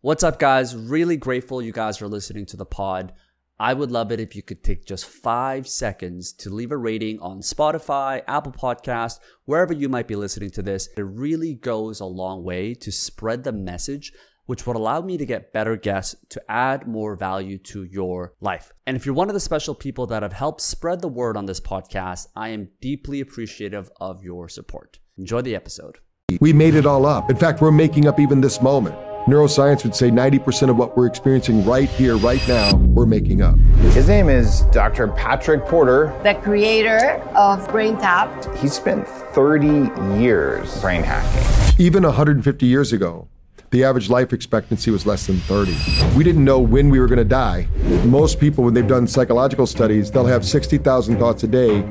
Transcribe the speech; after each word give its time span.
What's 0.00 0.22
up, 0.22 0.38
guys? 0.38 0.76
Really 0.76 1.16
grateful 1.16 1.60
you 1.60 1.72
guys 1.72 2.00
are 2.00 2.06
listening 2.06 2.46
to 2.46 2.56
the 2.56 2.64
pod. 2.64 3.12
I 3.58 3.74
would 3.74 3.90
love 3.90 4.12
it 4.12 4.20
if 4.20 4.36
you 4.36 4.44
could 4.44 4.62
take 4.62 4.86
just 4.86 5.04
five 5.04 5.66
seconds 5.66 6.32
to 6.34 6.50
leave 6.50 6.70
a 6.70 6.76
rating 6.76 7.18
on 7.18 7.40
Spotify, 7.40 8.22
Apple 8.28 8.52
Podcast, 8.52 9.18
wherever 9.46 9.72
you 9.72 9.88
might 9.88 10.06
be 10.06 10.14
listening 10.14 10.50
to 10.50 10.62
this. 10.62 10.88
It 10.96 11.00
really 11.02 11.54
goes 11.54 11.98
a 11.98 12.04
long 12.04 12.44
way 12.44 12.74
to 12.74 12.92
spread 12.92 13.42
the 13.42 13.50
message, 13.50 14.12
which 14.46 14.68
would 14.68 14.76
allow 14.76 15.00
me 15.00 15.18
to 15.18 15.26
get 15.26 15.52
better 15.52 15.74
guests 15.74 16.14
to 16.28 16.40
add 16.48 16.86
more 16.86 17.16
value 17.16 17.58
to 17.58 17.82
your 17.82 18.34
life. 18.40 18.72
And 18.86 18.96
if 18.96 19.04
you're 19.04 19.16
one 19.16 19.28
of 19.28 19.34
the 19.34 19.40
special 19.40 19.74
people 19.74 20.06
that 20.06 20.22
have 20.22 20.32
helped 20.32 20.60
spread 20.60 21.00
the 21.00 21.08
word 21.08 21.36
on 21.36 21.46
this 21.46 21.58
podcast, 21.58 22.28
I 22.36 22.50
am 22.50 22.68
deeply 22.80 23.18
appreciative 23.18 23.90
of 24.00 24.22
your 24.22 24.48
support. 24.48 25.00
Enjoy 25.16 25.40
the 25.40 25.56
episode. 25.56 25.98
We 26.40 26.52
made 26.52 26.76
it 26.76 26.86
all 26.86 27.04
up. 27.04 27.30
In 27.30 27.36
fact, 27.36 27.60
we're 27.60 27.72
making 27.72 28.06
up 28.06 28.20
even 28.20 28.40
this 28.40 28.62
moment. 28.62 29.07
Neuroscience 29.26 29.84
would 29.84 29.94
say 29.94 30.10
90% 30.10 30.70
of 30.70 30.76
what 30.76 30.96
we're 30.96 31.06
experiencing 31.06 31.64
right 31.64 31.88
here, 31.88 32.16
right 32.16 32.40
now, 32.48 32.74
we're 32.76 33.04
making 33.06 33.42
up. 33.42 33.58
His 33.92 34.08
name 34.08 34.28
is 34.28 34.62
Dr. 34.72 35.08
Patrick 35.08 35.66
Porter. 35.66 36.18
the 36.22 36.34
creator 36.34 37.20
of 37.36 37.66
BrainTap. 37.68 38.56
He 38.56 38.68
spent 38.68 39.06
30 39.06 39.90
years 40.18 40.80
brain 40.80 41.02
hacking. 41.02 41.74
Even 41.84 42.02
150 42.04 42.64
years 42.66 42.92
ago, 42.92 43.28
the 43.70 43.84
average 43.84 44.08
life 44.08 44.32
expectancy 44.32 44.90
was 44.90 45.04
less 45.04 45.26
than 45.26 45.36
30. 45.40 45.76
We 46.16 46.24
didn't 46.24 46.44
know 46.44 46.58
when 46.58 46.88
we 46.88 46.98
were 47.00 47.06
going 47.06 47.18
to 47.18 47.24
die. 47.24 47.68
Most 48.04 48.40
people, 48.40 48.64
when 48.64 48.72
they've 48.72 48.86
done 48.86 49.06
psychological 49.06 49.66
studies, 49.66 50.10
they'll 50.10 50.26
have 50.26 50.44
60,000 50.44 51.18
thoughts 51.18 51.42
a 51.42 51.48
day. 51.48 51.82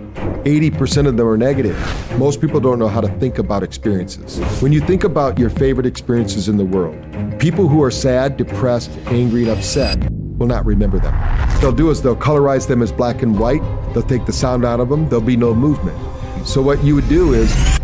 80% 0.43 1.07
of 1.07 1.17
them 1.17 1.27
are 1.27 1.37
negative. 1.37 1.77
Most 2.17 2.41
people 2.41 2.59
don't 2.59 2.79
know 2.79 2.87
how 2.87 3.01
to 3.01 3.09
think 3.19 3.37
about 3.37 3.61
experiences. 3.61 4.39
When 4.61 4.71
you 4.71 4.81
think 4.81 5.03
about 5.03 5.37
your 5.37 5.51
favorite 5.51 5.85
experiences 5.85 6.49
in 6.49 6.57
the 6.57 6.65
world, 6.65 6.97
people 7.39 7.67
who 7.67 7.83
are 7.83 7.91
sad, 7.91 8.37
depressed, 8.37 8.89
angry, 9.07 9.43
and 9.43 9.51
upset 9.51 9.99
will 10.39 10.47
not 10.47 10.65
remember 10.65 10.99
them. 10.99 11.13
What 11.13 11.61
they'll 11.61 11.71
do 11.71 11.89
is 11.91 12.01
they'll 12.01 12.15
colorize 12.15 12.67
them 12.67 12.81
as 12.81 12.91
black 12.91 13.21
and 13.21 13.37
white. 13.37 13.61
They'll 13.93 14.03
take 14.03 14.25
the 14.25 14.33
sound 14.33 14.65
out 14.65 14.79
of 14.79 14.89
them. 14.89 15.09
There'll 15.09 15.25
be 15.25 15.37
no 15.37 15.53
movement. 15.53 15.97
So 16.47 16.61
what 16.61 16.83
you 16.83 16.95
would 16.95 17.09
do 17.09 17.33
is 17.33 17.76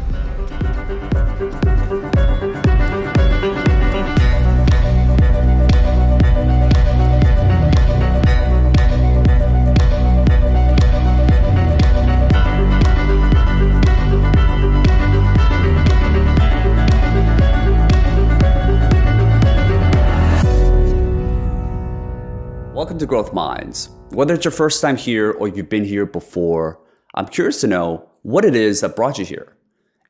to 23.03 23.07
Growth 23.07 23.33
Minds. 23.33 23.89
Whether 24.11 24.33
it's 24.33 24.45
your 24.45 24.53
first 24.53 24.81
time 24.81 24.95
here 24.95 25.31
or 25.31 25.49
you've 25.49 25.67
been 25.67 25.83
here 25.83 26.05
before, 26.05 26.79
I'm 27.15 27.27
curious 27.27 27.59
to 27.61 27.67
know 27.67 28.09
what 28.21 28.45
it 28.45 28.55
is 28.55 28.79
that 28.79 28.95
brought 28.95 29.19
you 29.19 29.25
here. 29.25 29.57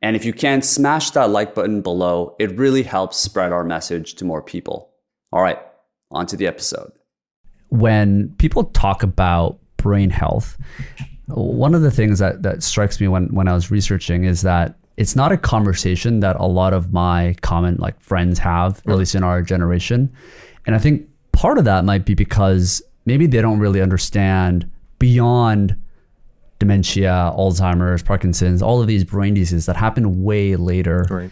And 0.03 0.15
if 0.15 0.23
you 0.23 0.31
can, 0.31 0.61
smash 0.61 1.09
that 1.11 1.31
like 1.31 1.55
button 1.55 1.81
below. 1.81 2.35
It 2.37 2.55
really 2.55 2.83
helps 2.83 3.17
spread 3.17 3.51
our 3.51 3.63
message 3.63 4.13
to 4.15 4.25
more 4.25 4.43
people. 4.43 4.91
All 5.31 5.41
right, 5.41 5.57
on 6.11 6.27
to 6.27 6.37
the 6.37 6.45
episode. 6.45 6.91
When 7.69 8.29
people 8.37 8.65
talk 8.65 9.01
about 9.01 9.57
brain 9.77 10.11
health, 10.11 10.55
one 11.27 11.73
of 11.73 11.81
the 11.81 11.89
things 11.89 12.19
that, 12.19 12.43
that 12.43 12.61
strikes 12.61 13.01
me 13.01 13.07
when, 13.07 13.33
when 13.33 13.47
I 13.47 13.53
was 13.53 13.71
researching 13.71 14.25
is 14.25 14.43
that 14.43 14.75
it's 14.97 15.15
not 15.15 15.31
a 15.31 15.37
conversation 15.37 16.19
that 16.19 16.35
a 16.35 16.45
lot 16.45 16.73
of 16.73 16.93
my 16.93 17.35
common 17.41 17.77
like 17.77 17.99
friends 17.99 18.37
have, 18.37 18.77
at 18.79 18.83
mm. 18.85 18.97
least 18.97 19.15
in 19.15 19.23
our 19.23 19.41
generation. 19.41 20.13
And 20.67 20.75
I 20.75 20.79
think 20.79 21.07
part 21.33 21.57
of 21.57 21.65
that 21.65 21.83
might 21.83 22.05
be 22.05 22.15
because 22.15 22.81
maybe 23.05 23.27
they 23.27 23.41
don't 23.41 23.59
really 23.59 23.81
understand 23.81 24.69
beyond 24.99 25.75
dementia, 26.59 27.33
Alzheimer's, 27.37 28.01
Parkinson's, 28.01 28.61
all 28.61 28.79
of 28.79 28.87
these 28.87 29.03
brain 29.03 29.33
diseases 29.33 29.65
that 29.65 29.75
happen 29.75 30.23
way 30.23 30.55
later. 30.55 31.05
Right. 31.09 31.29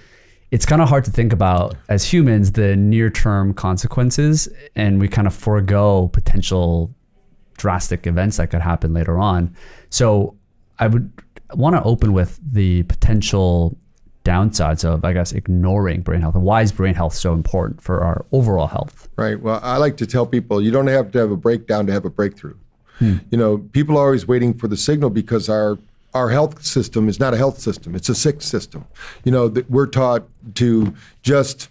It's 0.52 0.66
kind 0.66 0.82
of 0.82 0.90
hard 0.90 1.06
to 1.06 1.12
think 1.12 1.32
about 1.32 1.76
as 1.88 2.04
humans 2.04 2.52
the 2.52 2.76
near 2.76 3.10
term 3.10 3.54
consequences, 3.54 4.50
and 4.76 5.00
we 5.00 5.08
kind 5.08 5.26
of 5.26 5.34
forego 5.34 6.10
potential 6.10 6.94
drastic 7.56 8.06
events 8.06 8.38
that 8.38 8.50
could 8.50 8.60
happen 8.60 8.94
later 8.94 9.18
on. 9.18 9.56
So 9.90 10.36
I 10.80 10.88
would 10.88 11.10
want 11.54 11.76
to 11.76 11.84
open 11.84 12.12
with 12.12 12.40
the 12.44 12.84
potential 12.84 13.78
downsides 14.24 14.86
of, 14.86 15.04
I 15.04 15.14
guess, 15.14 15.32
ignoring 15.32 16.02
brain 16.02 16.22
health. 16.22 16.36
And 16.36 16.44
why 16.44 16.62
is 16.62 16.72
brain 16.72 16.94
health 16.94 17.14
so 17.14 17.34
important 17.34 17.82
for 17.82 18.02
our 18.04 18.26
overall 18.32 18.68
health? 18.68 19.10
Right. 19.16 19.40
Well, 19.40 19.60
I 19.64 19.78
like 19.78 19.98
to 19.98 20.08
tell 20.08 20.26
people 20.26 20.62
you 20.62 20.72
don't 20.72 20.88
have 20.88 21.12
to 21.12 21.20
have 21.20 21.32
a 21.32 21.38
breakdown 21.38 21.88
to 21.88 21.94
have 21.94 22.06
a 22.06 22.10
breakthrough. 22.10 22.56
Hmm. 23.00 23.18
You 23.32 23.38
know, 23.38 23.58
people 23.58 23.98
are 23.98 24.06
always 24.06 24.28
waiting 24.28 24.54
for 24.54 24.68
the 24.68 24.78
signal 24.78 25.10
because 25.10 25.50
our 25.50 25.80
our 26.14 26.30
health 26.30 26.64
system 26.64 27.08
is 27.08 27.20
not 27.20 27.34
a 27.34 27.38
health 27.38 27.60
system; 27.60 27.96
it's 27.96 28.10
a 28.10 28.16
sick 28.16 28.42
system. 28.42 28.86
You 29.24 29.32
know, 29.32 29.48
that 29.48 29.70
we're 29.72 29.88
taught 29.88 30.28
to 30.56 30.94
just 31.24 31.70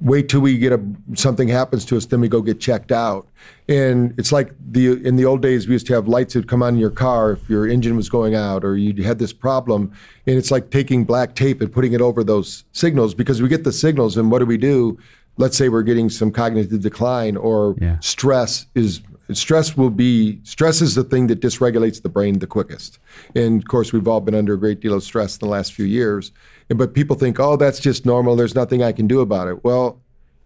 wait 0.00 0.28
till 0.28 0.40
we 0.40 0.58
get 0.58 0.72
a 0.72 0.80
something 1.14 1.48
happens 1.48 1.84
to 1.86 1.96
us, 1.96 2.06
then 2.06 2.20
we 2.20 2.28
go 2.28 2.40
get 2.40 2.60
checked 2.60 2.92
out. 2.92 3.26
And 3.68 4.14
it's 4.18 4.32
like 4.32 4.52
the 4.70 5.04
in 5.06 5.16
the 5.16 5.24
old 5.24 5.42
days 5.42 5.66
we 5.66 5.72
used 5.74 5.86
to 5.88 5.94
have 5.94 6.08
lights 6.08 6.34
that 6.34 6.48
come 6.48 6.62
on 6.62 6.74
in 6.74 6.80
your 6.80 6.90
car 6.90 7.32
if 7.32 7.48
your 7.50 7.66
engine 7.66 7.96
was 7.96 8.08
going 8.08 8.34
out 8.34 8.64
or 8.64 8.76
you 8.76 9.02
had 9.02 9.18
this 9.18 9.32
problem. 9.32 9.92
And 10.26 10.36
it's 10.36 10.50
like 10.50 10.70
taking 10.70 11.04
black 11.04 11.34
tape 11.34 11.60
and 11.60 11.72
putting 11.72 11.92
it 11.92 12.00
over 12.00 12.22
those 12.22 12.64
signals 12.72 13.14
because 13.14 13.42
we 13.42 13.48
get 13.48 13.64
the 13.64 13.72
signals 13.72 14.16
and 14.16 14.30
what 14.30 14.38
do 14.40 14.46
we 14.46 14.56
do? 14.58 14.98
Let's 15.36 15.56
say 15.56 15.68
we're 15.68 15.82
getting 15.82 16.10
some 16.10 16.30
cognitive 16.30 16.80
decline 16.80 17.36
or 17.36 17.76
Yeah. 17.80 17.98
stress 18.00 18.66
is 18.74 19.00
stress 19.32 19.76
will 19.76 19.90
be 19.90 20.40
stress 20.42 20.80
is 20.80 20.94
the 20.94 21.04
thing 21.04 21.26
that 21.26 21.40
dysregulates 21.40 22.00
the 22.00 22.08
brain 22.08 22.38
the 22.38 22.46
quickest 22.46 22.98
and 23.34 23.60
of 23.60 23.68
course 23.68 23.92
we've 23.92 24.08
all 24.08 24.22
been 24.22 24.34
under 24.34 24.54
a 24.54 24.58
great 24.58 24.80
deal 24.80 24.94
of 24.94 25.02
stress 25.02 25.36
in 25.36 25.46
the 25.46 25.50
last 25.52 25.74
few 25.74 25.84
years 25.84 26.32
but 26.68 26.94
people 26.94 27.16
think 27.16 27.38
oh 27.40 27.56
that's 27.56 27.80
just 27.80 28.04
normal. 28.04 28.36
There's 28.36 28.54
nothing 28.54 28.82
i 28.82 28.92
can 28.92 29.06
do 29.06 29.20
about 29.20 29.48
it. 29.48 29.64
Well 29.64 30.00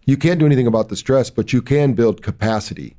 you 0.05 0.17
can't 0.17 0.39
do 0.39 0.45
anything 0.45 0.67
about 0.67 0.89
the 0.89 0.95
stress 0.95 1.29
but 1.29 1.53
you 1.53 1.61
can 1.61 1.93
build 1.93 2.21
capacity. 2.21 2.95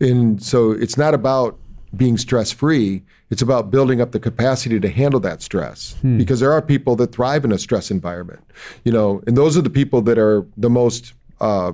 And 0.00 0.42
so 0.42 0.72
it's 0.72 0.96
not 0.96 1.14
about 1.14 1.58
being 1.96 2.18
stress 2.18 2.50
free 2.50 3.02
it's 3.30 3.42
about 3.42 3.70
building 3.70 4.00
up 4.00 4.12
the 4.12 4.20
capacity 4.20 4.78
to 4.78 4.88
handle 4.88 5.18
that 5.20 5.42
stress. 5.42 5.96
Because 6.18 6.40
there 6.40 6.52
are 6.52 6.60
people 6.60 6.94
that 6.96 7.12
thrive 7.12 7.44
in 7.44 7.52
a 7.52 7.58
stress 7.58 7.90
environment 7.90 8.40
you 8.84 8.92
know 8.92 9.22
and 9.26 9.36
those 9.36 9.56
are 9.56 9.62
the 9.62 9.70
people 9.70 10.02
that 10.02 10.18
are 10.18 10.46
the 10.56 10.70
most 10.70 11.12
uh, 11.40 11.72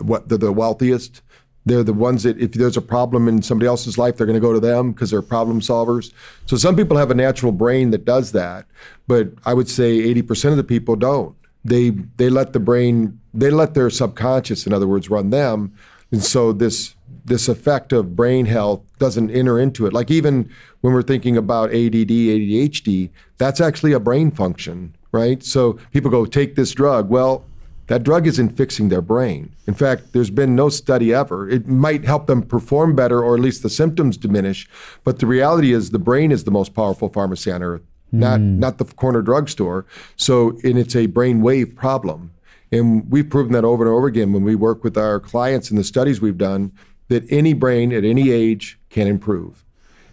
what 0.00 0.28
they're 0.28 0.38
the 0.38 0.52
wealthiest. 0.52 1.22
They're 1.68 1.84
the 1.84 1.92
ones 1.92 2.22
that 2.22 2.38
if 2.38 2.52
there's 2.52 2.76
a 2.76 2.82
problem 2.82 3.28
in 3.28 3.42
somebody 3.42 3.66
else's 3.66 3.98
life, 3.98 4.16
they're 4.16 4.26
going 4.26 4.34
to 4.34 4.40
go 4.40 4.52
to 4.52 4.60
them 4.60 4.92
because 4.92 5.10
they're 5.10 5.22
problem 5.22 5.60
solvers. 5.60 6.12
So 6.46 6.56
some 6.56 6.76
people 6.76 6.96
have 6.96 7.10
a 7.10 7.14
natural 7.14 7.52
brain 7.52 7.90
that 7.90 8.04
does 8.04 8.32
that, 8.32 8.66
but 9.06 9.28
I 9.44 9.54
would 9.54 9.68
say 9.68 9.98
80% 10.14 10.50
of 10.50 10.56
the 10.56 10.64
people 10.64 10.96
don't. 10.96 11.34
They 11.64 11.90
they 11.90 12.30
let 12.30 12.52
the 12.52 12.60
brain 12.60 13.20
they 13.34 13.50
let 13.50 13.74
their 13.74 13.90
subconscious, 13.90 14.66
in 14.66 14.72
other 14.72 14.86
words, 14.86 15.10
run 15.10 15.30
them, 15.30 15.74
and 16.10 16.22
so 16.22 16.52
this 16.52 16.94
this 17.24 17.48
effect 17.48 17.92
of 17.92 18.16
brain 18.16 18.46
health 18.46 18.82
doesn't 18.98 19.30
enter 19.30 19.58
into 19.58 19.86
it. 19.86 19.92
Like 19.92 20.10
even 20.10 20.50
when 20.80 20.92
we're 20.92 21.02
thinking 21.02 21.36
about 21.36 21.70
ADD, 21.70 22.08
ADHD, 22.08 23.10
that's 23.36 23.60
actually 23.60 23.92
a 23.92 24.00
brain 24.00 24.30
function, 24.30 24.96
right? 25.12 25.42
So 25.42 25.74
people 25.92 26.10
go 26.10 26.24
take 26.24 26.54
this 26.54 26.72
drug. 26.72 27.10
Well, 27.10 27.44
that 27.88 28.02
drug 28.02 28.26
isn't 28.26 28.50
fixing 28.50 28.88
their 28.88 29.02
brain. 29.02 29.54
In 29.66 29.74
fact, 29.74 30.12
there's 30.12 30.30
been 30.30 30.54
no 30.54 30.68
study 30.68 31.12
ever. 31.12 31.48
It 31.48 31.66
might 31.66 32.04
help 32.04 32.26
them 32.26 32.42
perform 32.42 32.94
better 32.94 33.22
or 33.22 33.34
at 33.34 33.40
least 33.40 33.62
the 33.62 33.70
symptoms 33.70 34.16
diminish, 34.16 34.68
but 35.04 35.18
the 35.18 35.26
reality 35.26 35.72
is 35.72 35.90
the 35.90 35.98
brain 35.98 36.30
is 36.30 36.44
the 36.44 36.50
most 36.50 36.74
powerful 36.74 37.08
pharmacy 37.08 37.50
on 37.50 37.62
earth, 37.62 37.82
not 38.12 38.40
hmm. 38.40 38.58
not 38.58 38.78
the 38.78 38.84
corner 38.84 39.22
drugstore. 39.22 39.86
So, 40.16 40.58
and 40.62 40.78
it's 40.78 40.94
a 40.94 41.06
brain 41.06 41.40
wave 41.40 41.74
problem. 41.74 42.32
And 42.70 43.10
we've 43.10 43.28
proven 43.28 43.52
that 43.52 43.64
over 43.64 43.84
and 43.84 43.92
over 43.92 44.06
again 44.06 44.34
when 44.34 44.44
we 44.44 44.54
work 44.54 44.84
with 44.84 44.98
our 44.98 45.18
clients 45.18 45.70
in 45.70 45.78
the 45.78 45.84
studies 45.84 46.20
we've 46.20 46.36
done 46.36 46.72
that 47.08 47.24
any 47.30 47.54
brain 47.54 47.92
at 47.92 48.04
any 48.04 48.30
age 48.30 48.78
can 48.90 49.06
improve. 49.06 49.64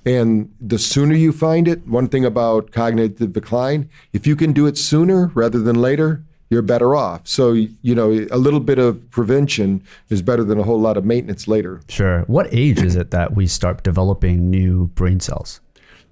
And 0.05 0.53
the 0.61 0.79
sooner 0.79 1.15
you 1.15 1.33
find 1.33 1.67
it, 1.67 1.85
one 1.87 2.07
thing 2.07 2.23
about 2.23 2.71
cognitive 2.71 3.33
decline, 3.33 3.89
if 4.13 4.25
you 4.25 4.37
can 4.37 4.53
do 4.53 4.67
it 4.67 4.77
sooner 4.77 5.31
rather 5.33 5.59
than 5.59 5.75
later, 5.75 6.23
you're 6.49 6.61
better 6.61 6.95
off. 6.95 7.27
So, 7.27 7.53
you 7.53 7.95
know, 7.95 8.11
a 8.31 8.37
little 8.37 8.59
bit 8.59 8.77
of 8.77 9.09
prevention 9.11 9.83
is 10.09 10.21
better 10.21 10.43
than 10.43 10.59
a 10.59 10.63
whole 10.63 10.79
lot 10.79 10.97
of 10.97 11.05
maintenance 11.05 11.47
later. 11.47 11.81
Sure. 11.89 12.21
What 12.27 12.47
age 12.51 12.81
is 12.81 12.95
it 12.95 13.11
that 13.11 13.35
we 13.35 13.47
start 13.47 13.83
developing 13.83 14.49
new 14.49 14.87
brain 14.87 15.19
cells? 15.19 15.59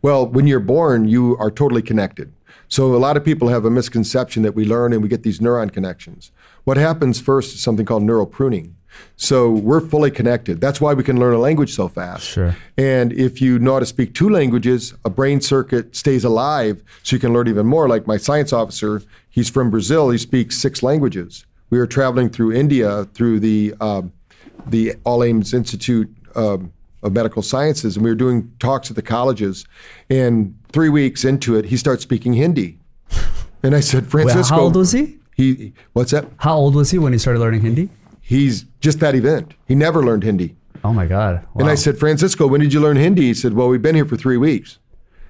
Well, 0.01 0.27
when 0.27 0.47
you're 0.47 0.59
born, 0.59 1.07
you 1.07 1.37
are 1.37 1.51
totally 1.51 1.81
connected. 1.81 2.33
So 2.67 2.95
a 2.95 2.97
lot 2.97 3.17
of 3.17 3.23
people 3.23 3.49
have 3.49 3.65
a 3.65 3.69
misconception 3.69 4.43
that 4.43 4.55
we 4.55 4.65
learn 4.65 4.93
and 4.93 5.03
we 5.03 5.07
get 5.07 5.23
these 5.23 5.39
neuron 5.39 5.71
connections. 5.71 6.31
What 6.63 6.77
happens 6.77 7.21
first 7.21 7.53
is 7.53 7.61
something 7.61 7.85
called 7.85 8.03
neural 8.03 8.25
pruning. 8.25 8.75
So 9.15 9.51
we're 9.51 9.79
fully 9.81 10.11
connected. 10.11 10.59
That's 10.59 10.81
why 10.81 10.93
we 10.93 11.03
can 11.03 11.19
learn 11.19 11.33
a 11.33 11.39
language 11.39 11.73
so 11.73 11.87
fast. 11.87 12.23
Sure. 12.25 12.55
And 12.77 13.13
if 13.13 13.41
you 13.41 13.59
know 13.59 13.73
how 13.73 13.79
to 13.79 13.85
speak 13.85 14.13
two 14.13 14.29
languages, 14.29 14.93
a 15.05 15.09
brain 15.09 15.41
circuit 15.41 15.95
stays 15.95 16.23
alive 16.23 16.83
so 17.03 17.15
you 17.15 17.19
can 17.19 17.33
learn 17.33 17.47
even 17.47 17.65
more. 17.65 17.87
Like 17.87 18.07
my 18.07 18.17
science 18.17 18.51
officer, 18.51 19.01
he's 19.29 19.49
from 19.49 19.69
Brazil, 19.69 20.09
he 20.09 20.17
speaks 20.17 20.57
six 20.57 20.83
languages. 20.83 21.45
we 21.69 21.79
were 21.79 21.87
traveling 21.87 22.29
through 22.29 22.53
India 22.53 23.05
through 23.15 23.39
the 23.39 23.73
um, 23.81 24.13
the 24.67 24.93
All 25.03 25.23
Aims 25.23 25.53
Institute 25.53 26.07
um, 26.35 26.71
of 27.01 27.13
Medical 27.13 27.41
Sciences, 27.41 27.95
and 27.95 28.03
we 28.03 28.11
were 28.11 28.15
doing 28.15 28.51
talks 28.59 28.89
at 28.89 28.95
the 28.95 29.01
colleges. 29.01 29.65
And 30.09 30.55
three 30.71 30.89
weeks 30.89 31.25
into 31.25 31.55
it, 31.57 31.65
he 31.65 31.77
starts 31.77 32.03
speaking 32.03 32.33
Hindi, 32.33 32.77
and 33.63 33.75
I 33.75 33.79
said, 33.79 34.07
Francisco, 34.07 34.55
how 34.55 34.61
old 34.61 34.75
was 34.75 34.91
he? 34.91 35.17
he 35.35 35.73
what's 35.93 36.11
that? 36.11 36.27
How 36.37 36.55
old 36.55 36.75
was 36.75 36.91
he 36.91 36.99
when 36.99 37.13
he 37.13 37.19
started 37.19 37.39
learning 37.39 37.61
Hindi? 37.61 37.89
He's 38.25 38.65
just 38.79 38.99
that 39.01 39.15
event. 39.15 39.53
He 39.67 39.75
never 39.75 40.01
learned 40.01 40.23
Hindi. 40.23 40.55
Oh 40.83 40.93
my 40.93 41.05
God. 41.05 41.45
And 41.55 41.69
I 41.69 41.75
said, 41.75 41.97
Francisco, 41.97 42.47
when 42.47 42.61
did 42.61 42.73
you 42.73 42.79
learn 42.79 42.95
Hindi? 42.95 43.23
He 43.23 43.33
said, 43.33 43.53
Well, 43.53 43.67
we've 43.67 43.81
been 43.81 43.95
here 43.95 44.05
for 44.05 44.15
three 44.17 44.37
weeks. 44.37 44.79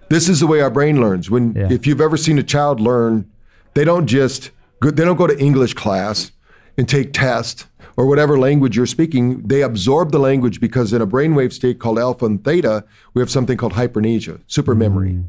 This 0.10 0.30
is 0.30 0.40
the 0.40 0.48
way 0.48 0.62
our 0.62 0.70
brain 0.70 1.02
learns. 1.02 1.30
When 1.30 1.54
Yeah. 1.56 1.72
if 1.72 1.88
you've 1.88 2.00
ever 2.02 2.18
seen 2.18 2.38
a 2.38 2.44
child 2.44 2.80
learn, 2.80 3.26
they 3.74 3.84
don't 3.84 4.06
just 4.06 4.52
go, 4.80 4.92
they 4.92 5.04
don't 5.04 5.18
go 5.18 5.26
to 5.28 5.38
English 5.40 5.74
class 5.74 6.32
and 6.78 6.88
take 6.88 7.14
tests 7.14 7.66
or 7.98 8.06
whatever 8.06 8.38
language 8.38 8.78
you're 8.78 8.86
speaking. 8.86 9.42
They 9.46 9.64
absorb 9.64 10.12
the 10.12 10.20
language 10.20 10.60
because 10.60 10.94
in 10.94 11.02
a 11.02 11.08
brainwave 11.08 11.52
state 11.52 11.80
called 11.80 11.98
alpha 11.98 12.26
and 12.28 12.44
theta, 12.44 12.84
we 13.16 13.22
have 13.22 13.30
something 13.32 13.58
called 13.58 13.74
hypermnesia, 13.74 14.40
super 14.48 14.76
memory. 14.76 15.14
Mm. 15.14 15.26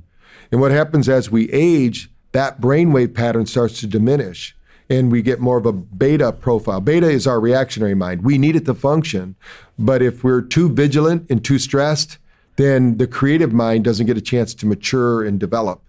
And 0.53 0.61
what 0.61 0.71
happens 0.71 1.09
as 1.09 1.31
we 1.31 1.51
age, 1.51 2.11
that 2.33 2.61
brainwave 2.61 3.15
pattern 3.15 3.47
starts 3.47 3.81
to 3.81 3.87
diminish 3.87 4.55
and 4.91 5.11
we 5.11 5.23
get 5.23 5.41
more 5.41 5.57
of 5.57 5.67
a 5.67 5.73
beta 5.73 6.33
profile. 6.33 6.81
Beta 6.81 7.09
is 7.09 7.27
our 7.27 7.41
reactionary 7.41 7.95
mind. 7.95 8.23
We 8.23 8.39
need 8.39 8.57
it 8.57 8.67
to 8.67 8.75
function. 8.75 9.37
But 9.79 10.03
if 10.03 10.23
we're 10.23 10.43
too 10.43 10.69
vigilant 10.69 11.27
and 11.31 11.45
too 11.45 11.59
stressed, 11.59 12.19
then 12.57 12.99
the 12.99 13.07
creative 13.07 13.53
mind 13.53 13.85
doesn't 13.85 14.07
get 14.07 14.17
a 14.17 14.21
chance 14.23 14.55
to 14.55 14.67
mature 14.67 15.25
and 15.25 15.41
develop. 15.41 15.83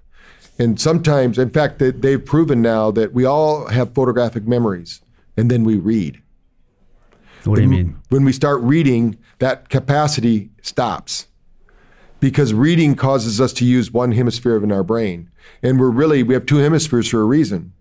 And 0.57 0.79
sometimes, 0.79 1.37
in 1.37 1.49
fact, 1.49 1.79
they- 1.79 1.91
they've 1.91 2.23
proven 2.23 2.61
now 2.61 2.89
that 2.91 3.13
we 3.13 3.25
all 3.25 3.67
have 3.67 3.93
photographic 3.93 4.47
memories 4.47 5.01
and 5.35 5.51
then 5.51 5.63
we 5.63 5.75
read. 5.75 6.21
What 7.43 7.57
do 7.57 7.61
you 7.61 7.67
mean? 7.67 7.97
When 8.09 8.23
we 8.23 8.31
start 8.31 8.61
reading, 8.61 9.17
that 9.39 9.69
capacity 9.69 10.49
stops 10.61 11.27
because 12.19 12.53
reading 12.53 12.95
causes 12.95 13.39
us 13.39 13.53
to 13.53 13.65
use 13.65 13.91
one 13.91 14.13
hemisphere 14.13 14.57
in 14.63 14.71
our 14.71 14.83
brain. 14.83 15.29
And 15.61 15.79
we're 15.79 15.91
really, 15.91 16.23
we 16.23 16.33
have 16.33 16.45
two 16.45 16.57
hemispheres 16.57 17.07
for 17.09 17.21
a 17.21 17.25
reason 17.25 17.73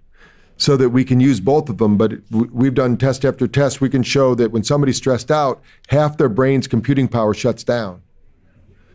so 0.56 0.77
that 0.77 0.91
we 0.91 1.05
can 1.05 1.21
use 1.21 1.41
both 1.41 1.69
of 1.69 1.79
them. 1.79 1.97
But 1.97 2.12
we've 2.31 2.75
done 2.75 2.97
test 2.97 3.25
after 3.25 3.47
test. 3.47 3.81
We 3.81 3.91
can 3.91 4.03
show 4.03 4.35
that 4.35 4.53
when 4.53 4.65
somebody's 4.65 4.97
stressed 4.97 5.31
out, 5.31 5.62
half 5.89 6.17
their 6.17 6.29
brain's 6.29 6.67
computing 6.67 7.09
power 7.09 7.35
shuts 7.35 7.65
down. 7.65 8.03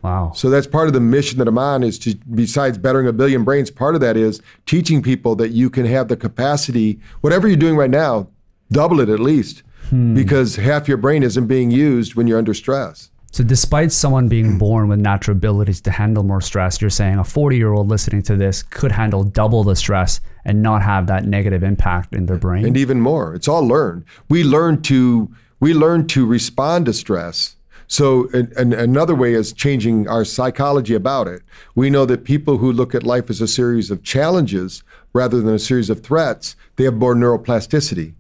Wow. 0.02 0.32
So 0.34 0.50
that's 0.50 0.68
part 0.68 0.88
of 0.88 0.94
the 0.94 1.02
mission 1.02 1.40
that 1.40 1.48
I'm 1.48 1.58
on 1.58 1.84
is 1.84 2.00
to, 2.00 2.16
besides 2.34 2.78
bettering 2.78 3.08
a 3.08 3.14
billion 3.14 3.44
brains, 3.44 3.70
part 3.70 3.96
of 3.96 4.02
that 4.02 4.16
is 4.16 4.42
teaching 4.66 5.02
people 5.02 5.36
that 5.36 5.50
you 5.50 5.70
can 5.70 5.86
have 5.86 6.08
the 6.08 6.16
capacity, 6.16 7.00
whatever 7.20 7.48
you're 7.48 7.58
doing 7.58 7.76
right 7.76 7.90
now, 7.90 8.30
double 8.72 9.02
it 9.02 9.10
at 9.10 9.20
least, 9.20 9.64
hmm. 9.90 10.14
because 10.14 10.56
half 10.56 10.88
your 10.88 10.98
brain 10.98 11.22
isn't 11.22 11.48
being 11.48 11.70
used 11.70 12.16
when 12.16 12.28
you're 12.28 12.38
under 12.38 12.54
stress. 12.54 13.12
So, 13.32 13.44
despite 13.44 13.92
someone 13.92 14.28
being 14.28 14.54
hmm. 14.54 14.58
born 14.58 14.88
with 14.88 15.00
natural 15.00 15.38
abilities 15.38 15.82
to 15.82 15.92
handle 15.92 16.24
more 16.24 16.42
stress, 16.42 16.82
you're 16.82 16.90
saying 16.90 17.20
a 17.20 17.24
40 17.24 17.58
year 17.58 17.74
old 17.74 17.88
listening 17.88 18.24
to 18.24 18.36
this 18.36 18.64
could 18.64 18.92
handle 18.92 19.24
double 19.24 19.64
the 19.64 19.76
stress 19.76 20.20
and 20.46 20.64
not 20.64 20.82
have 20.82 21.08
that 21.08 21.26
negative 21.26 21.64
impact 21.64 22.14
in 22.14 22.26
their 22.26 22.38
brain. 22.38 22.66
and 22.66 22.78
even 22.78 23.00
more. 23.00 23.36
It's 23.36 23.48
all 23.48 23.66
learned. 23.66 24.06
We 24.30 24.44
learn 24.44 24.82
to 24.84 25.30
we 25.60 25.74
learn 25.74 26.08
to 26.08 26.26
respond 26.26 26.86
to 26.88 26.94
stress. 26.94 27.56
So, 27.88 28.30
and, 28.34 28.52
and 28.54 28.74
another 28.74 29.16
way 29.16 29.34
is 29.34 29.52
changing 29.52 30.08
our 30.08 30.24
psychology 30.24 30.94
about 30.94 31.28
it. 31.28 31.42
We 31.74 31.90
know 31.90 32.06
that 32.06 32.24
people 32.24 32.60
who 32.60 32.72
look 32.72 32.94
at 32.94 33.04
life 33.04 33.32
as 33.32 33.42
a 33.42 33.48
series 33.48 33.90
of 33.90 34.04
challenges 34.04 34.84
rather 35.12 35.42
than 35.42 35.56
a 35.56 35.60
series 35.60 35.90
of 35.90 36.04
threats, 36.04 36.56
they 36.76 36.84
have 36.84 36.94
more 36.94 37.16
neuroplasticity. 37.16 38.14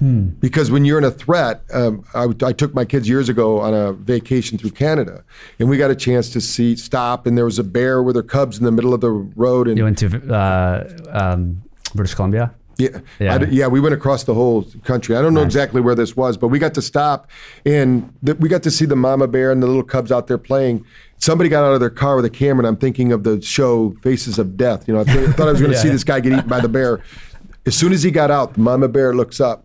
Because 0.00 0.70
when 0.70 0.84
you're 0.84 0.98
in 0.98 1.04
a 1.04 1.10
threat, 1.10 1.62
um, 1.72 2.04
I, 2.14 2.28
I 2.44 2.52
took 2.52 2.74
my 2.74 2.84
kids 2.84 3.08
years 3.08 3.28
ago 3.28 3.60
on 3.60 3.72
a 3.74 3.92
vacation 3.92 4.58
through 4.58 4.70
Canada, 4.72 5.24
and 5.58 5.68
we 5.68 5.76
got 5.78 5.90
a 5.90 5.96
chance 5.96 6.28
to 6.30 6.40
see 6.40 6.76
stop, 6.76 7.26
and 7.26 7.36
there 7.36 7.44
was 7.46 7.58
a 7.58 7.64
bear 7.64 8.02
with 8.02 8.16
her 8.16 8.22
cubs 8.22 8.58
in 8.58 8.64
the 8.64 8.72
middle 8.72 8.92
of 8.92 9.00
the 9.00 9.10
road, 9.10 9.68
and 9.68 9.78
you 9.78 9.84
went 9.84 9.98
to 9.98 10.34
uh, 10.34 10.88
um, 11.10 11.62
British 11.94 12.14
Columbia? 12.14 12.52
yeah, 12.78 12.88
Yeah. 13.18 13.34
I 13.36 13.44
yeah. 13.44 13.66
We 13.68 13.80
went 13.80 13.94
across 13.94 14.24
the 14.24 14.34
whole 14.34 14.64
country. 14.84 15.16
I 15.16 15.22
don't 15.22 15.32
know 15.32 15.42
exactly 15.42 15.80
where 15.80 15.94
this 15.94 16.14
was, 16.14 16.36
but 16.36 16.48
we 16.48 16.58
got 16.58 16.74
to 16.74 16.82
stop, 16.82 17.30
and 17.64 18.12
we 18.22 18.48
got 18.50 18.62
to 18.64 18.70
see 18.70 18.84
the 18.84 18.96
mama 18.96 19.26
bear 19.26 19.50
and 19.50 19.62
the 19.62 19.66
little 19.66 19.82
cubs 19.82 20.12
out 20.12 20.26
there 20.26 20.36
playing. 20.38 20.84
Somebody 21.18 21.48
got 21.48 21.64
out 21.64 21.72
of 21.72 21.80
their 21.80 21.88
car 21.88 22.16
with 22.16 22.26
a 22.26 22.30
camera, 22.30 22.58
and 22.60 22.66
I'm 22.66 22.76
thinking 22.76 23.12
of 23.12 23.22
the 23.24 23.40
show 23.40 23.96
Faces 24.02 24.38
of 24.38 24.58
Death. 24.58 24.86
You 24.86 24.92
know, 24.92 25.00
I, 25.00 25.04
th- 25.04 25.28
I 25.30 25.32
thought 25.32 25.48
I 25.48 25.52
was 25.52 25.60
going 25.60 25.70
to 25.72 25.76
Yeah. 25.78 25.82
see 25.84 25.88
this 25.88 26.04
guy 26.04 26.20
get 26.20 26.34
eaten 26.34 26.48
by 26.48 26.60
the 26.60 26.68
bear. 26.68 27.00
As 27.64 27.74
soon 27.74 27.94
as 27.94 28.02
he 28.02 28.10
got 28.10 28.30
out, 28.30 28.52
the 28.54 28.60
mama 28.60 28.88
bear 28.88 29.14
looks 29.14 29.40
up. 29.40 29.64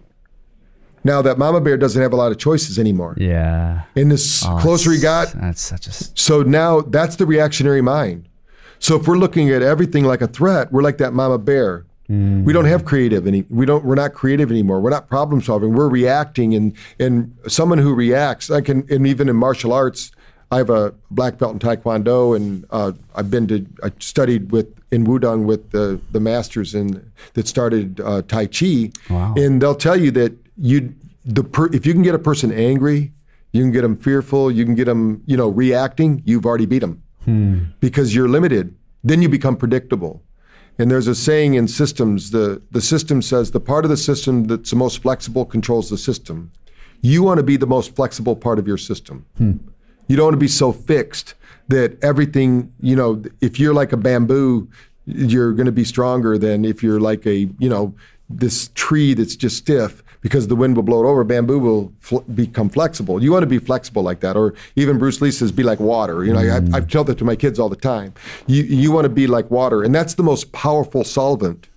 Now 1.04 1.22
that 1.24 1.38
mama 1.38 1.62
bear 1.62 1.78
doesn't 1.78 2.02
have 2.02 2.14
a 2.14 2.16
lot 2.16 2.32
of 2.32 2.38
choices 2.38 2.78
anymore, 2.78 3.16
Yeah. 3.18 3.82
and 3.96 4.12
the 4.12 4.46
Oh, 4.48 4.58
closer 4.62 4.92
he 4.92 5.00
got, 5.00 5.34
That's 5.34 5.62
such 5.62 5.88
a. 5.88 5.92
so 5.92 6.44
now 6.44 6.82
that's 6.82 7.16
the 7.16 7.26
reactionary 7.26 7.82
mind. 7.82 8.26
So 8.80 8.96
if 9.00 9.08
we're 9.08 9.18
looking 9.18 9.50
at 9.52 9.62
everything 9.62 10.06
like 10.06 10.22
a 10.22 10.28
threat, 10.28 10.72
we're 10.72 10.82
like 10.84 10.98
that 11.00 11.14
mama 11.14 11.38
bear. 11.38 11.86
We 12.10 12.52
don't 12.52 12.66
have 12.66 12.84
creative 12.84 13.26
any. 13.26 13.46
We 13.50 13.66
don't. 13.66 13.86
We're 13.86 13.96
not 13.96 14.14
creative 14.14 14.52
anymore. 14.52 14.82
We're 14.82 14.90
not 14.90 15.08
problem 15.08 15.42
solving. 15.42 15.74
We're 15.74 15.88
reacting, 15.88 16.54
and 16.54 16.74
and 17.00 17.34
someone 17.48 17.78
who 17.78 17.96
reacts. 17.96 18.52
I 18.52 18.60
can, 18.60 18.86
and 18.92 19.08
even 19.08 19.30
in 19.30 19.38
martial 19.38 19.72
arts, 19.72 20.12
I 20.52 20.58
have 20.58 20.70
a 20.70 20.94
black 21.10 21.38
belt 21.38 21.54
in 21.54 21.60
Taekwondo, 21.60 22.36
and 22.36 22.66
uh, 22.70 22.92
I've 23.16 23.32
been 23.32 23.48
to. 23.48 23.66
I 23.82 23.94
studied 24.00 24.52
with 24.52 24.68
in 24.92 25.08
Wudang 25.08 25.46
with 25.46 25.72
the 25.72 26.02
the 26.12 26.20
masters 26.20 26.76
in 26.76 27.02
that 27.36 27.48
started 27.48 28.02
uh, 28.02 28.24
Tai 28.24 28.48
Chi, 28.48 28.92
Wow. 29.10 29.34
and 29.38 29.62
they'll 29.62 29.74
tell 29.74 29.96
you 29.96 30.12
that 30.12 30.34
you 30.58 30.96
the 31.26 31.44
per, 31.44 31.68
if 31.68 31.86
you 31.86 31.94
can 31.94 32.02
get 32.02 32.16
a 32.16 32.20
person 32.20 32.52
angry, 32.52 33.14
you 33.52 33.62
can 33.64 33.72
get 33.72 33.82
them 33.82 33.96
fearful, 33.96 34.52
you 34.52 34.66
can 34.66 34.76
get 34.76 34.86
them 34.86 35.24
you 35.26 35.38
know 35.38 35.50
reacting. 35.50 36.22
You've 36.26 36.46
already 36.46 36.66
beat 36.66 36.80
them 36.80 37.04
hmm. 37.26 37.64
because 37.80 38.16
you're 38.16 38.30
limited. 38.30 38.76
Then 39.04 39.22
you 39.22 39.30
become 39.30 39.56
predictable. 39.56 40.24
And 40.78 40.90
there's 40.90 41.08
a 41.08 41.16
saying 41.16 41.56
in 41.56 41.68
systems: 41.68 42.32
the 42.32 42.62
the 42.72 42.82
system 42.82 43.22
says 43.22 43.52
the 43.52 43.60
part 43.60 43.86
of 43.86 43.90
the 43.90 43.98
system 43.98 44.46
that's 44.46 44.70
the 44.70 44.76
most 44.76 45.02
flexible 45.02 45.46
controls 45.46 45.90
the 45.90 45.98
system. 45.98 46.52
You 47.02 47.24
want 47.24 47.38
to 47.38 47.44
be 47.44 47.58
the 47.58 47.68
most 47.68 47.96
flexible 47.96 48.36
part 48.36 48.60
of 48.60 48.68
your 48.68 48.78
system. 48.78 49.26
Hmm. 49.38 49.54
You 50.08 50.16
don't 50.16 50.26
want 50.26 50.34
to 50.34 50.40
be 50.40 50.48
so 50.48 50.72
fixed 50.72 51.36
that 51.68 51.98
everything, 52.04 52.74
you 52.82 52.96
know, 52.96 53.24
if 53.40 53.60
you're 53.60 53.74
like 53.74 53.92
a 53.92 53.98
bamboo, 53.98 54.68
you're 55.06 55.54
going 55.54 55.66
to 55.66 55.72
be 55.72 55.86
stronger 55.86 56.38
than 56.38 56.66
if 56.66 56.84
you're 56.84 57.00
like 57.00 57.26
a, 57.26 57.50
you 57.60 57.70
know, 57.70 57.96
this 58.30 58.70
tree 58.76 59.14
that's 59.14 59.36
just 59.36 59.58
stiff 59.58 60.04
because 60.22 60.48
the 60.48 60.56
wind 60.56 60.76
will 60.76 60.84
blow 60.84 61.04
it 61.04 61.08
over. 61.08 61.24
Bamboo 61.24 61.60
will 61.60 61.94
fl- 62.00 62.20
become 62.20 62.70
flexible. 62.70 63.22
You 63.22 63.32
want 63.32 63.44
to 63.44 63.48
be 63.48 63.60
flexible 63.60 64.04
like 64.04 64.22
that. 64.22 64.38
Or 64.38 64.54
even 64.76 64.98
Bruce 64.98 65.22
Lee 65.22 65.32
says, 65.32 65.52
be 65.52 65.64
like 65.64 65.80
water. 65.80 66.24
You 66.24 66.34
know, 66.34 66.40
I, 66.40 66.78
I've 66.78 66.88
told 66.88 67.08
that 67.08 67.18
to 67.20 67.26
my 67.26 67.36
kids 67.36 67.60
all 67.60 67.70
the 67.70 67.76
time. 67.76 68.14
You, 68.48 68.64
you 68.64 68.92
want 68.92 69.06
to 69.06 69.10
be 69.10 69.28
like 69.28 69.50
water. 69.52 69.84
And 69.84 69.94
that's 69.94 70.14
the 70.14 70.24
most 70.24 70.52
powerful 70.52 71.04
solvent 71.04 71.68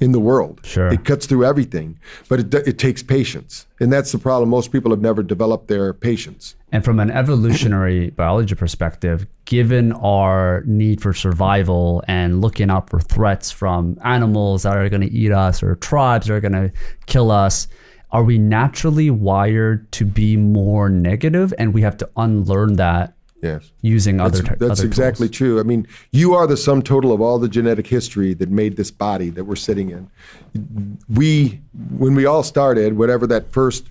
in 0.00 0.12
the 0.12 0.20
world. 0.20 0.60
Sure. 0.64 0.88
It 0.88 1.04
cuts 1.04 1.26
through 1.26 1.44
everything, 1.44 1.98
but 2.28 2.40
it, 2.40 2.54
it 2.66 2.78
takes 2.78 3.02
patience. 3.02 3.66
And 3.80 3.92
that's 3.92 4.12
the 4.12 4.18
problem. 4.18 4.48
Most 4.48 4.72
people 4.72 4.90
have 4.90 5.00
never 5.00 5.22
developed 5.22 5.68
their 5.68 5.92
patience. 5.92 6.56
And 6.72 6.84
from 6.84 6.98
an 6.98 7.10
evolutionary 7.10 8.10
biology 8.16 8.54
perspective, 8.54 9.26
given 9.44 9.92
our 9.92 10.62
need 10.66 11.02
for 11.02 11.12
survival 11.12 12.02
and 12.08 12.40
looking 12.40 12.70
out 12.70 12.88
for 12.88 12.98
threats 12.98 13.50
from 13.50 13.98
animals 14.02 14.62
that 14.62 14.76
are 14.76 14.88
going 14.88 15.02
to 15.02 15.12
eat 15.12 15.32
us 15.32 15.62
or 15.62 15.74
tribes 15.76 16.26
that 16.26 16.34
are 16.34 16.40
going 16.40 16.52
to 16.52 16.72
kill 17.06 17.30
us, 17.30 17.68
are 18.12 18.24
we 18.24 18.38
naturally 18.38 19.10
wired 19.10 19.90
to 19.92 20.04
be 20.04 20.36
more 20.36 20.88
negative 20.88 21.54
and 21.58 21.72
we 21.72 21.82
have 21.82 21.96
to 21.98 22.08
unlearn 22.16 22.74
that 22.76 23.14
Yes. 23.42 23.70
using 23.80 24.20
other 24.20 24.38
That's, 24.42 24.48
ty- 24.50 24.54
that's 24.56 24.80
other 24.80 24.86
exactly 24.86 25.26
tools? 25.28 25.36
true. 25.36 25.60
I 25.60 25.62
mean, 25.62 25.86
you 26.12 26.34
are 26.34 26.46
the 26.46 26.58
sum 26.58 26.82
total 26.82 27.10
of 27.10 27.22
all 27.22 27.38
the 27.38 27.48
genetic 27.48 27.86
history 27.86 28.34
that 28.34 28.50
made 28.50 28.76
this 28.76 28.90
body 28.90 29.30
that 29.30 29.44
we're 29.44 29.56
sitting 29.56 29.88
in. 29.90 30.10
We, 31.08 31.60
when 31.96 32.14
we 32.14 32.26
all 32.26 32.42
started, 32.42 32.98
whatever 32.98 33.26
that 33.28 33.50
first, 33.50 33.88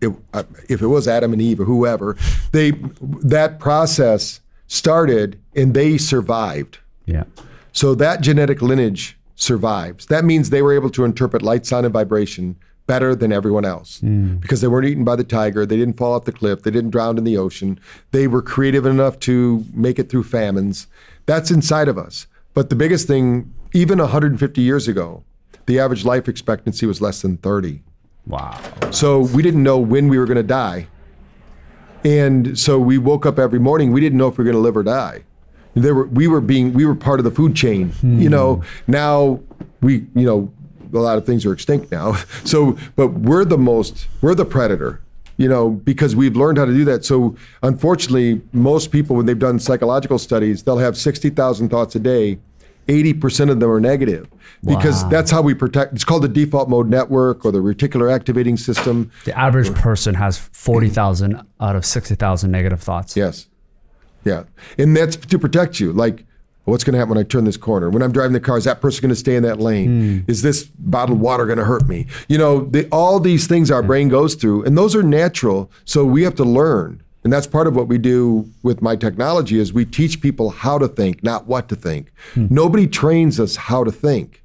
it, 0.00 0.12
uh, 0.34 0.42
if 0.68 0.82
it 0.82 0.88
was 0.88 1.06
Adam 1.06 1.32
and 1.32 1.40
Eve 1.40 1.60
or 1.60 1.64
whoever, 1.66 2.16
they 2.50 2.72
that 3.22 3.60
process 3.60 4.40
started 4.66 5.38
and 5.54 5.72
they 5.72 5.96
survived. 5.96 6.78
Yeah. 7.06 7.24
So 7.72 7.94
that 7.94 8.20
genetic 8.22 8.60
lineage 8.60 9.16
survives. 9.36 10.06
That 10.06 10.24
means 10.24 10.50
they 10.50 10.62
were 10.62 10.74
able 10.74 10.90
to 10.90 11.04
interpret 11.04 11.42
light, 11.42 11.64
sound, 11.64 11.86
and 11.86 11.92
vibration 11.92 12.56
better 12.90 13.14
than 13.14 13.32
everyone 13.32 13.64
else 13.64 14.00
hmm. 14.00 14.34
because 14.38 14.60
they 14.60 14.66
weren't 14.66 14.84
eaten 14.84 15.04
by 15.04 15.14
the 15.14 15.22
tiger. 15.22 15.64
They 15.64 15.76
didn't 15.76 15.96
fall 15.96 16.14
off 16.14 16.24
the 16.24 16.32
cliff. 16.32 16.64
They 16.64 16.72
didn't 16.72 16.90
drown 16.90 17.18
in 17.18 17.22
the 17.22 17.36
ocean. 17.36 17.78
They 18.10 18.26
were 18.26 18.42
creative 18.42 18.84
enough 18.84 19.20
to 19.20 19.64
make 19.72 20.00
it 20.00 20.10
through 20.10 20.24
famines. 20.24 20.88
That's 21.24 21.52
inside 21.52 21.86
of 21.86 21.96
us. 21.96 22.26
But 22.52 22.68
the 22.68 22.74
biggest 22.74 23.06
thing, 23.06 23.54
even 23.72 24.00
150 24.00 24.60
years 24.60 24.88
ago, 24.88 25.22
the 25.66 25.78
average 25.78 26.04
life 26.04 26.28
expectancy 26.28 26.84
was 26.84 27.00
less 27.00 27.22
than 27.22 27.36
30. 27.36 27.80
Wow. 28.26 28.60
So 28.90 29.20
we 29.20 29.40
didn't 29.40 29.62
know 29.62 29.78
when 29.78 30.08
we 30.08 30.18
were 30.18 30.26
going 30.26 30.36
to 30.36 30.42
die. 30.42 30.88
And 32.04 32.58
so 32.58 32.80
we 32.80 32.98
woke 32.98 33.24
up 33.24 33.38
every 33.38 33.60
morning. 33.60 33.92
We 33.92 34.00
didn't 34.00 34.18
know 34.18 34.26
if 34.26 34.36
we 34.36 34.42
were 34.42 34.50
going 34.50 34.60
to 34.60 34.66
live 34.66 34.76
or 34.76 34.82
die. 34.82 35.22
There 35.74 35.94
were, 35.94 36.06
we 36.06 36.26
were 36.26 36.40
being, 36.40 36.72
we 36.72 36.84
were 36.84 36.96
part 36.96 37.20
of 37.20 37.24
the 37.24 37.30
food 37.30 37.54
chain. 37.54 37.92
You 38.02 38.08
hmm. 38.08 38.26
know, 38.26 38.64
now 38.88 39.38
we, 39.80 40.06
you 40.16 40.26
know, 40.26 40.52
a 40.92 40.98
lot 40.98 41.18
of 41.18 41.26
things 41.26 41.44
are 41.46 41.52
extinct 41.52 41.90
now. 41.90 42.16
So, 42.44 42.76
but 42.96 43.08
we're 43.08 43.44
the 43.44 43.58
most, 43.58 44.08
we're 44.22 44.34
the 44.34 44.44
predator, 44.44 45.00
you 45.36 45.48
know, 45.48 45.70
because 45.70 46.16
we've 46.16 46.36
learned 46.36 46.58
how 46.58 46.64
to 46.64 46.72
do 46.72 46.84
that. 46.86 47.04
So, 47.04 47.36
unfortunately, 47.62 48.40
most 48.52 48.90
people, 48.90 49.16
when 49.16 49.26
they've 49.26 49.38
done 49.38 49.58
psychological 49.58 50.18
studies, 50.18 50.62
they'll 50.62 50.78
have 50.78 50.96
60,000 50.96 51.68
thoughts 51.68 51.94
a 51.94 51.98
day. 52.00 52.38
80% 52.88 53.50
of 53.50 53.60
them 53.60 53.70
are 53.70 53.78
negative 53.78 54.26
because 54.64 55.04
Wow. 55.04 55.10
that's 55.10 55.30
how 55.30 55.42
we 55.42 55.54
protect. 55.54 55.92
It's 55.92 56.02
called 56.04 56.22
the 56.22 56.28
default 56.28 56.68
mode 56.68 56.88
network 56.88 57.44
or 57.44 57.52
the 57.52 57.60
reticular 57.60 58.12
activating 58.12 58.56
system. 58.56 59.12
The 59.26 59.38
average 59.38 59.72
person 59.74 60.14
has 60.16 60.38
40,000 60.38 61.40
out 61.60 61.76
of 61.76 61.84
60,000 61.84 62.50
negative 62.50 62.80
thoughts. 62.80 63.16
Yes. 63.16 63.46
Yeah. 64.24 64.44
And 64.76 64.96
that's 64.96 65.14
to 65.16 65.38
protect 65.38 65.78
you. 65.78 65.92
Like, 65.92 66.24
what's 66.64 66.84
going 66.84 66.92
to 66.92 66.98
happen 66.98 67.14
when 67.14 67.18
I 67.18 67.26
turn 67.26 67.44
this 67.44 67.56
corner? 67.56 67.90
When 67.90 68.02
I'm 68.02 68.12
driving 68.12 68.32
the 68.32 68.40
car, 68.40 68.58
is 68.58 68.64
that 68.64 68.80
person 68.80 69.02
going 69.02 69.10
to 69.10 69.16
stay 69.16 69.36
in 69.36 69.42
that 69.42 69.60
lane? 69.60 70.20
Hmm. 70.20 70.30
Is 70.30 70.42
this 70.42 70.64
bottled 70.78 71.20
water 71.20 71.46
going 71.46 71.58
to 71.58 71.64
hurt 71.64 71.86
me? 71.88 72.06
You 72.28 72.38
know, 72.38 72.64
the, 72.66 72.88
all 72.90 73.20
these 73.20 73.46
things 73.46 73.70
our 73.70 73.82
brain 73.82 74.08
goes 74.08 74.34
through, 74.34 74.64
and 74.64 74.76
those 74.76 74.94
are 74.94 75.02
natural. 75.02 75.70
So 75.84 76.04
we 76.04 76.22
have 76.22 76.34
to 76.36 76.44
learn. 76.44 77.02
And 77.22 77.32
that's 77.32 77.46
part 77.46 77.66
of 77.66 77.76
what 77.76 77.86
we 77.86 77.98
do 77.98 78.48
with 78.62 78.80
my 78.80 78.96
technology 78.96 79.58
is 79.58 79.72
we 79.72 79.84
teach 79.84 80.22
people 80.22 80.50
how 80.50 80.78
to 80.78 80.88
think, 80.88 81.22
not 81.22 81.46
what 81.46 81.68
to 81.68 81.76
think. 81.76 82.12
Hmm. 82.34 82.46
Nobody 82.50 82.86
trains 82.86 83.38
us 83.38 83.56
how 83.56 83.84
to 83.84 83.92
think 83.92 84.40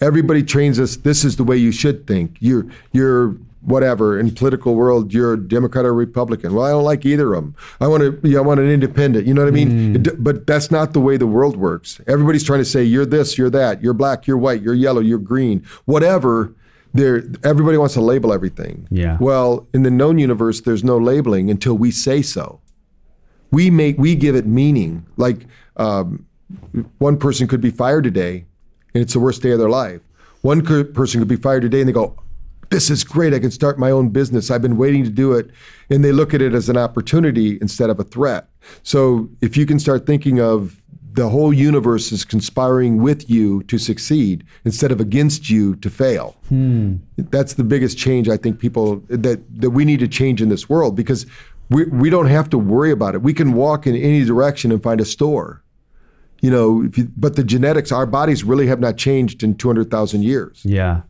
everybody 0.00 0.42
trains 0.42 0.78
us 0.78 0.96
this 0.96 1.24
is 1.24 1.36
the 1.36 1.44
way 1.44 1.56
you 1.56 1.72
should 1.72 2.06
think 2.06 2.36
you're 2.40 2.66
you're 2.92 3.36
whatever 3.66 4.18
in 4.18 4.30
political 4.32 4.74
world 4.76 5.12
you're 5.12 5.32
a 5.34 5.48
democrat 5.48 5.84
or 5.84 5.92
republican. 5.92 6.54
Well 6.54 6.64
i 6.64 6.70
don't 6.70 6.84
like 6.84 7.04
either 7.04 7.34
of 7.34 7.42
them 7.42 7.54
i 7.80 7.86
want 7.88 8.02
to 8.02 8.28
yeah, 8.28 8.38
i 8.38 8.40
want 8.42 8.60
an 8.60 8.70
independent 8.70 9.26
you 9.26 9.34
know 9.34 9.42
what 9.42 9.48
i 9.48 9.50
mean? 9.50 9.96
It- 9.96 10.22
but 10.22 10.46
that's 10.46 10.70
not 10.70 10.92
the 10.92 11.00
way 11.00 11.16
the 11.16 11.26
world 11.26 11.56
works. 11.56 12.00
Everybody's 12.06 12.44
trying 12.44 12.60
to 12.60 12.64
say 12.64 12.82
you're 12.84 13.04
this 13.06 13.36
you're 13.36 13.50
that 13.50 13.82
you're 13.82 13.92
black 13.92 14.26
you're 14.26 14.38
white 14.38 14.62
you're 14.62 14.74
yellow 14.74 15.00
you're 15.00 15.18
green. 15.18 15.64
Whatever 15.84 16.54
there 16.94 17.24
everybody 17.44 17.76
wants 17.76 17.94
to 17.94 18.00
label 18.00 18.32
everything. 18.32 18.86
Yeah. 18.90 19.18
well 19.20 19.66
in 19.74 19.82
the 19.82 19.90
known 19.90 20.18
universe 20.18 20.60
there's 20.62 20.84
no 20.84 20.96
labeling 20.96 21.50
until 21.50 21.74
we 21.76 21.90
say 21.90 22.22
so. 22.22 22.60
We 23.50 23.70
make 23.70 23.98
we 23.98 24.14
give 24.14 24.34
it 24.36 24.46
meaning. 24.46 25.06
Like 25.16 25.38
um, 25.76 26.24
one 26.98 27.16
person 27.18 27.46
could 27.48 27.60
be 27.60 27.70
fired 27.70 28.04
today 28.04 28.44
and 28.94 29.02
it's 29.02 29.12
the 29.12 29.20
worst 29.20 29.42
day 29.42 29.50
of 29.50 29.58
their 29.58 29.68
life. 29.68 30.00
One 30.42 30.62
person 30.62 31.20
could 31.20 31.28
be 31.28 31.36
fired 31.36 31.62
today 31.62 31.80
and 31.80 31.88
they 31.88 31.92
go 31.92 32.16
this 32.70 32.90
is 32.90 33.04
great 33.04 33.34
i 33.34 33.38
can 33.38 33.50
start 33.50 33.78
my 33.78 33.90
own 33.90 34.08
business 34.08 34.50
i've 34.50 34.62
been 34.62 34.76
waiting 34.76 35.04
to 35.04 35.10
do 35.10 35.32
it 35.32 35.50
and 35.90 36.04
they 36.04 36.12
look 36.12 36.34
at 36.34 36.42
it 36.42 36.54
as 36.54 36.68
an 36.68 36.76
opportunity 36.76 37.58
instead 37.60 37.90
of 37.90 37.98
a 38.00 38.04
threat 38.04 38.48
so 38.82 39.28
if 39.40 39.56
you 39.56 39.66
can 39.66 39.78
start 39.78 40.06
thinking 40.06 40.40
of 40.40 40.80
the 41.12 41.30
whole 41.30 41.50
universe 41.50 42.12
is 42.12 42.26
conspiring 42.26 43.00
with 43.00 43.30
you 43.30 43.62
to 43.62 43.78
succeed 43.78 44.44
instead 44.66 44.92
of 44.92 45.00
against 45.00 45.48
you 45.48 45.74
to 45.76 45.88
fail 45.88 46.36
hmm. 46.48 46.96
that's 47.16 47.54
the 47.54 47.64
biggest 47.64 47.96
change 47.96 48.28
I 48.28 48.36
think 48.36 48.58
people 48.58 49.02
that 49.08 49.40
that 49.60 49.70
we 49.70 49.84
need 49.84 50.00
to 50.00 50.08
change 50.08 50.42
in 50.42 50.50
this 50.50 50.68
world 50.68 50.94
because 50.94 51.26
we 51.70 51.84
we 51.84 52.10
don't 52.10 52.26
have 52.26 52.50
to 52.50 52.58
worry 52.58 52.90
about 52.90 53.14
it. 53.14 53.22
We 53.22 53.34
can 53.34 53.52
walk 53.52 53.86
in 53.86 53.94
any 53.94 54.24
direction 54.24 54.72
and 54.72 54.82
find 54.82 55.00
a 55.00 55.04
store. 55.04 55.62
You 56.40 56.50
know, 56.50 56.84
if 56.84 56.98
you, 56.98 57.10
but 57.16 57.36
the 57.36 57.44
genetics, 57.44 57.90
our 57.90 58.06
bodies 58.06 58.44
really 58.44 58.66
have 58.66 58.78
not 58.78 58.98
changed 58.98 59.42
in 59.42 59.56
200,000 59.56 60.22
years. 60.22 60.60
Yeah. 60.64 61.00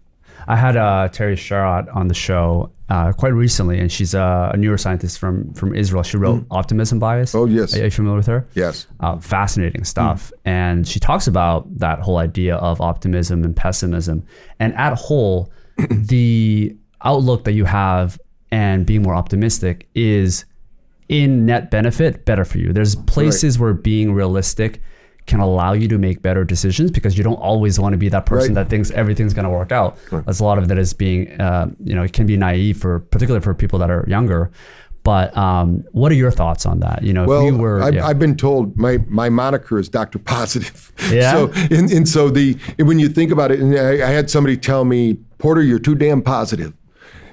I 0.48 0.56
had 0.56 0.76
uh, 0.76 1.08
Tali 1.08 1.34
Sharot 1.34 1.94
on 1.94 2.08
the 2.08 2.14
show 2.14 2.70
uh, 2.88 3.12
quite 3.12 3.34
recently, 3.34 3.80
and 3.80 3.90
she's 3.90 4.14
a, 4.14 4.52
a 4.54 4.56
neuroscientist 4.56 5.18
from, 5.18 5.52
from 5.54 5.74
Israel. 5.74 6.02
She 6.02 6.16
wrote 6.16 6.44
Optimism 6.50 6.98
Bias. 6.98 7.34
Oh, 7.34 7.46
yes. 7.46 7.76
Are 7.76 7.84
you 7.84 7.90
familiar 7.90 8.18
with 8.18 8.26
her? 8.26 8.46
Yes. 8.54 8.86
uh, 9.00 9.18
fascinating 9.18 9.84
stuff. 9.84 10.32
And 10.44 10.86
she 10.86 11.00
talks 11.00 11.26
about 11.26 11.78
that 11.78 11.98
whole 12.00 12.18
idea 12.18 12.56
of 12.56 12.80
optimism 12.80 13.42
and 13.42 13.56
pessimism. 13.56 14.24
And 14.60 14.72
at 14.74 14.94
whole, 14.94 15.50
the 15.90 16.76
outlook 17.02 17.44
that 17.44 17.52
you 17.52 17.64
have 17.64 18.20
and 18.52 18.86
being 18.86 19.02
more 19.02 19.14
optimistic 19.14 19.88
is 19.94 20.44
in 21.08 21.46
net 21.46 21.70
benefit 21.70 22.24
better 22.24 22.44
for 22.44 22.58
you. 22.58 22.72
There's 22.72 22.94
places 22.94 23.58
where 23.58 23.74
being 23.74 24.12
realistic 24.12 24.80
can 25.26 25.40
allow 25.40 25.72
you 25.72 25.88
to 25.88 25.98
make 25.98 26.22
better 26.22 26.44
decisions 26.44 26.90
because 26.90 27.18
you 27.18 27.24
don't 27.24 27.34
always 27.36 27.78
want 27.80 27.92
to 27.92 27.96
be 27.98 28.08
that 28.08 28.26
person 28.26 28.54
Right. 28.54 28.62
that 28.64 28.70
thinks 28.70 28.90
everything's 28.92 29.34
going 29.34 29.44
to 29.44 29.50
work 29.50 29.72
out. 29.72 29.98
There's 30.10 30.40
a 30.40 30.44
lot 30.44 30.58
of 30.58 30.68
that 30.68 30.78
is 30.78 30.92
being, 30.92 31.40
uh, 31.40 31.70
you 31.82 31.94
know, 31.94 32.02
it 32.04 32.12
can 32.12 32.26
be 32.26 32.36
naive 32.36 32.76
for 32.78 33.00
particularly 33.00 33.42
for 33.42 33.52
people 33.54 33.78
that 33.80 33.90
are 33.90 34.04
younger. 34.06 34.50
But 35.02 35.36
um, 35.36 35.84
what 35.92 36.10
are 36.10 36.16
your 36.16 36.32
thoughts 36.32 36.66
on 36.66 36.80
that? 36.80 37.02
You 37.04 37.12
know, 37.12 37.26
Well, 37.26 37.46
if 37.46 37.52
you 37.54 37.58
were, 37.58 37.80
I've, 37.80 37.94
yeah. 37.94 38.06
I've 38.06 38.18
been 38.18 38.36
told 38.36 38.76
my, 38.76 38.98
my 39.06 39.28
moniker 39.28 39.78
is 39.78 39.88
Dr. 39.88 40.18
Positive. 40.18 40.92
Yeah? 41.12 41.32
So 41.32 41.52
and, 41.70 41.88
and 41.92 42.08
so 42.08 42.28
the 42.30 42.56
when 42.80 42.98
you 42.98 43.08
think 43.08 43.30
about 43.30 43.52
it, 43.52 43.60
and 43.60 43.78
I, 43.78 44.08
I 44.08 44.10
had 44.10 44.28
somebody 44.28 44.56
tell 44.56 44.84
me, 44.84 45.14
Porter, 45.38 45.62
you're 45.62 45.78
too 45.78 45.94
damn 45.94 46.22
positive. 46.22 46.72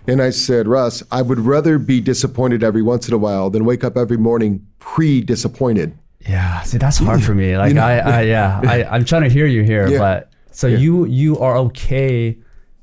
And 0.06 0.22
I 0.22 0.30
said, 0.32 0.68
Russ, 0.68 1.02
I 1.12 1.22
would 1.24 1.40
rather 1.40 1.80
be 1.80 2.00
disappointed 2.02 2.62
every 2.64 2.82
once 2.84 3.08
in 3.08 3.14
a 3.16 3.18
while 3.18 3.50
than 3.50 3.66
wake 3.66 3.84
up 3.84 3.98
every 3.98 4.18
morning 4.18 4.68
pre-disappointed. 4.80 5.98
Yeah, 6.28 6.62
see, 6.62 6.78
that's 6.78 6.98
hard 6.98 7.22
for 7.24 7.34
me. 7.36 7.58
Like, 7.58 7.76
I, 7.76 8.00
I, 8.00 8.22
yeah, 8.22 8.62
I, 8.66 8.84
I'm 8.86 9.04
trying 9.06 9.24
to 9.24 9.30
hear 9.30 9.46
you 9.46 9.64
here, 9.64 9.88
Yeah. 9.88 9.98
but 10.00 10.32
so 10.52 10.68
you, 10.68 11.06
you 11.06 11.38
are 11.40 11.58
okay 11.58 12.38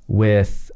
with 0.09 0.71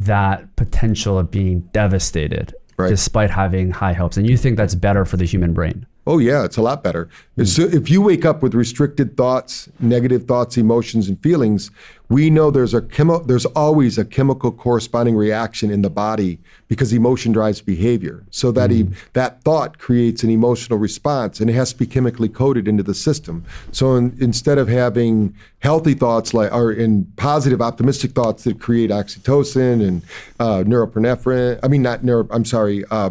that 0.00 0.54
potential 0.56 1.18
of 1.18 1.30
being 1.30 1.60
devastated, 1.72 2.54
Right. 2.76 2.88
despite 2.88 3.30
having 3.30 3.70
high 3.70 3.92
hopes, 3.92 4.16
and 4.16 4.28
you 4.28 4.36
think 4.36 4.56
that's 4.56 4.74
better 4.74 5.04
for 5.04 5.16
the 5.16 5.24
human 5.26 5.52
brain. 5.52 5.86
Oh 6.04 6.18
yeah, 6.18 6.44
it's 6.44 6.56
a 6.56 6.62
lot 6.62 6.82
better. 6.82 7.08
So 7.44 7.62
if 7.62 7.88
you 7.88 8.02
wake 8.02 8.24
up 8.24 8.42
with 8.42 8.54
restricted 8.54 9.16
thoughts, 9.16 9.68
negative 9.78 10.24
thoughts, 10.24 10.56
emotions, 10.56 11.08
and 11.08 11.20
feelings, 11.22 11.70
we 12.08 12.28
know 12.28 12.50
there's 12.50 12.74
a 12.74 12.82
chemo, 12.82 13.24
there's 13.24 13.46
always 13.46 13.98
a 13.98 14.04
chemical 14.04 14.50
corresponding 14.50 15.14
reaction 15.14 15.70
in 15.70 15.82
the 15.82 15.88
body 15.88 16.40
because 16.66 16.92
emotion 16.92 17.30
drives 17.30 17.60
behavior. 17.60 18.24
So 18.30 18.50
that 18.50 18.72
e- 18.72 18.88
that 19.12 19.42
thought 19.44 19.78
creates 19.78 20.24
an 20.24 20.30
emotional 20.30 20.76
response, 20.76 21.40
and 21.40 21.48
it 21.48 21.54
has 21.54 21.72
to 21.72 21.78
be 21.78 21.86
chemically 21.86 22.28
coded 22.28 22.66
into 22.66 22.82
the 22.82 22.94
system. 22.94 23.44
So 23.70 23.94
in, 23.94 24.16
instead 24.20 24.58
of 24.58 24.66
having 24.68 25.36
healthy 25.60 25.94
thoughts 25.94 26.34
like 26.34 26.52
or 26.52 26.72
in 26.72 27.04
positive, 27.16 27.62
optimistic 27.62 28.10
thoughts 28.10 28.42
that 28.42 28.58
create 28.58 28.90
oxytocin 28.90 29.86
and 29.86 30.02
uh, 30.40 30.64
neuropinephrine, 30.64 31.60
I 31.62 31.68
mean 31.68 31.82
not 31.82 32.02
neuro, 32.02 32.26
I'm 32.32 32.44
sorry. 32.44 32.84
Uh, 32.90 33.10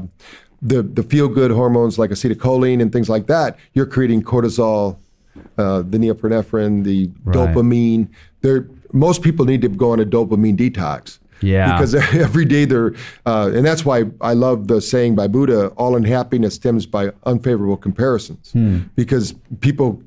the 0.61 0.83
the 0.83 1.03
feel 1.03 1.27
good 1.27 1.51
hormones 1.51 1.97
like 1.97 2.11
acetylcholine 2.11 2.81
and 2.81 2.91
things 2.91 3.09
like 3.09 3.27
that, 3.27 3.57
you're 3.73 3.85
creating 3.85 4.21
cortisol, 4.23 4.97
uh, 5.57 5.81
the 5.81 5.97
neopinephrine, 5.97 6.83
the 6.83 7.09
Right. 7.23 7.35
dopamine. 7.35 8.07
They're, 8.41 8.67
most 8.93 9.21
people 9.21 9.45
need 9.45 9.61
to 9.61 9.69
go 9.69 9.91
on 9.91 9.99
a 9.99 10.05
dopamine 10.05 10.57
detox. 10.57 11.19
Yeah. 11.41 11.71
Because 11.73 11.95
every 12.27 12.45
day 12.45 12.65
they're, 12.65 12.93
uh, 13.25 13.51
and 13.53 13.65
that's 13.65 13.83
why 13.83 14.03
I 14.21 14.33
love 14.33 14.67
the 14.67 14.79
saying 14.81 15.15
by 15.15 15.27
Buddha, 15.27 15.69
all 15.69 15.95
unhappiness 15.95 16.55
stems 16.55 16.85
by 16.85 17.11
unfavorable 17.25 17.77
comparisons. 17.77 18.51
Because 18.95 19.33
people, 19.61 20.01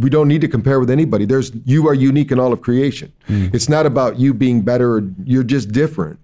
we 0.00 0.10
don't 0.10 0.28
need 0.28 0.40
to 0.42 0.48
compare 0.48 0.78
with 0.80 0.90
anybody. 0.90 1.24
There's, 1.24 1.52
you 1.64 1.88
are 1.88 1.94
unique 1.94 2.30
in 2.32 2.38
all 2.38 2.52
of 2.52 2.60
creation. 2.60 3.12
It's 3.28 3.68
not 3.70 3.86
about 3.86 4.18
you 4.18 4.34
being 4.34 4.60
better, 4.60 4.96
or 4.96 5.02
you're 5.24 5.42
just 5.44 5.72
different. 5.72 6.18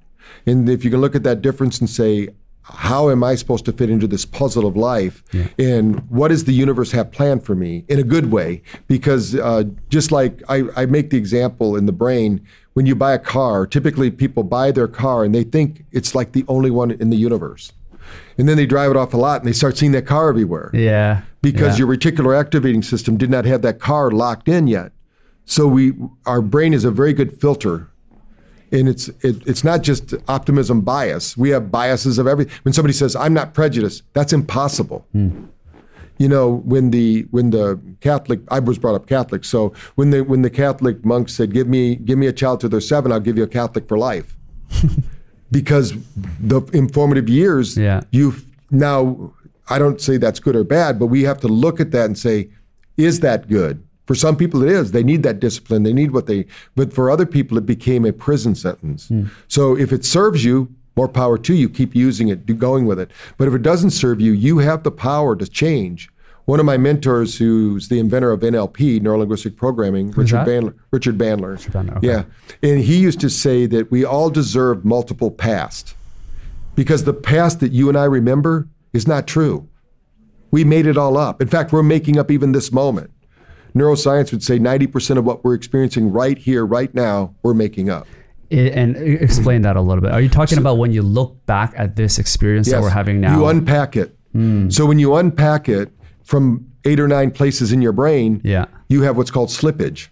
And 0.45 0.69
if 0.69 0.85
you 0.85 0.91
can 0.91 1.01
look 1.01 1.15
at 1.15 1.23
that 1.23 1.41
difference 1.41 1.81
and 1.81 1.89
say, 1.89 2.29
how 2.69 3.11
am 3.11 3.23
I 3.23 3.37
supposed 3.37 3.65
to 3.67 3.73
fit 3.73 3.91
into 3.91 4.07
this 4.09 4.25
puzzle 4.25 4.67
of 4.67 4.77
life? 4.77 5.23
And 5.59 6.01
what 6.11 6.29
does 6.29 6.45
the 6.45 6.53
universe 6.53 6.91
have 6.93 7.13
planned 7.13 7.45
for 7.45 7.55
me 7.55 7.85
in 7.89 7.99
a 8.01 8.03
good 8.03 8.33
way? 8.33 8.63
Because 8.89 9.37
uh, 9.37 9.65
just 9.89 10.11
like 10.11 10.43
I, 10.49 10.65
I 10.77 10.87
make 10.87 11.11
the 11.11 11.17
example 11.17 11.77
in 11.77 11.87
the 11.87 11.93
brain, 11.93 12.45
when 12.73 12.85
you 12.85 12.97
buy 12.97 13.13
a 13.13 13.19
car, 13.19 13.67
typically 13.67 14.11
people 14.11 14.43
buy 14.43 14.73
their 14.73 14.89
car 14.89 15.25
and 15.25 15.35
they 15.35 15.45
think 15.45 15.85
it's 15.93 16.15
like 16.15 16.33
the 16.33 16.45
only 16.49 16.71
one 16.71 16.91
in 16.91 17.11
the 17.11 17.17
universe. 17.17 17.73
And 18.37 18.49
then 18.49 18.57
they 18.57 18.67
drive 18.67 18.91
it 18.91 18.97
off 18.97 19.15
a 19.15 19.17
lot 19.17 19.41
and 19.41 19.49
they 19.49 19.53
start 19.53 19.79
seeing 19.79 19.93
that 19.93 20.07
car 20.07 20.29
everywhere 20.29 20.71
Yeah, 20.75 21.23
because 21.43 21.79
yeah. 21.79 21.87
your 21.87 21.97
reticular 21.97 22.39
activating 22.39 22.83
system 22.83 23.17
did 23.17 23.31
not 23.31 23.45
have 23.45 23.63
that 23.63 23.79
car 23.81 24.11
locked 24.11 24.49
in 24.49 24.67
yet. 24.67 24.93
So 25.45 25.67
we, 25.69 25.93
our 26.27 26.43
brain 26.43 26.75
is 26.75 26.85
a 26.85 26.91
very 26.91 27.13
good 27.13 27.41
filter, 27.41 27.89
and 28.73 28.89
it's 28.89 29.09
it, 29.23 29.37
it's 29.47 29.63
not 29.65 29.83
just 29.83 30.15
optimism 30.29 30.81
bias. 30.81 31.37
We 31.37 31.51
have 31.51 31.71
biases 31.71 32.19
of 32.19 32.27
every. 32.27 32.47
When 32.63 32.73
somebody 32.73 32.93
says 32.95 33.15
I'm 33.17 33.35
not 33.35 33.55
prejudiced, 33.55 34.03
that's 34.13 34.33
impossible. 34.33 35.07
Hmm. 35.13 35.45
You 36.19 36.29
know, 36.29 36.63
when 36.65 36.91
the 36.91 37.27
when 37.31 37.51
the 37.51 37.79
Catholic, 38.01 38.41
I 38.51 38.59
was 38.61 38.79
brought 38.79 38.95
up 38.95 39.07
Catholic, 39.07 39.45
so 39.45 39.73
when 39.97 40.11
the 40.11 40.23
when 40.25 40.43
the 40.43 40.51
Catholic 40.51 41.05
monk 41.05 41.29
said, 41.29 41.53
"Give 41.53 41.69
me 41.69 41.97
give 41.97 42.19
me 42.19 42.27
a 42.27 42.33
child 42.33 42.61
till 42.61 42.71
they're 42.71 42.81
seven, 42.81 43.13
I'll 43.13 43.21
give 43.21 43.37
you 43.37 43.45
a 43.45 43.49
Catholic 43.49 43.87
for 43.87 43.99
life," 43.99 44.35
because 45.51 45.93
the 46.41 46.63
informative 46.73 47.29
years, 47.29 47.77
Yeah. 47.77 48.01
you've 48.11 48.45
now. 48.71 49.33
I 49.69 49.81
don't 49.81 50.01
say 50.01 50.17
that's 50.17 50.39
good 50.39 50.55
or 50.55 50.63
bad, 50.63 50.97
but 50.99 51.07
we 51.07 51.25
have 51.25 51.41
to 51.41 51.49
look 51.49 51.81
at 51.81 51.91
that 51.91 52.05
and 52.05 52.17
say, 52.17 52.51
is 52.97 53.19
that 53.19 53.49
good? 53.49 53.83
For 54.07 54.15
some 54.15 54.37
people, 54.37 54.63
it 54.63 54.71
is. 54.71 54.93
They 54.93 55.03
need 55.03 55.23
that 55.25 55.41
discipline. 55.41 55.83
They 55.83 55.93
need 55.93 56.13
what 56.13 56.27
they. 56.27 56.47
But 56.75 56.93
for 56.93 57.11
other 57.11 57.27
people, 57.27 57.59
it 57.59 57.67
became 57.67 58.05
a 58.05 58.13
prison 58.13 58.55
sentence. 58.55 59.09
Hmm. 59.09 59.25
So 59.49 59.77
if 59.77 59.93
it 59.93 60.05
serves 60.05 60.45
you, 60.45 60.73
more 60.97 61.09
power 61.09 61.37
to 61.39 61.55
you. 61.55 61.69
Keep 61.69 61.95
using 61.95 62.29
it. 62.29 62.47
Do 62.47 62.55
going 62.55 62.87
with 62.87 62.99
it. 62.99 63.11
But 63.37 63.49
if 63.49 63.55
it 63.55 63.63
doesn't 63.63 63.91
serve 63.91 64.21
you, 64.21 64.33
you 64.33 64.59
have 64.59 64.83
the 64.83 64.91
power 64.91 65.37
to 65.37 65.47
change 65.47 66.09
One 66.47 66.61
of 66.61 66.67
my 66.67 66.77
mentors, 66.77 67.37
who's 67.37 67.89
the 67.89 67.99
inventor 67.99 68.31
of 68.31 68.41
NLP, 68.41 69.03
neuro 69.03 69.19
linguistic 69.19 69.57
programming, 69.57 70.13
Richard 70.13 70.37
that? 70.37 70.47
Bandler. 70.47 70.75
Richard 70.93 71.19
Bandler. 71.19 71.59
Bandler, 71.73 71.97
okay. 71.97 72.07
Yeah, 72.07 72.25
and 72.63 72.81
he 72.81 72.99
used 72.99 73.19
to 73.21 73.29
say 73.29 73.67
that 73.67 73.91
we 73.91 74.05
all 74.05 74.31
deserve 74.31 74.85
multiple 74.85 75.33
past, 75.33 75.97
because 76.77 77.03
the 77.03 77.13
past 77.13 77.59
that 77.61 77.73
you 77.73 77.89
and 77.89 77.99
I 77.99 78.05
remember 78.05 78.69
is 78.93 79.09
not 79.09 79.27
true. 79.27 79.69
We 80.53 80.63
made 80.63 80.87
it 80.87 80.97
all 80.97 81.17
up. 81.17 81.43
In 81.43 81.49
fact, 81.49 81.73
we're 81.73 81.83
making 81.83 82.17
up 82.17 82.31
even 82.31 82.53
this 82.53 82.71
moment. 82.71 83.11
Neuroscience 83.77 84.33
would 84.33 84.43
say 84.43 84.59
90% 84.59 85.19
of 85.19 85.25
what 85.25 85.45
we're 85.45 85.55
experiencing 85.55 86.11
right 86.11 86.39
here, 86.39 86.65
right 86.65 86.93
now, 86.95 87.35
we're 87.43 87.53
making 87.55 87.91
up. 87.91 88.07
And 88.51 88.97
explain 88.97 89.63
that 89.63 89.77
a 89.77 89.81
little 89.81 90.01
bit. 90.01 90.13
Are 90.13 90.21
you 90.21 90.29
talking 90.31 90.57
about 90.59 90.79
when 90.79 90.93
you 90.93 91.03
look 91.03 91.45
back 91.47 91.75
at 91.77 91.97
this 91.97 92.19
experience 92.19 92.71
that 92.71 92.81
we're 92.81 92.89
having 92.89 93.21
now? 93.21 93.37
You 93.39 93.47
unpack 93.47 93.97
it. 93.97 94.17
So 94.69 94.87
when 94.87 94.99
you 94.99 95.15
unpack 95.17 95.69
it 95.69 95.93
from 96.25 96.67
eight 96.85 97.01
or 97.01 97.09
nine 97.09 97.31
places 97.31 97.73
in 97.73 97.83
your 97.83 97.93
brain, 97.93 98.41
Yeah. 98.45 98.67
you 98.89 99.03
have 99.03 99.17
what's 99.17 99.31
called 99.31 99.49
slippage. 99.49 100.09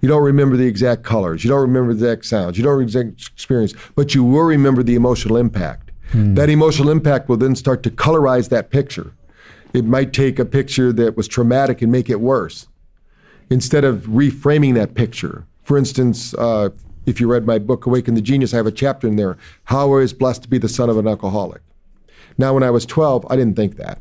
You 0.00 0.08
don't 0.08 0.22
remember 0.22 0.56
the 0.56 0.66
exact 0.66 1.02
colors. 1.02 1.42
You 1.44 1.50
don't 1.50 1.60
remember 1.60 1.92
the 1.92 2.06
exact 2.10 2.26
sounds. 2.26 2.56
You 2.56 2.62
don't 2.64 2.72
remember 2.78 2.92
the 2.92 3.00
exact 3.00 3.32
experience, 3.32 3.74
but 3.96 4.14
you 4.14 4.22
will 4.24 4.44
remember 4.44 4.82
the 4.84 4.94
emotional 4.94 5.36
impact. 5.36 5.90
Hmm. 6.12 6.34
That 6.34 6.48
emotional 6.48 6.88
impact 6.90 7.28
will 7.28 7.36
then 7.36 7.54
start 7.56 7.82
to 7.82 7.90
colorize 7.90 8.48
that 8.50 8.70
picture. 8.70 9.12
It 9.74 9.84
might 9.84 10.12
take 10.12 10.38
a 10.38 10.44
picture 10.44 10.92
that 10.92 11.16
was 11.16 11.26
traumatic 11.28 11.82
and 11.82 11.90
make 11.92 12.08
it 12.08 12.20
worse 12.20 12.68
instead 13.50 13.84
of 13.84 14.02
reframing 14.02 14.74
that 14.74 14.94
picture. 14.94 15.46
For 15.62 15.76
instance, 15.78 16.34
uh, 16.34 16.70
if 17.06 17.20
you 17.20 17.30
read 17.30 17.46
my 17.46 17.58
book, 17.58 17.86
Awaken 17.86 18.14
the 18.14 18.20
Genius, 18.20 18.52
I 18.52 18.58
have 18.58 18.66
a 18.66 18.72
chapter 18.72 19.06
in 19.06 19.16
there 19.16 19.36
How 19.64 19.92
I 19.94 20.00
was 20.00 20.12
blessed 20.12 20.42
to 20.42 20.48
be 20.48 20.58
the 20.58 20.68
son 20.68 20.90
of 20.90 20.98
an 20.98 21.08
alcoholic. 21.08 21.62
Now, 22.36 22.54
when 22.54 22.62
I 22.62 22.70
was 22.70 22.86
12, 22.86 23.26
I 23.30 23.36
didn't 23.36 23.56
think 23.56 23.76
that. 23.76 24.00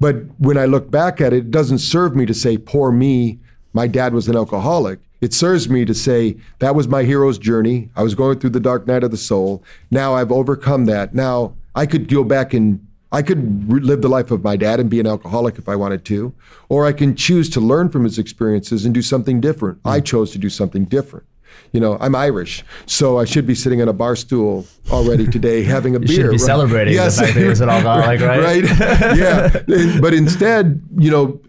But 0.00 0.16
when 0.38 0.58
I 0.58 0.66
look 0.66 0.90
back 0.90 1.20
at 1.20 1.32
it, 1.32 1.38
it 1.38 1.50
doesn't 1.50 1.78
serve 1.78 2.14
me 2.14 2.26
to 2.26 2.34
say, 2.34 2.58
poor 2.58 2.92
me, 2.92 3.38
my 3.72 3.86
dad 3.86 4.12
was 4.12 4.28
an 4.28 4.36
alcoholic. 4.36 4.98
It 5.20 5.32
serves 5.32 5.68
me 5.68 5.84
to 5.86 5.94
say, 5.94 6.36
that 6.58 6.74
was 6.74 6.86
my 6.86 7.04
hero's 7.04 7.38
journey. 7.38 7.88
I 7.96 8.02
was 8.02 8.14
going 8.14 8.38
through 8.38 8.50
the 8.50 8.60
dark 8.60 8.86
night 8.86 9.04
of 9.04 9.10
the 9.10 9.16
soul. 9.16 9.64
Now 9.90 10.14
I've 10.14 10.32
overcome 10.32 10.84
that. 10.86 11.14
Now 11.14 11.56
I 11.74 11.86
could 11.86 12.08
go 12.08 12.24
back 12.24 12.52
and 12.52 12.86
I 13.14 13.22
could 13.22 13.70
live 13.70 14.02
the 14.02 14.08
life 14.08 14.32
of 14.32 14.42
my 14.42 14.56
dad 14.56 14.80
and 14.80 14.90
be 14.90 14.98
an 14.98 15.06
alcoholic 15.06 15.56
if 15.56 15.68
I 15.68 15.76
wanted 15.76 16.04
to, 16.06 16.34
or 16.68 16.84
I 16.84 16.92
can 16.92 17.14
choose 17.14 17.48
to 17.50 17.60
learn 17.60 17.88
from 17.88 18.02
his 18.02 18.18
experiences 18.18 18.84
and 18.84 18.92
do 18.92 19.02
something 19.02 19.40
different. 19.40 19.78
I 19.84 19.98
hmm. 19.98 20.04
chose 20.04 20.32
to 20.32 20.38
do 20.38 20.50
something 20.50 20.84
different. 20.84 21.24
You 21.70 21.78
know, 21.78 21.96
I'm 22.00 22.16
Irish, 22.16 22.64
so 22.86 23.20
I 23.20 23.24
should 23.24 23.46
be 23.46 23.54
sitting 23.54 23.80
on 23.80 23.88
a 23.88 23.92
bar 23.92 24.16
stool 24.16 24.66
already 24.90 25.28
today 25.28 25.62
having 25.76 25.94
a 25.94 26.00
You 26.00 26.06
beer. 26.06 26.16
should 26.16 26.22
be 26.22 26.28
right? 26.30 26.40
celebrating 26.40 26.96
the 26.96 27.08
fact 27.08 27.34
that 27.34 27.40
he 27.40 27.46
was 27.46 27.60
an 27.60 27.68
alcoholic, 27.76 28.20
right? 28.20 28.40
right? 28.42 28.64
yeah. 29.16 30.00
But 30.00 30.12
instead, 30.12 30.82
you 30.98 31.12
know, 31.12 31.40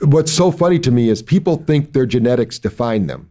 what's 0.00 0.32
so 0.32 0.50
funny 0.50 0.80
to 0.80 0.90
me 0.90 1.10
is 1.10 1.22
people 1.22 1.58
think 1.58 1.92
their 1.92 2.06
genetics 2.06 2.58
define 2.58 3.06
them. 3.06 3.30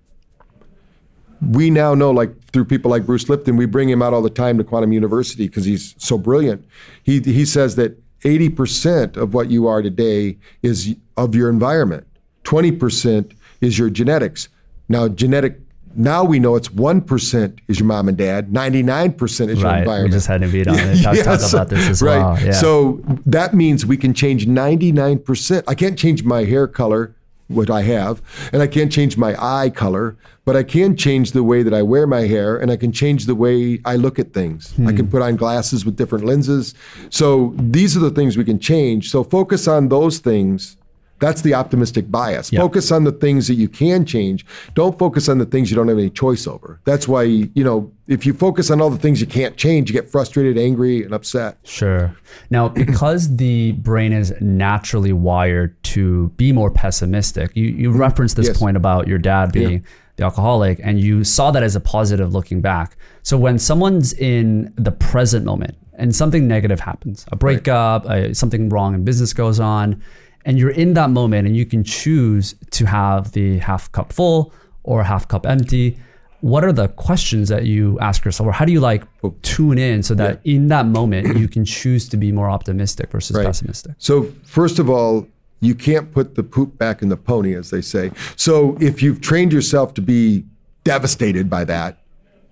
We 1.52 1.70
now 1.70 1.94
know, 1.94 2.12
like 2.12 2.32
through 2.52 2.66
people 2.66 2.90
like 2.92 3.06
Bruce 3.06 3.28
Lipton, 3.30 3.58
we 3.58 3.66
bring 3.66 3.90
him 3.90 4.02
out 4.02 4.14
all 4.14 4.22
the 4.22 4.30
time 4.30 4.58
to 4.58 4.64
Quantum 4.64 4.92
University 4.94 5.48
because 5.48 5.66
he's 5.66 5.96
so 5.98 6.18
brilliant. 6.18 6.66
He 7.04 7.20
he 7.20 7.46
says 7.46 7.76
that 7.76 8.00
80% 8.22 9.18
of 9.18 9.34
what 9.34 9.50
you 9.52 9.68
are 9.68 9.82
today 9.82 10.38
is 10.62 10.96
of 11.18 11.36
your 11.36 11.50
environment. 11.50 12.08
20% 12.46 13.34
is 13.62 13.78
your 13.78 13.90
genetics. 13.90 14.48
Now, 14.90 15.08
genetic. 15.08 15.60
Now 15.96 16.24
we 16.24 16.40
know 16.40 16.56
it's 16.56 16.72
one 16.72 17.02
percent 17.02 17.60
is 17.68 17.80
your 17.80 17.86
mom 17.86 18.08
and 18.10 18.18
dad, 18.18 18.52
ninety 18.52 18.82
nine 18.82 19.14
percent 19.14 19.52
is 19.52 19.60
your 19.60 19.68
Right. 19.68 19.76
We 19.76 19.82
environment. 19.82 20.14
just 20.14 20.26
had 20.26 20.42
a 20.42 20.48
beat 20.48 20.68
on 20.68 20.74
it. 20.80 20.96
Talk, 21.04 21.16
talk 21.18 21.26
Yes, 21.26 21.54
about 21.54 21.70
this 21.70 21.88
as 21.88 22.02
right. 22.02 22.18
well. 22.18 22.40
Yeah. 22.42 22.52
So 22.54 23.00
that 23.28 23.54
means 23.54 23.86
we 23.86 23.96
can 23.96 24.12
change 24.16 24.48
99%. 24.48 25.64
I 25.68 25.76
can't 25.76 25.98
change 26.00 26.24
my 26.24 26.46
hair 26.46 26.68
color, 26.68 27.14
what 27.48 27.70
I 27.70 27.82
have, 27.84 28.22
and 28.52 28.62
I 28.62 28.68
can't 28.68 28.92
change 28.92 29.18
my 29.18 29.36
eye 29.40 29.70
color, 29.70 30.16
but 30.46 30.56
I 30.56 30.64
can 30.64 30.96
change 30.96 31.32
the 31.32 31.44
way 31.44 31.64
that 31.64 31.74
I 31.74 31.82
wear 31.82 32.06
my 32.06 32.22
hair 32.22 32.58
and 32.58 32.72
I 32.72 32.78
can 32.78 32.92
change 32.92 33.26
the 33.26 33.36
way 33.36 33.80
I 33.86 33.96
look 33.96 34.20
at 34.20 34.34
things. 34.34 34.74
I 34.80 34.92
can 34.92 35.06
hmm. 35.06 35.12
put 35.12 35.22
on 35.22 35.36
glasses 35.36 35.86
with 35.86 35.96
different 35.96 36.26
lenses. 36.26 36.74
So 37.10 37.54
these 37.58 37.96
are 37.96 38.02
the 38.02 38.12
things 38.12 38.38
we 38.38 38.44
can 38.44 38.60
change. 38.60 39.10
So 39.10 39.24
focus 39.24 39.68
on 39.68 39.90
those 39.90 40.20
things. 40.20 40.77
That's 41.24 41.42
the 41.42 41.53
optimistic 41.53 42.12
bias. 42.12 42.51
Yeah. 42.51 42.59
Focus 42.59 42.92
on 42.92 43.05
the 43.05 43.14
things 43.14 43.48
that 43.48 43.53
you 43.55 43.70
can 43.70 44.05
change. 44.05 44.46
Don't 44.74 45.00
focus 45.00 45.29
on 45.29 45.38
the 45.38 45.46
things 45.46 45.72
you 45.72 45.77
don't 45.77 45.88
have 45.88 45.98
any 45.98 46.09
choice 46.09 46.48
over. 46.48 46.81
That's 46.83 47.07
why, 47.07 47.24
you 47.24 47.64
know, 47.64 47.90
if 48.07 48.25
you 48.25 48.33
focus 48.33 48.70
on 48.70 48.81
all 48.81 48.90
the 48.90 48.98
things 48.98 49.22
you 49.22 49.27
can't 49.27 49.55
change, 49.55 49.90
you 49.90 49.94
get 49.94 50.09
frustrated, 50.09 50.57
angry, 50.57 51.01
and 51.01 51.14
upset. 51.14 51.57
Sure. 51.64 52.14
Now, 52.50 52.68
because 52.86 53.38
the 53.38 53.72
brain 53.72 54.12
is 54.12 54.33
naturally 54.42 55.14
wired 55.14 55.81
to 55.83 56.27
be 56.36 56.51
more 56.51 56.70
pessimistic, 56.70 57.55
you, 57.55 57.68
you 57.68 57.92
referenced 57.92 58.36
this 58.36 58.48
Yes. 58.48 58.57
point 58.57 58.75
about 58.75 59.07
your 59.07 59.18
dad 59.18 59.53
being 59.53 59.86
the 60.18 60.24
alcoholic, 60.25 60.79
and 60.83 61.00
you 61.00 61.24
saw 61.24 61.51
that 61.51 61.64
as 61.64 61.75
a 61.75 61.79
positive 61.79 62.33
looking 62.33 62.59
back. 62.59 62.98
So 63.24 63.38
when 63.38 63.57
someone's 63.57 64.12
in 64.14 64.74
the 64.75 64.92
present 64.92 65.46
moment 65.46 65.77
and 65.98 66.14
something 66.14 66.48
negative 66.48 66.79
happens, 66.81 67.25
a 67.31 67.36
breakup, 67.36 68.05
uh, 68.05 68.33
something 68.33 68.68
wrong 68.70 68.94
in 68.94 69.05
business 69.05 69.31
goes 69.33 69.59
on, 69.59 70.03
and 70.46 70.58
you're 70.58 70.72
in 70.72 70.94
that 70.94 71.10
moment 71.10 71.48
and 71.48 71.56
you 71.56 71.66
can 71.66 71.84
choose 71.84 72.56
to 72.72 72.86
have 72.86 73.32
the 73.32 73.58
half 73.60 73.92
cup 73.92 74.12
full 74.14 74.53
or 74.84 75.03
half 75.03 75.27
cup 75.27 75.46
empty 75.46 75.98
what 76.42 76.66
are 76.66 76.74
the 76.74 76.90
questions 76.90 77.48
that 77.48 77.66
you 77.66 77.98
ask 78.00 78.25
yourself 78.25 78.48
or 78.48 78.51
how 78.51 78.66
do 78.66 78.74
you 78.74 78.82
like 78.82 79.03
oh. 79.24 79.34
tune 79.44 79.77
in 79.77 80.03
so 80.03 80.14
that 80.14 80.42
in 80.44 80.68
that 80.68 80.86
moment 80.86 81.38
you 81.38 81.48
can 81.48 81.64
choose 81.64 82.10
to 82.10 82.18
be 82.18 82.34
more 82.34 82.50
optimistic 82.50 83.10
versus 83.10 83.38
Right. 83.38 83.46
pessimistic 83.46 83.94
So 83.98 84.24
first 84.44 84.77
of 84.77 84.90
all, 84.90 85.25
you 85.62 85.74
can't 85.74 86.12
put 86.12 86.36
the 86.36 86.44
poop 86.44 86.77
back 86.77 87.01
in 87.01 87.08
the 87.08 87.16
pony, 87.16 87.56
as 87.56 87.70
they 87.70 87.82
say. 87.82 88.12
So 88.36 88.77
if 88.82 89.01
you've 89.01 89.22
trained 89.22 89.53
yourself 89.53 89.94
to 89.94 90.01
be 90.01 90.44
devastated 90.84 91.50
by 91.50 91.64
that, 91.64 92.00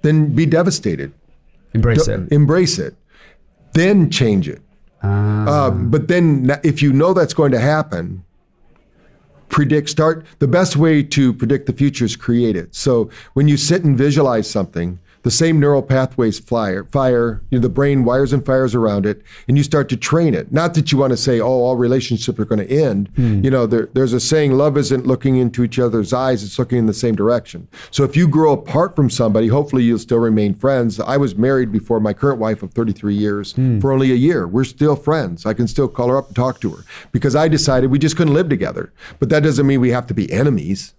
then 0.02 0.34
be 0.34 0.46
devastated. 0.46 1.12
embrace 1.74 2.08
it 2.08 2.32
Embrace 2.32 2.80
it. 2.80 2.96
Then 3.74 4.10
change 4.10 4.48
it. 4.48 4.62
Ah. 5.04 5.68
Uh, 5.68 5.72
but 5.72 6.08
then, 6.08 6.52
if 6.64 6.82
you 6.82 6.94
know 6.94 7.14
that's 7.14 7.34
going 7.34 7.52
to 7.52 7.60
happen, 7.60 8.24
predict. 9.50 9.90
Start. 9.90 10.26
The 10.40 10.48
best 10.48 10.76
way 10.76 11.04
to 11.04 11.34
predict 11.34 11.66
the 11.66 11.74
future 11.74 12.06
is 12.06 12.16
create 12.16 12.56
it. 12.56 12.74
So 12.76 13.10
when 13.34 13.48
you 13.48 13.58
sit 13.58 13.84
and 13.84 13.98
visualize 13.98 14.50
something, 14.50 15.00
the 15.24 15.32
same 15.32 15.60
neural 15.60 15.82
pathways 15.82 16.40
fire, 16.40 16.84
fire. 16.86 17.42
You 17.50 17.58
know, 17.58 17.62
the 17.62 17.70
brain 17.70 18.04
wires 18.04 18.34
and 18.34 18.46
fires 18.46 18.74
around 18.74 19.06
it, 19.06 19.22
and 19.48 19.58
you 19.58 19.64
start 19.64 19.90
to 19.90 19.98
train 19.98 20.34
it. 20.34 20.52
Not 20.52 20.74
that 20.74 20.92
you 20.92 20.98
want 20.98 21.12
to 21.12 21.18
say, 21.18 21.40
"Oh, 21.40 21.48
all 21.48 21.76
relationships 21.76 22.40
are 22.40 22.46
going 22.46 22.66
to 22.66 22.72
end." 22.72 23.10
Hmm. 23.16 23.44
You 23.44 23.52
know, 23.52 23.66
there, 23.66 23.90
there's 23.94 24.14
a 24.14 24.20
saying: 24.20 24.54
"Love 24.54 24.78
isn't 24.78 25.06
looking 25.06 25.38
into 25.38 25.64
each 25.64 25.80
other's 25.80 26.14
eyes; 26.14 26.44
it's 26.44 26.58
looking 26.58 26.80
in 26.80 26.86
the 26.86 26.94
same 26.94 27.16
direction." 27.16 27.68
So 27.92 28.04
if 28.04 28.16
you 28.16 28.28
grow 28.28 28.54
apart 28.54 28.96
from 28.96 29.10
somebody, 29.10 29.48
hopefully 29.48 29.84
you'll 29.84 30.00
still 30.00 30.20
remain 30.20 30.54
friends. 30.54 31.00
I 31.00 31.18
was 31.18 31.36
married 31.36 31.72
before 31.72 32.00
my 32.00 32.14
current 32.14 32.40
wife 32.40 32.64
of 32.64 32.74
33 32.74 33.16
years 33.16 33.54
hmm. 33.54 33.80
for 33.80 33.92
only 33.92 34.12
a 34.12 34.16
year. 34.16 34.48
We're 34.48 34.64
still 34.64 34.96
friends. 34.96 35.46
I 35.46 35.54
can 35.54 35.68
still 35.68 35.88
call 35.88 36.10
her 36.10 36.18
up 36.18 36.28
and 36.28 36.36
talk 36.36 36.60
to 36.62 36.72
her 36.72 36.84
because 37.12 37.36
I 37.36 37.48
decided 37.48 37.92
we 37.92 38.00
just 38.00 38.18
couldn't 38.18 38.34
live 38.34 38.50
together. 38.50 38.92
But 39.20 39.30
that 39.30 39.44
doesn't 39.44 39.68
mean 39.68 39.82
we 39.82 39.92
have 39.92 40.08
to 40.08 40.14
be 40.14 40.32
enemies. 40.32 40.94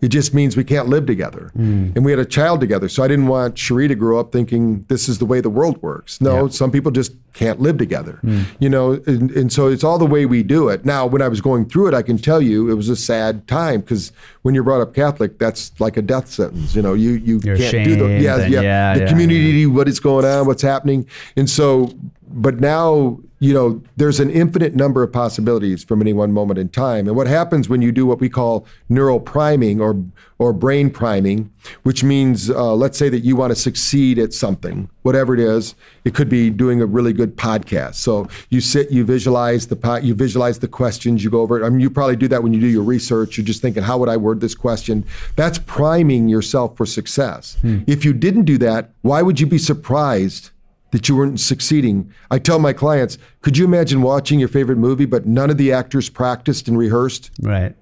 It 0.00 0.08
just 0.08 0.32
means 0.32 0.56
we 0.56 0.64
can't 0.64 0.88
live 0.88 1.06
together. 1.06 1.50
Hmm. 1.54 1.90
And 1.94 2.04
we 2.04 2.12
had 2.12 2.18
a 2.18 2.24
child 2.24 2.60
together. 2.60 2.88
So 2.88 3.02
I 3.02 3.08
didn't 3.08 3.26
want 3.26 3.58
Cherie 3.58 3.88
to 3.88 3.94
grow 3.94 4.18
up 4.18 4.32
thinking 4.32 4.84
this 4.88 5.08
is 5.08 5.18
the 5.18 5.26
way 5.26 5.40
the 5.40 5.50
world 5.50 5.80
works. 5.82 6.20
No, 6.20 6.48
some 6.48 6.70
people 6.70 6.90
just 6.90 7.12
can't 7.32 7.60
live 7.60 7.78
together. 7.78 8.18
Hmm. 8.22 8.42
You 8.58 8.70
know, 8.70 8.92
and, 9.06 9.30
and 9.32 9.52
so 9.52 9.68
it's 9.68 9.84
all 9.84 9.98
the 9.98 10.06
way 10.06 10.26
we 10.26 10.42
do 10.42 10.68
it. 10.68 10.84
Now, 10.84 11.06
when 11.06 11.22
I 11.22 11.28
was 11.28 11.40
going 11.40 11.68
through 11.68 11.88
it, 11.88 11.94
I 11.94 12.02
can 12.02 12.18
tell 12.18 12.40
you 12.40 12.70
it 12.70 12.74
was 12.74 12.88
a 12.88 12.96
sad 12.96 13.46
time 13.46 13.80
because 13.80 14.12
when 14.42 14.54
you're 14.54 14.64
brought 14.64 14.80
up 14.80 14.94
Catholic, 14.94 15.38
that's 15.38 15.78
like 15.80 15.96
a 15.96 16.02
death 16.02 16.28
sentence. 16.28 16.74
You 16.74 16.82
know, 16.82 16.94
you, 16.94 17.12
you 17.12 17.40
You're 17.44 17.56
can't 17.56 17.84
do 17.84 17.96
the, 17.96 18.08
yeah, 18.08 18.36
yeah, 18.36 18.46
yeah, 18.46 18.94
the 18.94 19.00
yeah, 19.00 19.08
community, 19.08 19.66
what 19.66 19.86
is 19.86 20.00
going 20.00 20.24
on, 20.24 20.46
what's 20.46 20.62
happening. 20.62 21.06
And 21.36 21.48
so, 21.48 21.92
but 22.32 22.60
now, 22.60 23.18
you 23.40 23.54
know, 23.54 23.82
there's 23.96 24.20
an 24.20 24.30
infinite 24.30 24.74
number 24.74 25.02
of 25.02 25.12
possibilities 25.12 25.82
from 25.82 26.00
any 26.00 26.12
one 26.12 26.32
moment 26.32 26.58
in 26.58 26.68
time. 26.68 27.08
And 27.08 27.16
what 27.16 27.26
happens 27.26 27.68
when 27.68 27.82
you 27.82 27.90
do 27.90 28.06
what 28.06 28.20
we 28.20 28.28
call 28.28 28.66
neural 28.88 29.18
priming 29.18 29.80
or 29.80 30.02
or 30.38 30.52
brain 30.52 30.90
priming, 30.90 31.50
which 31.82 32.02
means, 32.02 32.50
uh, 32.50 32.74
let's 32.74 32.96
say 32.96 33.08
that 33.10 33.20
you 33.20 33.36
want 33.36 33.50
to 33.50 33.54
succeed 33.54 34.18
at 34.18 34.32
something, 34.32 34.88
whatever 35.02 35.34
it 35.34 35.40
is. 35.40 35.74
It 36.04 36.14
could 36.14 36.30
be 36.30 36.48
doing 36.48 36.80
a 36.80 36.86
really 36.86 37.12
good 37.12 37.36
podcast. 37.36 37.96
So 37.96 38.26
you 38.48 38.60
sit, 38.60 38.90
you 38.90 39.04
visualize 39.04 39.66
the 39.66 40.00
you 40.02 40.14
visualize 40.14 40.58
the 40.60 40.68
questions, 40.68 41.24
you 41.24 41.30
go 41.30 41.40
over 41.40 41.60
it. 41.60 41.66
I 41.66 41.70
mean, 41.70 41.80
you 41.80 41.90
probably 41.90 42.16
do 42.16 42.28
that 42.28 42.42
when 42.42 42.52
you 42.54 42.60
do 42.60 42.68
your 42.68 42.82
research. 42.82 43.36
You're 43.36 43.46
just 43.46 43.60
thinking, 43.60 43.82
how 43.82 43.98
would 43.98 44.08
I 44.08 44.16
word 44.16 44.40
this 44.40 44.54
question? 44.54 45.04
That's 45.36 45.58
priming 45.58 46.28
yourself 46.28 46.76
for 46.76 46.86
success. 46.86 47.56
If 47.86 48.04
you 48.04 48.12
didn't 48.12 48.44
do 48.44 48.58
that, 48.58 48.90
why 49.02 49.22
would 49.22 49.40
you 49.40 49.46
be 49.46 49.58
surprised? 49.58 50.50
That 50.92 51.08
you 51.08 51.16
weren't 51.16 51.38
succeeding. 51.40 52.12
I 52.30 52.38
tell 52.38 52.58
my 52.58 52.72
clients, 52.72 53.18
could 53.42 53.56
you 53.56 53.64
imagine 53.64 54.02
watching 54.02 54.38
your 54.40 54.48
favorite 54.48 54.78
movie, 54.78 55.06
but 55.06 55.26
none 55.26 55.50
of 55.50 55.56
the 55.58 55.72
actors 55.72 56.08
practiced 56.08 56.68
and 56.68 56.76
rehearsed? 56.78 57.30
right 57.42 57.74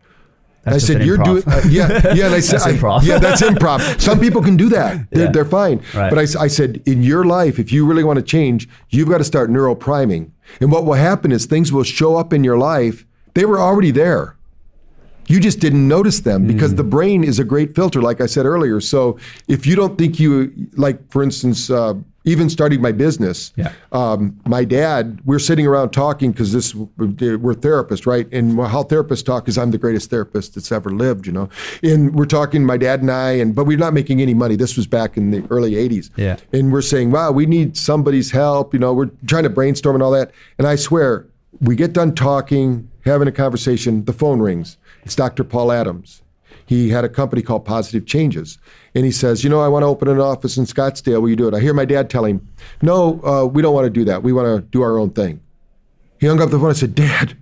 I 0.66 0.76
said, 0.76 1.02
"You're 1.06 1.16
improv. 1.16 1.24
doing, 1.24 1.42
uh, 1.46 1.62
yeah, 1.70 2.14
yeah." 2.14 2.26
And 2.26 2.34
I 2.34 2.40
said, 2.50 2.60
That's 2.60 2.84
I- 2.84 3.00
"Yeah, 3.02 3.18
that's 3.18 3.40
improv." 3.40 3.98
Some 4.08 4.20
people 4.20 4.42
can 4.42 4.56
do 4.58 4.68
that; 4.68 5.08
they're, 5.10 5.24
Yeah. 5.24 5.30
they're 5.30 5.44
fine. 5.46 5.80
Right. 5.94 6.10
But 6.10 6.18
I 6.18 6.48
said, 6.48 6.82
in 6.84 7.02
your 7.02 7.24
life, 7.24 7.58
if 7.58 7.72
you 7.72 7.86
really 7.86 8.04
want 8.04 8.18
to 8.18 8.22
change, 8.22 8.68
you've 8.90 9.08
got 9.08 9.18
to 9.18 9.24
start 9.24 9.48
neural 9.48 9.74
priming. 9.74 10.32
And 10.60 10.70
what 10.70 10.84
will 10.84 10.94
happen 10.94 11.32
is 11.32 11.46
things 11.46 11.72
will 11.72 11.84
show 11.84 12.16
up 12.16 12.32
in 12.34 12.44
your 12.44 12.58
life 12.58 13.06
They 13.34 13.46
were 13.46 13.58
already 13.60 13.92
there. 13.92 14.34
You 15.26 15.40
just 15.40 15.60
didn't 15.60 15.86
notice 15.86 16.20
them 16.20 16.46
because 16.46 16.74
the 16.74 16.84
brain 16.84 17.22
is 17.22 17.38
a 17.38 17.44
great 17.44 17.74
filter, 17.74 18.00
like 18.02 18.20
I 18.20 18.26
said 18.26 18.44
earlier. 18.46 18.80
So 18.80 19.18
if 19.46 19.66
you 19.66 19.76
don't 19.76 19.96
think 19.98 20.18
you, 20.18 20.52
like, 20.76 20.98
for 21.12 21.22
instance, 21.22 21.70
uh, 21.70 21.94
even 22.28 22.50
starting 22.50 22.80
my 22.82 22.92
business, 22.92 23.52
Yeah. 23.56 23.72
um, 23.92 24.38
my 24.46 24.64
dad, 24.64 25.20
we're 25.24 25.38
sitting 25.38 25.66
around 25.66 25.90
talking 25.90 26.30
because 26.32 26.52
this 26.52 26.74
we're 26.74 27.54
therapists, 27.54 28.06
right? 28.06 28.28
And 28.32 28.58
how 28.60 28.82
therapists 28.82 29.24
talk 29.24 29.48
is 29.48 29.56
I'm 29.56 29.70
the 29.70 29.78
greatest 29.78 30.10
therapist 30.10 30.54
that's 30.54 30.70
ever 30.70 30.90
lived, 30.90 31.26
you 31.26 31.32
know. 31.32 31.48
And 31.82 32.14
we're 32.14 32.26
talking, 32.26 32.64
my 32.64 32.76
dad 32.76 33.00
and 33.00 33.10
I, 33.10 33.30
and 33.32 33.54
but 33.54 33.64
we're 33.64 33.78
not 33.78 33.94
making 33.94 34.20
any 34.20 34.34
money. 34.34 34.56
This 34.56 34.76
was 34.76 34.86
back 34.86 35.16
in 35.16 35.30
the 35.30 35.42
early 35.50 35.72
'80s, 35.72 36.10
Yeah. 36.16 36.36
And 36.52 36.72
we're 36.72 36.82
saying, 36.82 37.10
wow, 37.10 37.32
we 37.32 37.46
need 37.46 37.76
somebody's 37.76 38.30
help, 38.30 38.74
you 38.74 38.78
know. 38.80 38.92
We're 38.92 39.10
trying 39.26 39.44
to 39.44 39.50
brainstorm 39.50 39.96
and 39.96 40.02
all 40.02 40.12
that. 40.12 40.30
And 40.58 40.66
I 40.66 40.76
swear, 40.76 41.26
we 41.60 41.74
get 41.76 41.92
done 41.94 42.14
talking, 42.14 42.88
having 43.04 43.26
a 43.26 43.32
conversation, 43.32 44.04
the 44.04 44.12
phone 44.12 44.40
rings. 44.40 44.76
It's 45.04 45.16
Dr. 45.16 45.44
Paul 45.44 45.72
Adams. 45.72 46.22
He 46.68 46.90
had 46.90 47.02
a 47.02 47.08
company 47.08 47.40
called 47.40 47.64
Positive 47.64 48.04
Changes. 48.04 48.58
And 48.94 49.06
he 49.06 49.10
says, 49.10 49.42
You 49.42 49.48
know, 49.48 49.60
I 49.60 49.68
want 49.68 49.84
to 49.84 49.86
open 49.86 50.06
an 50.06 50.20
office 50.20 50.58
in 50.58 50.64
Scottsdale. 50.66 51.22
Will 51.22 51.30
you 51.30 51.36
do 51.36 51.48
it? 51.48 51.54
I 51.54 51.60
hear 51.60 51.72
my 51.72 51.86
dad 51.86 52.10
telling 52.10 52.36
him, 52.36 52.48
No, 52.82 53.22
uh, 53.24 53.46
we 53.46 53.62
don't 53.62 53.74
want 53.74 53.86
to 53.86 53.90
do 53.90 54.04
that. 54.04 54.22
We 54.22 54.34
want 54.34 54.46
to 54.46 54.60
do 54.70 54.82
our 54.82 54.98
own 54.98 55.10
thing. 55.10 55.40
He 56.20 56.26
hung 56.26 56.42
up 56.42 56.50
the 56.50 56.58
phone 56.58 56.68
and 56.68 56.76
said, 56.76 56.94
Dad, 56.94 57.36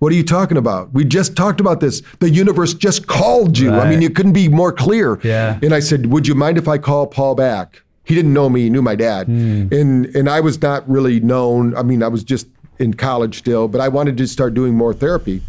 what 0.00 0.10
are 0.12 0.16
you 0.16 0.24
talking 0.24 0.56
about? 0.56 0.92
We 0.92 1.04
just 1.04 1.36
talked 1.36 1.60
about 1.60 1.78
this. 1.78 2.02
The 2.18 2.30
universe 2.30 2.74
just 2.74 3.06
called 3.06 3.58
you. 3.58 3.70
I 3.72 3.88
mean, 3.88 4.02
you 4.02 4.10
couldn't 4.10 4.32
be 4.32 4.48
more 4.48 4.72
clear. 4.72 5.20
Yeah. 5.22 5.58
And 5.62 5.72
I 5.72 5.78
said, 5.78 6.06
Would 6.06 6.26
you 6.26 6.34
mind 6.34 6.58
if 6.58 6.66
I 6.66 6.78
call 6.78 7.06
Paul 7.06 7.36
back? 7.36 7.82
He 8.02 8.14
didn't 8.16 8.34
know 8.34 8.48
me, 8.50 8.62
he 8.62 8.70
knew 8.70 8.82
my 8.82 8.96
dad. 8.96 9.28
And 9.28 10.06
and 10.16 10.28
I 10.28 10.40
was 10.40 10.60
not 10.60 10.86
really 10.90 11.20
known. 11.20 11.76
I 11.76 11.82
mean, 11.84 12.02
I 12.02 12.08
was 12.08 12.24
just 12.24 12.48
in 12.78 12.94
college 12.94 13.38
still, 13.38 13.68
but 13.68 13.80
I 13.80 13.86
wanted 13.88 14.16
to 14.16 14.26
start 14.26 14.52
doing 14.52 14.74
more 14.74 14.92
therapy. 14.92 15.42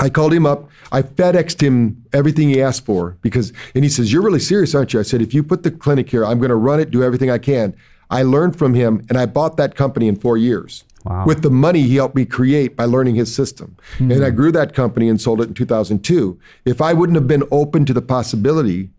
I 0.00 0.08
called 0.08 0.32
him 0.32 0.46
up. 0.46 0.68
I 0.90 1.02
FedExed 1.02 1.60
him 1.60 2.02
everything 2.12 2.48
he 2.48 2.60
asked 2.62 2.84
for 2.86 3.16
because, 3.22 3.52
and 3.74 3.84
he 3.84 3.90
says, 3.90 4.12
You're 4.12 4.22
really 4.22 4.40
serious, 4.40 4.74
aren't 4.74 4.92
you? 4.92 5.00
I 5.00 5.02
said, 5.04 5.20
If 5.22 5.34
you 5.34 5.42
put 5.42 5.62
the 5.62 5.70
clinic 5.70 6.08
here, 6.10 6.24
I'm 6.24 6.38
going 6.38 6.48
to 6.50 6.56
run 6.56 6.80
it, 6.80 6.90
do 6.90 7.02
everything 7.02 7.30
I 7.30 7.38
can. 7.38 7.76
I 8.10 8.22
learned 8.22 8.56
from 8.58 8.74
him 8.74 9.04
and 9.08 9.16
I 9.18 9.26
bought 9.26 9.56
that 9.58 9.76
company 9.76 10.08
in 10.08 10.16
four 10.16 10.36
years 10.36 10.84
Wow. 11.04 11.24
with 11.26 11.40
the 11.40 11.50
money 11.50 11.80
he 11.82 11.96
helped 11.96 12.14
me 12.14 12.26
create 12.26 12.76
by 12.76 12.84
learning 12.84 13.14
his 13.14 13.34
system. 13.34 13.74
Hmm. 13.96 14.10
And 14.10 14.22
I 14.24 14.28
grew 14.28 14.52
that 14.52 14.74
company 14.74 15.08
and 15.08 15.18
sold 15.18 15.40
it 15.40 15.48
in 15.48 15.54
2002. 15.54 16.38
If 16.66 16.82
I 16.82 16.92
wouldn't 16.92 17.16
have 17.16 17.26
been 17.26 17.44
open 17.50 17.86
to 17.86 17.94
the 17.94 18.02
possibility, 18.02 18.90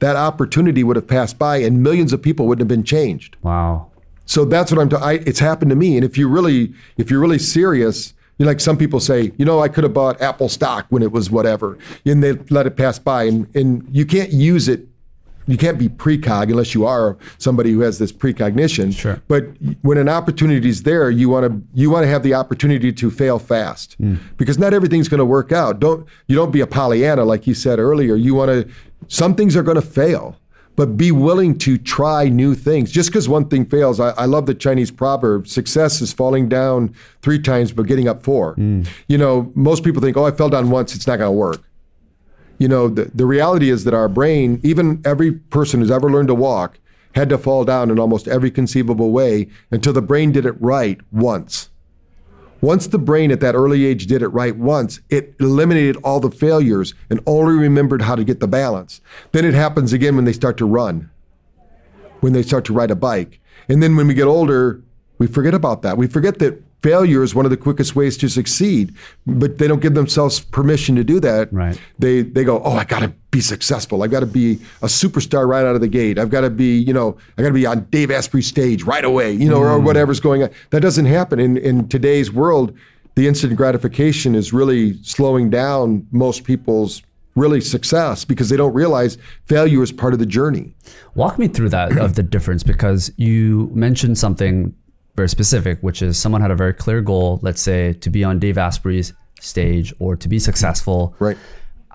that 0.00 0.16
opportunity 0.16 0.82
would 0.82 0.96
have 0.96 1.06
passed 1.06 1.38
by 1.38 1.58
and 1.58 1.80
millions 1.80 2.12
of 2.12 2.20
people 2.20 2.48
wouldn't 2.48 2.62
have 2.68 2.76
been 2.76 2.82
changed. 2.84 3.36
Wow. 3.42 3.86
So 4.26 4.44
that's 4.44 4.72
what 4.72 4.80
I'm. 4.80 4.88
ta- 4.88 5.04
I, 5.04 5.12
it's 5.14 5.38
happened 5.38 5.68
to 5.70 5.76
me. 5.76 5.96
And 5.96 6.04
if 6.04 6.18
you 6.18 6.28
really, 6.28 6.72
if 6.96 7.08
you're 7.10 7.20
really 7.20 7.38
serious, 7.38 8.14
you 8.38 8.44
know, 8.44 8.50
like 8.50 8.60
some 8.60 8.76
people 8.76 9.00
say, 9.00 9.32
you 9.36 9.44
know, 9.44 9.60
I 9.60 9.68
could 9.68 9.84
have 9.84 9.94
bought 9.94 10.20
Apple 10.20 10.48
stock 10.48 10.86
when 10.88 11.02
it 11.02 11.12
was 11.12 11.30
whatever, 11.30 11.78
and 12.04 12.22
they 12.22 12.32
let 12.50 12.66
it 12.66 12.76
pass 12.76 12.98
by, 12.98 13.24
and 13.24 13.54
and 13.54 13.86
you 13.92 14.04
can't 14.04 14.32
use 14.32 14.68
it. 14.68 14.88
You 15.46 15.58
can't 15.58 15.78
be 15.78 15.90
precog 15.90 16.44
unless 16.44 16.74
you 16.74 16.86
are 16.86 17.18
somebody 17.36 17.70
who 17.70 17.80
has 17.80 17.98
this 17.98 18.10
precognition. 18.10 18.92
Sure. 18.92 19.22
But 19.28 19.44
when 19.82 19.98
an 19.98 20.08
opportunity 20.08 20.70
is 20.70 20.84
there, 20.84 21.10
you 21.10 21.28
want 21.28 21.46
to 21.46 21.62
you 21.78 21.90
want 21.90 22.04
to 22.04 22.08
have 22.08 22.22
the 22.22 22.34
opportunity 22.34 22.92
to 22.92 23.10
fail 23.10 23.38
fast 23.38 23.94
hmm. 23.94 24.16
because 24.36 24.58
not 24.58 24.72
everything's 24.72 25.08
going 25.08 25.18
to 25.18 25.24
work 25.24 25.52
out. 25.52 25.80
Don't 25.80 26.06
you 26.26 26.34
don't 26.34 26.50
be 26.50 26.60
a 26.60 26.66
Pollyanna 26.66 27.24
like 27.24 27.46
you 27.46 27.54
said 27.54 27.78
earlier. 27.78 28.16
You 28.16 28.34
want 28.34 28.50
to. 28.50 28.68
Some 29.06 29.34
things 29.34 29.54
are 29.54 29.62
going 29.62 29.74
to 29.74 29.82
fail 29.82 30.38
but 30.76 30.96
be 30.96 31.12
willing 31.12 31.56
to 31.58 31.78
try 31.78 32.28
new 32.28 32.54
things. 32.54 32.90
Just 32.90 33.10
because 33.10 33.28
one 33.28 33.48
thing 33.48 33.64
fails, 33.64 34.00
I, 34.00 34.10
I 34.10 34.24
love 34.24 34.46
the 34.46 34.54
Chinese 34.54 34.90
proverb: 34.90 35.48
"Success 35.48 36.00
is 36.00 36.12
falling 36.12 36.48
down 36.48 36.94
three 37.22 37.38
times 37.38 37.72
but 37.72 37.86
getting 37.86 38.08
up 38.08 38.22
four. 38.22 38.54
Hmm. 38.54 38.82
You 39.08 39.18
know, 39.18 39.52
most 39.54 39.84
people 39.84 40.02
think, 40.02 40.16
"Oh, 40.16 40.26
I 40.26 40.30
fell 40.30 40.48
down 40.48 40.70
once; 40.70 40.94
it's 40.94 41.06
not 41.06 41.18
going 41.18 41.28
to 41.28 41.32
work." 41.32 41.62
You 42.58 42.68
know, 42.68 42.88
the, 42.88 43.10
the 43.14 43.26
reality 43.26 43.68
is 43.68 43.84
that 43.84 43.94
our 43.94 44.08
brain, 44.08 44.60
even 44.62 45.02
every 45.04 45.32
person 45.32 45.80
who's 45.80 45.90
ever 45.90 46.10
learned 46.10 46.28
to 46.28 46.34
walk, 46.34 46.78
had 47.14 47.28
to 47.28 47.38
fall 47.38 47.64
down 47.64 47.90
in 47.90 47.98
almost 47.98 48.28
every 48.28 48.50
conceivable 48.50 49.10
way 49.10 49.48
until 49.70 49.92
the 49.92 50.02
brain 50.02 50.32
did 50.32 50.46
it 50.46 50.60
right 50.60 51.00
once. 51.12 51.70
Once 52.64 52.86
the 52.86 52.98
brain 52.98 53.30
at 53.30 53.40
that 53.40 53.54
early 53.54 53.84
age 53.84 54.06
did 54.06 54.22
it 54.22 54.28
right 54.28 54.56
once, 54.56 55.00
it 55.10 55.34
eliminated 55.38 55.96
all 55.96 56.18
the 56.18 56.30
failures 56.30 56.94
and 57.10 57.20
only 57.26 57.52
remembered 57.52 58.00
how 58.00 58.16
to 58.16 58.24
get 58.24 58.40
the 58.40 58.48
balance. 58.48 59.02
Then 59.32 59.44
it 59.44 59.52
happens 59.52 59.92
again 59.92 60.16
when 60.16 60.24
they 60.24 60.32
start 60.32 60.56
to 60.56 60.64
run, 60.64 61.10
when 62.20 62.32
they 62.32 62.40
start 62.40 62.64
to 62.64 62.72
ride 62.72 62.90
a 62.90 62.96
bike. 62.96 63.38
And 63.68 63.82
then 63.82 63.96
when 63.96 64.06
we 64.06 64.14
get 64.14 64.24
older, 64.24 64.82
we 65.18 65.26
forget 65.26 65.52
about 65.52 65.82
that. 65.82 65.98
We 65.98 66.06
forget 66.06 66.38
that 66.38 66.73
failure 66.84 67.22
is 67.22 67.34
one 67.34 67.46
of 67.46 67.50
the 67.50 67.56
quickest 67.56 67.96
ways 67.96 68.14
to 68.18 68.28
succeed, 68.28 68.94
but 69.26 69.56
they 69.56 69.66
don't 69.66 69.80
give 69.80 69.94
themselves 69.94 70.40
permission 70.40 70.94
to 70.96 71.02
do 71.02 71.18
that. 71.18 71.50
Right. 71.50 71.80
They 71.98 72.20
they 72.20 72.44
go, 72.44 72.62
"Oh, 72.62 72.72
I 72.72 72.84
got 72.84 73.00
to 73.00 73.08
be 73.30 73.40
successful. 73.40 74.02
I've 74.02 74.10
got 74.10 74.20
to 74.20 74.26
be 74.26 74.60
a 74.82 74.86
superstar 74.86 75.48
right 75.48 75.64
out 75.64 75.74
of 75.74 75.80
the 75.80 75.88
gate. 75.88 76.18
I've 76.18 76.28
got 76.28 76.42
to 76.42 76.50
be, 76.50 76.76
you 76.76 76.92
know, 76.92 77.16
I 77.38 77.42
got 77.42 77.48
to 77.48 77.54
be 77.54 77.64
on 77.64 77.86
Dave 77.90 78.10
Asprey's 78.10 78.46
stage 78.46 78.82
right 78.82 79.04
away, 79.04 79.32
you 79.32 79.48
know, 79.48 79.62
or 79.62 79.78
mm. 79.78 79.84
whatever's 79.84 80.20
going 80.20 80.42
on." 80.42 80.50
That 80.70 80.80
doesn't 80.80 81.06
happen 81.06 81.40
in 81.40 81.56
in 81.56 81.88
today's 81.88 82.30
world. 82.30 82.76
The 83.14 83.26
instant 83.28 83.56
gratification 83.56 84.34
is 84.34 84.52
really 84.52 85.02
slowing 85.02 85.48
down 85.48 86.06
most 86.10 86.44
people's 86.44 87.02
really 87.34 87.60
success 87.60 88.24
because 88.24 88.48
they 88.50 88.56
don't 88.56 88.74
realize 88.74 89.16
failure 89.46 89.82
is 89.82 89.90
part 89.90 90.12
of 90.12 90.18
the 90.18 90.26
journey. 90.26 90.74
Walk 91.14 91.38
me 91.38 91.48
through 91.48 91.70
that 91.70 91.96
of 91.96 92.14
the 92.14 92.22
difference 92.22 92.62
because 92.62 93.10
you 93.16 93.70
mentioned 93.72 94.18
something 94.18 94.74
very 95.16 95.28
specific, 95.28 95.78
which 95.80 96.02
is 96.02 96.18
someone 96.18 96.40
had 96.40 96.50
a 96.50 96.56
very 96.56 96.74
clear 96.74 97.00
goal, 97.00 97.38
let's 97.42 97.60
say 97.60 97.92
to 97.94 98.10
be 98.10 98.24
on 98.24 98.38
Dave 98.38 98.58
Asprey's 98.58 99.12
stage 99.40 99.92
or 99.98 100.16
to 100.16 100.28
be 100.28 100.38
successful. 100.38 101.14
Right. 101.18 101.36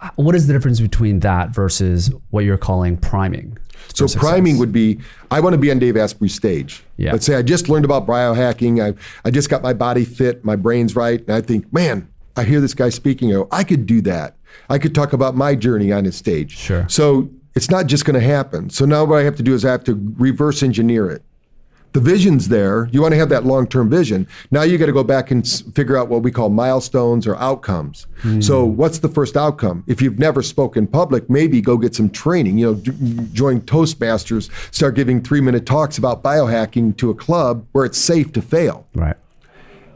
Uh, 0.01 0.09
what 0.15 0.35
is 0.35 0.47
the 0.47 0.53
difference 0.53 0.79
between 0.79 1.19
that 1.19 1.49
versus 1.49 2.11
what 2.29 2.45
you're 2.45 2.57
calling 2.57 2.95
priming? 2.97 3.57
So 3.93 4.07
success? 4.07 4.21
priming 4.21 4.57
would 4.57 4.71
be, 4.71 4.99
I 5.31 5.39
want 5.39 5.53
to 5.53 5.57
be 5.57 5.71
on 5.71 5.79
Dave 5.79 5.97
Asprey's 5.97 6.35
stage. 6.35 6.83
Yeah. 6.97 7.11
Let's 7.11 7.25
say 7.25 7.35
I 7.35 7.41
just 7.41 7.69
learned 7.69 7.85
about 7.85 8.05
biohacking. 8.07 8.83
I, 8.83 8.97
I 9.25 9.31
just 9.31 9.49
got 9.49 9.61
my 9.61 9.73
body 9.73 10.05
fit, 10.05 10.45
my 10.45 10.55
brain's 10.55 10.95
right, 10.95 11.19
and 11.19 11.31
I 11.31 11.41
think, 11.41 11.71
man, 11.73 12.07
I 12.37 12.43
hear 12.43 12.61
this 12.61 12.73
guy 12.73 12.89
speaking. 12.89 13.29
I 13.29 13.33
go, 13.33 13.47
I 13.51 13.63
could 13.63 13.85
do 13.85 14.01
that. 14.01 14.37
I 14.69 14.77
could 14.77 14.95
talk 14.95 15.13
about 15.13 15.35
my 15.35 15.55
journey 15.55 15.91
on 15.91 16.05
his 16.05 16.15
stage. 16.15 16.57
Sure. 16.57 16.87
So 16.87 17.29
it's 17.55 17.69
not 17.69 17.87
just 17.87 18.05
going 18.05 18.19
to 18.19 18.25
happen. 18.25 18.69
So 18.69 18.85
now 18.85 19.03
what 19.03 19.17
I 19.17 19.23
have 19.23 19.35
to 19.37 19.43
do 19.43 19.53
is 19.53 19.65
I 19.65 19.71
have 19.71 19.83
to 19.85 20.13
reverse 20.17 20.63
engineer 20.63 21.09
it. 21.09 21.23
The 21.93 21.99
vision's 21.99 22.49
there. 22.49 22.87
You 22.91 23.01
want 23.01 23.13
to 23.13 23.17
have 23.17 23.29
that 23.29 23.45
long 23.45 23.65
term 23.67 23.89
vision. 23.89 24.27
Now 24.51 24.61
you 24.61 24.77
got 24.77 24.85
to 24.85 24.93
go 24.93 25.03
back 25.03 25.31
and 25.31 25.43
s- 25.43 25.61
figure 25.73 25.97
out 25.97 26.07
what 26.07 26.21
we 26.21 26.29
call 26.31 26.49
milestones 26.49 27.25
or 27.25 27.35
outcomes. 27.37 28.05
Hmm. 28.21 28.41
So, 28.41 28.63
what's 28.63 28.99
the 28.99 29.07
first 29.07 29.35
outcome? 29.35 29.83
If 29.87 29.99
you've 29.99 30.19
never 30.19 30.43
spoken 30.43 30.85
public, 30.85 31.27
maybe 31.31 31.61
go 31.61 31.77
get 31.77 31.95
some 31.95 32.11
training. 32.11 32.59
You 32.59 32.67
know, 32.67 32.73
d- 32.75 33.27
join 33.33 33.61
Toastmasters, 33.61 34.51
start 34.71 34.93
giving 34.93 35.21
three 35.23 35.41
minute 35.41 35.65
talks 35.65 35.97
about 35.97 36.21
biohacking 36.21 36.95
to 36.97 37.09
a 37.09 37.15
club 37.15 37.65
where 37.71 37.85
it's 37.85 37.97
safe 37.97 38.31
to 38.33 38.41
fail. 38.41 38.85
Right. 38.93 39.17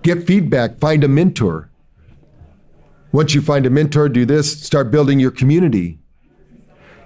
Get 0.02 0.26
feedback, 0.26 0.80
find 0.80 1.04
a 1.04 1.08
mentor. 1.08 1.70
Once 3.12 3.36
you 3.36 3.42
find 3.42 3.68
a 3.68 3.70
mentor, 3.70 4.10
do 4.10 4.26
this, 4.26 4.60
start 4.64 4.90
building 4.90 5.20
your 5.20 5.30
community. 5.32 6.00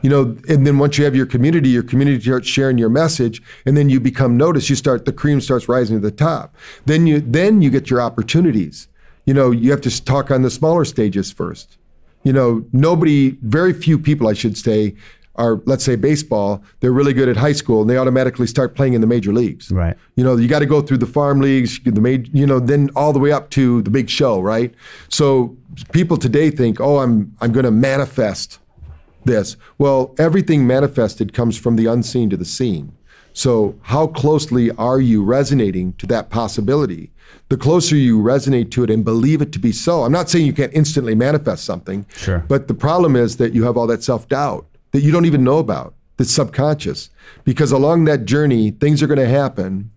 You 0.02 0.10
know, 0.10 0.38
and 0.48 0.66
then 0.66 0.78
once 0.78 0.98
you 0.98 1.06
have 1.06 1.16
your 1.16 1.26
community, 1.26 1.70
your 1.70 1.84
community 1.84 2.22
starts 2.22 2.48
sharing 2.48 2.78
your 2.78 2.90
message, 2.90 3.42
and 3.66 3.76
then 3.76 3.90
you 3.90 4.00
become 4.00 4.38
noticed. 4.38 4.70
You 4.70 4.76
start 4.76 5.06
the 5.06 5.14
cream 5.14 5.42
starts 5.42 5.68
rising 5.68 5.98
to 5.98 6.02
the 6.02 6.16
top. 6.16 6.56
Then 6.86 7.08
you 7.08 7.20
then 7.20 7.62
you 7.62 7.70
get 7.70 7.90
your 7.90 8.02
opportunities. 8.02 8.88
You 9.26 9.34
know, 9.34 9.52
you 9.52 9.72
have 9.72 9.82
to 9.82 10.04
talk 10.04 10.32
on 10.32 10.42
the 10.42 10.50
smaller 10.50 10.86
stages 10.86 11.32
first. 11.32 11.78
You 12.24 12.34
know, 12.34 12.66
nobody, 12.74 13.38
very 13.42 13.74
few 13.74 14.00
people, 14.00 14.28
I 14.28 14.34
should 14.34 14.58
say, 14.58 14.96
are 15.36 15.62
let's 15.66 15.84
say 15.84 15.96
baseball. 15.96 16.64
They're 16.80 16.92
really 16.92 17.14
good 17.14 17.30
at 17.30 17.38
high 17.38 17.54
school, 17.54 17.82
and 17.82 17.90
they 17.90 17.98
automatically 17.98 18.48
start 18.48 18.76
playing 18.76 18.94
in 18.94 19.02
the 19.02 19.08
major 19.08 19.32
leagues. 19.34 19.72
Right. 19.72 19.96
You 20.16 20.24
know, 20.24 20.36
you 20.36 20.48
got 20.48 20.60
to 20.60 20.66
go 20.66 20.82
through 20.82 20.98
the 20.98 21.06
farm 21.06 21.42
leagues, 21.42 21.80
the 21.84 22.02
major, 22.02 22.30
you 22.34 22.48
know, 22.48 22.60
then 22.60 22.90
all 22.96 23.14
the 23.14 23.20
way 23.20 23.32
up 23.32 23.50
to 23.52 23.82
the 23.82 23.90
big 23.90 24.10
show, 24.10 24.40
right? 24.42 24.74
So 25.10 25.56
people 25.92 26.18
today 26.18 26.50
think, 26.50 26.82
oh, 26.82 27.00
I'm 27.00 27.36
I'm 27.42 27.52
going 27.52 27.66
to 27.66 27.72
manifest 27.72 28.60
this. 29.28 29.56
Well, 29.78 30.16
everything 30.18 30.66
manifested 30.66 31.34
comes 31.34 31.58
from 31.58 31.76
the 31.76 31.86
unseen 31.86 32.30
to 32.32 32.38
the 32.38 32.46
seen. 32.46 32.94
So 33.34 33.76
how 33.84 34.08
closely 34.08 34.72
are 34.72 35.00
you 35.00 35.24
resonating 35.24 35.94
to 35.94 36.08
that 36.08 36.32
possibility? 36.32 37.12
The 37.50 37.58
closer 37.58 37.96
you 37.96 38.20
resonate 38.20 38.72
to 38.72 38.84
it 38.84 38.90
and 38.90 39.06
believe 39.06 39.44
it 39.44 39.52
to 39.52 39.60
be 39.60 39.72
so. 39.72 40.04
I'm 40.04 40.12
not 40.12 40.30
saying 40.30 40.48
you 40.48 40.54
can't 40.54 40.74
instantly 40.74 41.14
manifest 41.14 41.64
something. 41.64 42.08
Sure. 42.16 42.40
But 42.40 42.68
the 42.68 42.74
problem 42.74 43.16
is 43.16 43.38
that 43.38 43.54
you 43.54 43.64
have 43.66 43.78
all 43.78 43.86
that 43.88 44.04
self-doubt 44.04 44.66
that 44.92 45.02
you 45.02 45.12
don't 45.12 45.26
even 45.26 45.44
know 45.44 45.60
about. 45.60 45.94
That's 46.18 46.32
subconscious. 46.32 47.12
Because 47.44 47.72
along 47.72 48.06
that 48.06 48.26
journey, 48.26 48.72
things 48.72 49.04
are 49.04 49.08
going 49.08 49.20
to 49.20 49.28
happen 49.28 49.92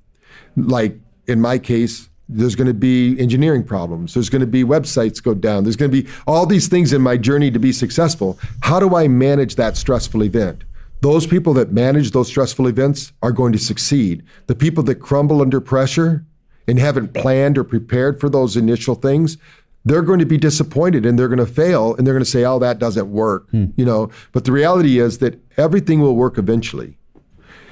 like 0.54 0.98
in 1.26 1.40
my 1.40 1.58
case, 1.58 2.09
there's 2.32 2.54
going 2.54 2.66
to 2.68 2.74
be 2.74 3.18
engineering 3.18 3.64
problems. 3.64 4.14
There's 4.14 4.30
going 4.30 4.40
to 4.40 4.46
be 4.46 4.64
websites 4.64 5.22
go 5.22 5.34
down. 5.34 5.64
There's 5.64 5.76
going 5.76 5.90
to 5.90 6.02
be 6.02 6.08
all 6.26 6.46
these 6.46 6.68
things 6.68 6.92
in 6.92 7.02
my 7.02 7.16
journey 7.16 7.50
to 7.50 7.58
be 7.58 7.72
successful. 7.72 8.38
How 8.62 8.78
do 8.78 8.94
I 8.94 9.08
manage 9.08 9.56
that 9.56 9.76
stressful 9.76 10.22
event? 10.22 10.64
Those 11.00 11.26
people 11.26 11.54
that 11.54 11.72
manage 11.72 12.10
those 12.10 12.28
stressful 12.28 12.66
events 12.66 13.12
are 13.22 13.32
going 13.32 13.52
to 13.52 13.58
succeed. 13.58 14.22
The 14.46 14.54
people 14.54 14.84
that 14.84 14.96
crumble 14.96 15.40
under 15.42 15.60
pressure 15.60 16.24
and 16.68 16.78
haven't 16.78 17.14
planned 17.14 17.58
or 17.58 17.64
prepared 17.64 18.20
for 18.20 18.28
those 18.28 18.56
initial 18.56 18.94
things, 18.94 19.38
they're 19.84 20.02
going 20.02 20.18
to 20.18 20.26
be 20.26 20.36
disappointed 20.36 21.06
and 21.06 21.18
they're 21.18 21.28
going 21.28 21.38
to 21.38 21.46
fail 21.46 21.94
and 21.94 22.06
they're 22.06 22.14
going 22.14 22.24
to 22.24 22.30
say, 22.30 22.44
"Oh, 22.44 22.58
that 22.58 22.78
doesn't 22.78 23.10
work," 23.10 23.48
hmm. 23.50 23.66
you 23.76 23.84
know. 23.84 24.10
But 24.32 24.44
the 24.44 24.52
reality 24.52 24.98
is 24.98 25.18
that 25.18 25.40
everything 25.56 26.00
will 26.00 26.16
work 26.16 26.36
eventually. 26.36 26.98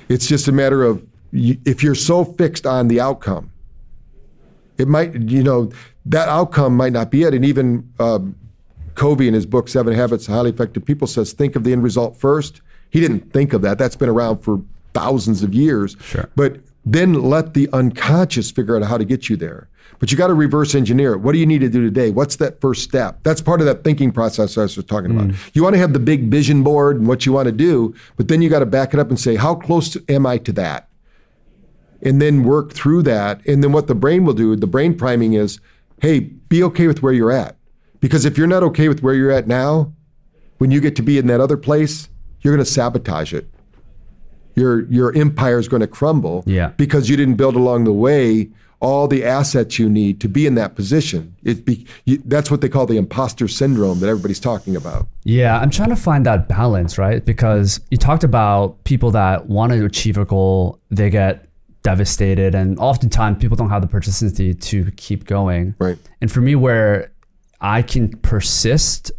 It's 0.08 0.26
just 0.26 0.48
a 0.48 0.52
matter 0.52 0.82
of 0.82 1.06
if 1.32 1.82
you're 1.82 1.94
so 1.94 2.24
fixed 2.24 2.66
on 2.66 2.88
the 2.88 2.98
outcome, 2.98 3.52
it 4.78 4.88
might, 4.88 5.14
you 5.14 5.42
know, 5.42 5.70
that 6.06 6.28
outcome 6.28 6.76
might 6.76 6.92
not 6.92 7.10
be 7.10 7.24
it. 7.24 7.34
And 7.34 7.44
even 7.44 7.92
um, 7.98 8.34
Covey 8.94 9.28
in 9.28 9.34
his 9.34 9.46
book 9.46 9.68
Seven 9.68 9.92
Habits 9.92 10.26
of 10.28 10.34
Highly 10.34 10.50
Effective 10.50 10.84
People 10.84 11.06
says, 11.06 11.32
think 11.32 11.56
of 11.56 11.64
the 11.64 11.72
end 11.72 11.82
result 11.82 12.16
first. 12.16 12.62
He 12.90 13.00
didn't 13.00 13.32
think 13.32 13.52
of 13.52 13.62
that. 13.62 13.78
That's 13.78 13.96
been 13.96 14.08
around 14.08 14.38
for 14.38 14.62
thousands 14.94 15.42
of 15.42 15.52
years. 15.52 15.96
Sure. 16.00 16.30
But 16.34 16.60
then 16.86 17.12
let 17.22 17.52
the 17.52 17.68
unconscious 17.72 18.50
figure 18.50 18.76
out 18.76 18.82
how 18.82 18.96
to 18.96 19.04
get 19.04 19.28
you 19.28 19.36
there. 19.36 19.68
But 19.98 20.12
you 20.12 20.16
got 20.16 20.28
to 20.28 20.34
reverse 20.34 20.74
engineer 20.74 21.14
it. 21.14 21.18
What 21.18 21.32
do 21.32 21.38
you 21.38 21.46
need 21.46 21.60
to 21.60 21.68
do 21.68 21.82
today? 21.82 22.10
What's 22.10 22.36
that 22.36 22.60
first 22.60 22.84
step? 22.84 23.18
That's 23.24 23.40
part 23.42 23.60
of 23.60 23.66
that 23.66 23.82
thinking 23.82 24.12
process 24.12 24.56
I 24.56 24.62
was 24.62 24.76
talking 24.84 25.10
about. 25.10 25.34
You 25.54 25.62
want 25.62 25.74
to 25.74 25.80
have 25.80 25.92
the 25.92 25.98
big 25.98 26.30
vision 26.30 26.62
board 26.62 26.96
and 26.98 27.08
what 27.08 27.26
you 27.26 27.32
want 27.32 27.46
to 27.46 27.52
do, 27.52 27.94
but 28.16 28.28
then 28.28 28.40
you 28.40 28.48
got 28.48 28.60
to 28.60 28.66
back 28.66 28.94
it 28.94 29.00
up 29.00 29.08
and 29.08 29.18
say, 29.18 29.34
how 29.34 29.56
close 29.56 29.96
am 30.08 30.24
I 30.24 30.38
to 30.38 30.52
that? 30.52 30.88
And 32.02 32.20
then 32.22 32.44
work 32.44 32.72
through 32.72 33.02
that. 33.04 33.44
And 33.46 33.62
then 33.62 33.72
what 33.72 33.87
the 33.87 33.94
brain 33.94 34.24
will 34.24 34.34
do, 34.34 34.54
the 34.56 34.66
brain 34.66 34.96
priming 34.96 35.32
is, 35.34 35.61
hey, 36.00 36.20
be 36.20 36.62
okay 36.64 36.87
with 36.87 37.02
where 37.02 37.12
you're 37.12 37.32
at. 37.32 37.56
Because 38.00 38.24
if 38.24 38.38
you're 38.38 38.46
not 38.46 38.62
okay 38.62 38.88
with 38.88 39.02
where 39.02 39.14
you're 39.14 39.32
at 39.32 39.48
now, 39.48 39.92
when 40.58 40.70
you 40.70 40.80
get 40.80 40.94
to 40.96 41.02
be 41.02 41.18
in 41.18 41.26
that 41.26 41.40
other 41.40 41.56
place, 41.56 42.08
you're 42.40 42.54
going 42.54 42.64
to 42.64 42.70
sabotage 42.70 43.32
it. 43.34 43.48
Your 44.54 44.84
your 44.90 45.16
empire 45.16 45.58
is 45.58 45.68
going 45.68 45.80
to 45.82 45.87
crumble 45.87 46.42
Yeah. 46.46 46.68
because 46.76 47.08
you 47.08 47.16
didn't 47.16 47.37
build 47.37 47.54
along 47.54 47.84
the 47.84 47.92
way 47.92 48.50
all 48.80 49.08
the 49.08 49.24
assets 49.24 49.78
you 49.78 49.88
need 49.88 50.20
to 50.20 50.28
be 50.28 50.46
in 50.46 50.54
that 50.54 50.76
position. 50.76 51.34
It 51.42 51.64
be, 51.64 51.84
you, 52.04 52.22
that's 52.24 52.48
what 52.48 52.61
they 52.61 52.68
call 52.68 52.87
the 52.87 52.96
imposter 52.96 53.48
syndrome 53.48 53.98
that 54.00 54.08
everybody's 54.08 54.38
talking 54.38 54.76
about. 54.76 55.08
Yeah, 55.24 55.58
I'm 55.58 55.70
trying 55.70 55.88
to 55.90 55.96
find 55.96 56.24
that 56.26 56.48
balance, 56.48 56.96
right? 56.96 57.24
Because 57.24 57.80
you 57.90 57.98
talked 57.98 58.22
about 58.22 58.82
people 58.84 59.11
that 59.12 59.46
want 59.46 59.72
to 59.72 59.84
achieve 59.84 60.16
a 60.16 60.24
goal, 60.24 60.78
they 60.90 61.11
get 61.11 61.47
devastated, 61.90 62.55
and 62.55 62.79
oftentimes 62.79 63.38
people 63.38 63.57
don't 63.57 63.70
have 63.70 63.81
the 63.81 63.88
persistency 63.88 64.53
to 64.53 64.90
keep 64.92 65.24
going. 65.24 65.74
Right. 65.79 65.98
And 66.20 66.31
for 66.31 66.42
me, 66.42 66.55
where 66.55 67.11
I 67.61 67.81
can 67.81 68.05
persist 68.18 69.11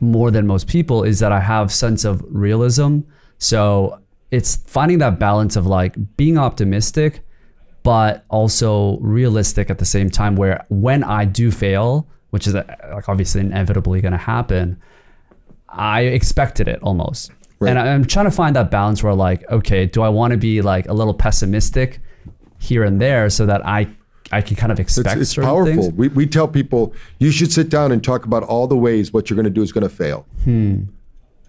more 0.00 0.30
than 0.30 0.46
most 0.46 0.68
people 0.68 1.04
is 1.04 1.20
that 1.20 1.32
I 1.32 1.40
have 1.40 1.72
sense 1.72 2.04
of 2.04 2.22
realism. 2.28 3.00
So 3.38 3.98
it's 4.30 4.56
finding 4.56 4.98
that 4.98 5.18
balance 5.18 5.56
of 5.56 5.66
like 5.66 5.94
being 6.18 6.36
optimistic, 6.36 7.22
but 7.82 8.26
also 8.28 8.98
realistic 8.98 9.70
at 9.70 9.78
the 9.78 9.86
same 9.96 10.10
time. 10.10 10.36
Where 10.36 10.64
when 10.68 11.02
I 11.02 11.24
do 11.24 11.50
fail, 11.50 12.06
which 12.30 12.46
is 12.46 12.54
uh, 12.54 12.64
like 12.92 13.08
obviously 13.08 13.40
inevitably 13.40 14.02
going 14.02 14.12
to 14.12 14.26
happen, 14.36 14.78
I 15.70 16.02
expected 16.02 16.68
it 16.68 16.78
almost. 16.82 17.32
Right. 17.58 17.70
And 17.70 17.78
I'm 17.78 18.04
trying 18.04 18.26
to 18.26 18.30
find 18.30 18.54
that 18.56 18.70
balance 18.70 19.02
where 19.02 19.14
like, 19.14 19.48
okay, 19.50 19.86
do 19.86 20.02
I 20.02 20.08
want 20.08 20.32
to 20.32 20.36
be 20.36 20.60
like 20.60 20.86
a 20.88 20.92
little 20.92 21.14
pessimistic 21.14 22.00
here 22.58 22.84
and 22.84 23.00
there 23.00 23.30
so 23.30 23.46
that 23.46 23.66
I 23.66 23.88
I 24.32 24.42
can 24.42 24.56
kind 24.56 24.72
of 24.72 24.80
expect 24.80 25.20
it's 25.20 25.30
certain 25.30 25.48
powerful. 25.48 25.82
things? 25.84 25.94
We, 25.94 26.08
we 26.08 26.26
tell 26.26 26.48
people 26.48 26.94
you 27.18 27.30
should 27.30 27.52
sit 27.52 27.68
down 27.68 27.92
and 27.92 28.02
talk 28.02 28.24
about 28.24 28.42
all 28.42 28.66
the 28.66 28.76
ways 28.76 29.12
what 29.12 29.30
you're 29.30 29.36
going 29.36 29.44
to 29.44 29.50
do 29.50 29.62
is 29.62 29.72
going 29.72 29.84
to 29.84 29.94
fail, 29.94 30.26
hmm. 30.44 30.82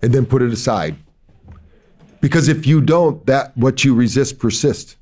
and 0.02 0.14
then 0.14 0.26
put 0.26 0.42
it 0.42 0.52
aside. 0.52 0.96
Because 2.22 2.48
if 2.48 2.66
you 2.66 2.82
don't, 2.82 3.26
that 3.26 3.56
what 3.58 3.84
you 3.84 3.96
resist 3.96 4.40
persists. 4.40 4.97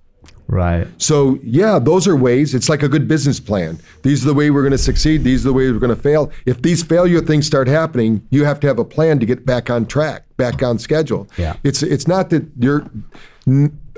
Right. 0.47 0.87
So 0.97 1.39
yeah, 1.43 1.79
those 1.79 2.07
are 2.07 2.15
ways. 2.15 2.53
It's 2.53 2.69
like 2.69 2.83
a 2.83 2.89
good 2.89 3.07
business 3.07 3.39
plan. 3.39 3.79
These 4.03 4.23
are 4.23 4.27
the 4.27 4.33
way 4.33 4.51
we're 4.51 4.61
going 4.61 4.71
to 4.71 4.77
succeed. 4.77 5.23
These 5.23 5.45
are 5.45 5.49
the 5.49 5.53
ways 5.53 5.71
we're 5.71 5.79
going 5.79 5.95
to 5.95 6.01
fail. 6.01 6.31
If 6.45 6.61
these 6.61 6.83
failure 6.83 7.21
things 7.21 7.47
start 7.47 7.67
happening, 7.67 8.25
you 8.29 8.45
have 8.45 8.59
to 8.61 8.67
have 8.67 8.77
a 8.77 8.85
plan 8.85 9.19
to 9.19 9.25
get 9.25 9.45
back 9.45 9.69
on 9.69 9.85
track, 9.85 10.23
back 10.37 10.61
on 10.61 10.77
schedule. 10.77 11.27
Yeah. 11.37 11.55
It's 11.63 11.81
it's 11.81 12.07
not 12.07 12.29
that 12.29 12.45
you're. 12.59 12.85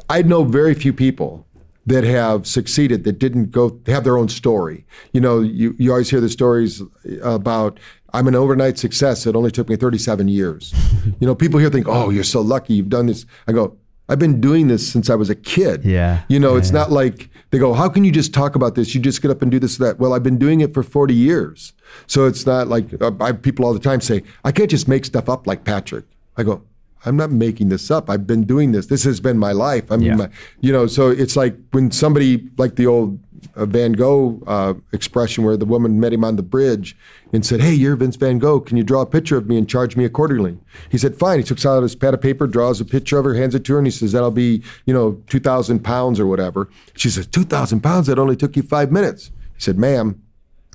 I 0.09 0.21
know 0.21 0.43
very 0.43 0.73
few 0.73 0.93
people 0.93 1.45
that 1.85 2.03
have 2.03 2.45
succeeded 2.45 3.03
that 3.05 3.17
didn't 3.19 3.51
go 3.51 3.79
have 3.87 4.03
their 4.03 4.17
own 4.17 4.29
story. 4.29 4.85
You 5.13 5.21
know, 5.21 5.39
you 5.41 5.75
you 5.77 5.91
always 5.91 6.09
hear 6.09 6.21
the 6.21 6.29
stories 6.29 6.81
about. 7.23 7.79
I'm 8.13 8.27
an 8.27 8.35
overnight 8.35 8.77
success. 8.77 9.25
It 9.27 9.35
only 9.35 9.51
took 9.51 9.67
me 9.67 9.75
37 9.75 10.29
years. 10.29 10.73
you 11.19 11.27
know, 11.27 11.35
people 11.35 11.59
here 11.59 11.69
think, 11.69 11.87
"Oh, 11.89 12.09
you're 12.09 12.23
so 12.23 12.39
lucky. 12.39 12.73
You've 12.73 12.89
done 12.89 13.05
this." 13.07 13.25
I 13.47 13.51
go, 13.51 13.75
"I've 14.09 14.19
been 14.19 14.39
doing 14.41 14.67
this 14.67 14.87
since 14.91 15.09
I 15.09 15.15
was 15.15 15.29
a 15.29 15.35
kid." 15.35 15.83
Yeah. 15.85 16.21
You 16.27 16.39
know, 16.39 16.55
it's 16.55 16.71
not 16.71 16.91
like 16.91 17.29
they 17.51 17.59
go, 17.59 17.73
How 17.73 17.87
can 17.89 18.03
you 18.03 18.11
just 18.11 18.33
talk 18.33 18.55
about 18.55 18.75
this? 18.75 18.93
You 18.93 19.01
just 19.01 19.21
get 19.21 19.31
up 19.31 19.41
and 19.41 19.49
do 19.51 19.59
this 19.59 19.79
or 19.79 19.85
that. 19.85 19.99
Well, 19.99 20.13
I've 20.13 20.23
been 20.23 20.37
doing 20.37 20.59
it 20.61 20.73
for 20.73 20.83
40 20.83 21.13
years. 21.13 21.73
So 22.07 22.25
it's 22.25 22.45
not 22.45 22.67
like 22.67 23.01
uh, 23.01 23.11
I 23.21 23.27
have 23.27 23.41
people 23.41 23.65
all 23.65 23.73
the 23.73 23.79
time 23.79 24.01
say, 24.01 24.23
I 24.43 24.51
can't 24.51 24.69
just 24.69 24.87
make 24.87 25.05
stuff 25.05 25.29
up 25.29 25.47
like 25.47 25.63
Patrick. 25.63 26.05
I 26.35 26.43
go, 26.43 26.61
I'm 27.05 27.15
not 27.15 27.31
making 27.31 27.69
this 27.69 27.89
up. 27.89 28.09
I've 28.09 28.27
been 28.27 28.43
doing 28.43 28.73
this. 28.73 28.87
This 28.87 29.03
has 29.05 29.19
been 29.21 29.37
my 29.37 29.53
life. 29.53 29.89
I 29.91 29.95
mean, 29.97 30.07
Yeah. 30.07 30.15
my, 30.15 30.29
you 30.59 30.73
know, 30.73 30.87
so 30.87 31.09
it's 31.09 31.35
like 31.37 31.55
when 31.71 31.89
somebody, 31.91 32.49
like 32.57 32.75
the 32.75 32.87
old 32.87 33.19
Van 33.55 33.93
Gogh 33.93 34.41
uh, 34.47 34.73
expression 34.91 35.43
where 35.43 35.57
the 35.57 35.65
woman 35.65 35.99
met 35.99 36.13
him 36.13 36.23
on 36.23 36.35
the 36.35 36.43
bridge 36.43 36.95
and 37.33 37.45
said, 37.45 37.61
Hey, 37.61 37.73
you're 37.73 37.95
Vince 37.95 38.15
Van 38.15 38.39
Gogh. 38.39 38.59
Can 38.59 38.77
you 38.77 38.83
draw 38.83 39.01
a 39.01 39.05
picture 39.05 39.37
of 39.37 39.47
me 39.47 39.57
and 39.57 39.67
charge 39.67 39.95
me 39.95 40.05
accordingly? 40.05 40.57
He 40.89 40.97
said, 40.97 41.15
Fine. 41.15 41.39
He 41.39 41.43
took 41.43 41.63
out 41.65 41.83
his 41.83 41.95
pad 41.95 42.13
of 42.13 42.21
paper, 42.21 42.47
draws 42.47 42.79
a 42.79 42.85
picture 42.85 43.17
of 43.17 43.25
her, 43.25 43.33
hands 43.33 43.55
it 43.55 43.63
to 43.65 43.73
her, 43.73 43.79
and 43.79 43.87
he 43.87 43.91
says, 43.91 44.11
That'll 44.11 44.31
be, 44.31 44.63
you 44.85 44.93
know, 44.93 45.21
2,000 45.27 45.83
pounds 45.83 46.19
or 46.19 46.27
whatever. 46.27 46.69
She 46.95 47.09
says, 47.09 47.27
2,000 47.27 47.81
pounds? 47.81 48.07
That 48.07 48.19
only 48.19 48.35
took 48.35 48.55
you 48.55 48.63
five 48.63 48.91
minutes. 48.91 49.31
He 49.55 49.61
said, 49.61 49.77
Ma'am, 49.77 50.21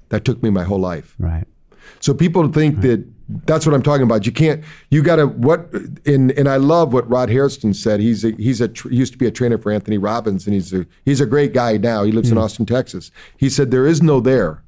that 0.09 0.25
took 0.25 0.42
me 0.42 0.51
my 0.51 0.64
whole 0.64 0.81
life. 0.81 1.14
Right. 1.18 1.46
So 2.00 2.14
people 2.14 2.48
think 2.48 2.81
that 2.81 3.05
that's 3.46 3.66
what 3.66 3.74
I'm 3.74 3.83
talking 3.83 4.02
about. 4.02 4.26
You 4.26 4.33
can't. 4.33 4.62
You 4.90 5.02
got 5.02 5.16
to 5.16 5.26
what? 5.26 5.72
And 6.05 6.33
and 6.33 6.48
I 6.48 6.57
love 6.57 6.92
what 6.92 7.09
Rod 7.09 7.31
Hairston 7.31 7.74
said. 7.74 8.00
He's 8.00 8.24
a, 8.24 8.33
he's 8.33 8.61
a 8.61 8.68
tr- 8.68 8.90
he 8.90 8.96
used 8.96 9.12
to 9.12 9.18
be 9.18 9.26
a 9.26 9.31
trainer 9.31 9.59
for 9.59 9.72
Anthony 9.72 9.98
Robbins, 9.98 10.46
and 10.46 10.55
he's 10.55 10.72
a 10.72 10.87
he's 11.05 11.20
a 11.20 11.26
great 11.26 11.52
guy 11.52 11.76
now. 11.76 12.05
He 12.05 12.12
lives 12.12 12.31
in 12.31 12.37
hmm. 12.37 12.42
Austin, 12.42 12.66
Texas. 12.66 13.11
He 13.37 13.48
said 13.48 13.70
there 13.70 13.87
is 13.87 14.02
no 14.02 14.20
there. 14.20 14.62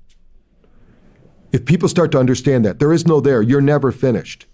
If 1.52 1.66
people 1.66 1.88
start 1.88 2.10
to 2.12 2.18
understand 2.18 2.64
that 2.64 2.78
there 2.78 2.92
is 2.92 3.06
no 3.06 3.20
there, 3.20 3.40
you're 3.42 3.60
never 3.60 3.92
finished. 3.92 4.46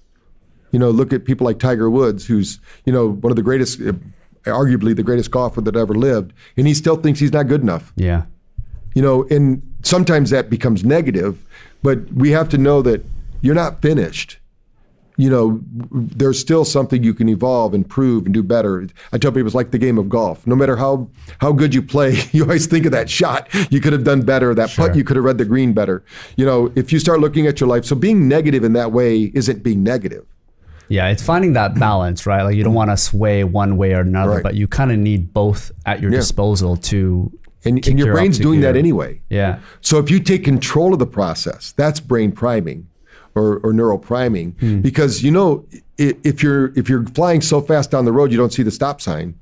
You 0.70 0.78
know, 0.78 0.90
look 0.90 1.12
at 1.12 1.24
people 1.24 1.46
like 1.46 1.58
Tiger 1.58 1.88
Woods, 1.88 2.26
who's 2.26 2.60
you 2.84 2.92
know 2.92 3.08
one 3.08 3.32
of 3.32 3.36
the 3.36 3.42
greatest, 3.42 3.80
arguably 4.44 4.94
the 4.94 5.02
greatest 5.02 5.30
golfer 5.30 5.60
that 5.60 5.76
ever 5.76 5.94
lived, 5.94 6.32
and 6.56 6.66
he 6.66 6.74
still 6.74 6.96
thinks 6.96 7.20
he's 7.20 7.32
not 7.32 7.48
good 7.48 7.62
enough 7.62 7.92
Yeah. 7.96 8.24
you 8.94 9.02
know 9.02 9.24
and 9.30 9.62
sometimes 9.82 10.30
that 10.30 10.50
becomes 10.50 10.84
negative 10.84 11.44
but 11.82 12.12
we 12.12 12.30
have 12.30 12.48
to 12.48 12.58
know 12.58 12.82
that 12.82 13.04
you're 13.40 13.54
not 13.54 13.80
finished 13.82 14.38
you 15.16 15.28
know 15.28 15.60
there's 15.92 16.38
still 16.38 16.64
something 16.64 17.02
you 17.02 17.12
can 17.12 17.28
evolve 17.28 17.74
improve 17.74 18.24
and 18.24 18.32
do 18.34 18.42
better 18.42 18.86
i 19.12 19.18
tell 19.18 19.30
people 19.32 19.46
it's 19.46 19.54
like 19.54 19.70
the 19.70 19.78
game 19.78 19.98
of 19.98 20.08
golf 20.08 20.46
no 20.46 20.54
matter 20.56 20.76
how 20.76 21.08
how 21.40 21.52
good 21.52 21.74
you 21.74 21.82
play 21.82 22.16
you 22.32 22.42
always 22.42 22.66
think 22.66 22.86
of 22.86 22.92
that 22.92 23.10
shot 23.10 23.48
you 23.70 23.80
could 23.80 23.92
have 23.92 24.04
done 24.04 24.22
better 24.22 24.54
that 24.54 24.70
putt 24.70 24.94
you 24.94 25.04
could 25.04 25.16
have 25.16 25.24
read 25.24 25.36
the 25.38 25.44
green 25.44 25.72
better 25.74 26.02
you 26.36 26.46
know 26.46 26.72
if 26.76 26.92
you 26.92 26.98
start 26.98 27.20
looking 27.20 27.46
at 27.46 27.60
your 27.60 27.68
life 27.68 27.84
so 27.84 27.94
being 27.96 28.28
negative 28.28 28.62
in 28.64 28.72
that 28.72 28.92
way 28.92 29.30
isn't 29.34 29.62
being 29.62 29.82
negative 29.82 30.24
Yeah, 30.88 31.06
it's 31.12 31.22
finding 31.22 31.52
that 31.52 31.76
balance, 31.78 32.26
right? 32.26 32.42
Like 32.42 32.56
you 32.56 32.64
don't 32.64 32.74
want 32.74 32.90
to 32.90 32.96
sway 32.96 33.44
one 33.44 33.76
way 33.76 33.92
or 33.94 34.00
another, 34.00 34.32
Right. 34.32 34.42
but 34.42 34.54
you 34.56 34.66
kind 34.66 34.90
of 34.90 34.98
need 34.98 35.32
both 35.32 35.70
at 35.86 36.00
your 36.02 36.10
Yeah. 36.10 36.18
disposal 36.18 36.76
to. 36.90 37.30
And, 37.64 37.86
and 37.86 37.98
your 37.98 38.12
brain's 38.12 38.38
doing 38.38 38.60
that 38.62 38.76
anyway 38.76 39.20
Yeah. 39.28 39.58
So 39.80 39.98
if 39.98 40.10
you 40.10 40.18
take 40.20 40.44
control 40.44 40.92
of 40.92 40.98
the 40.98 41.06
process, 41.06 41.72
that's 41.72 42.00
brain 42.00 42.32
priming 42.32 42.88
or, 43.34 43.58
or 43.58 43.72
neural 43.72 43.98
priming. 43.98 44.52
Hmm. 44.52 44.80
Because 44.80 45.22
you 45.22 45.30
know, 45.30 45.66
if 45.98 46.42
you're 46.42 46.72
if 46.78 46.88
you're 46.88 47.04
flying 47.06 47.40
so 47.40 47.60
fast 47.60 47.90
down 47.90 48.04
the 48.04 48.12
road 48.12 48.32
you 48.32 48.38
don't 48.38 48.52
see 48.52 48.62
the 48.62 48.70
stop 48.70 49.00
sign, 49.00 49.38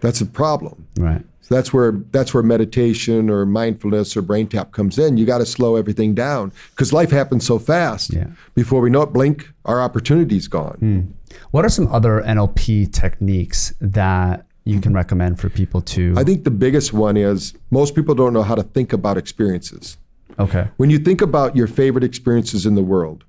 that's 0.00 0.20
a 0.20 0.26
problem. 0.26 0.86
Right. 0.98 1.24
So 1.40 1.54
that's 1.54 1.72
where 1.72 1.92
that's 2.10 2.34
where 2.34 2.42
meditation 2.42 3.30
or 3.30 3.46
mindfulness 3.46 4.16
or 4.16 4.22
BrainTap 4.22 4.72
comes 4.72 4.98
in. 4.98 5.16
You 5.16 5.24
got 5.24 5.38
to 5.38 5.46
slow 5.46 5.76
everything 5.76 6.14
down 6.14 6.52
because 6.70 6.92
life 6.92 7.10
happens 7.10 7.46
so 7.46 7.58
fast. 7.58 8.12
Yeah. 8.12 8.26
Before 8.54 8.82
we 8.82 8.90
know 8.90 9.02
it, 9.02 9.14
blink, 9.14 9.50
our 9.64 9.80
opportunity's 9.80 10.46
gone. 10.46 11.14
What 11.50 11.64
are 11.64 11.70
some 11.70 11.88
other 11.88 12.22
NLP 12.22 12.92
techniques 12.92 13.72
that 13.80 14.44
you 14.68 14.80
can 14.80 14.92
recommend 14.92 15.40
for 15.40 15.48
people 15.48 15.80
to? 15.80 16.14
I 16.16 16.24
think 16.24 16.44
the 16.44 16.50
biggest 16.50 16.92
one 16.92 17.16
is 17.16 17.54
most 17.70 17.94
people 17.94 18.14
don't 18.14 18.32
know 18.34 18.42
how 18.42 18.54
to 18.54 18.62
think 18.62 18.92
about 18.92 19.16
experiences. 19.16 19.96
okay. 20.38 20.68
When 20.76 20.90
you 20.90 20.98
think 20.98 21.22
about 21.22 21.56
your 21.56 21.66
favorite 21.66 22.04
experiences 22.04 22.66
in 22.66 22.74
the 22.74 22.82
world, 22.82 23.24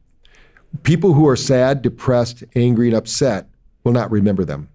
people 0.83 1.13
who 1.13 1.27
are 1.27 1.37
sad, 1.37 1.81
depressed, 1.81 2.43
angry, 2.55 2.87
and 2.87 2.95
upset 2.97 3.47
will 3.83 3.93
not 3.93 4.11
remember 4.11 4.43
them. 4.43 4.67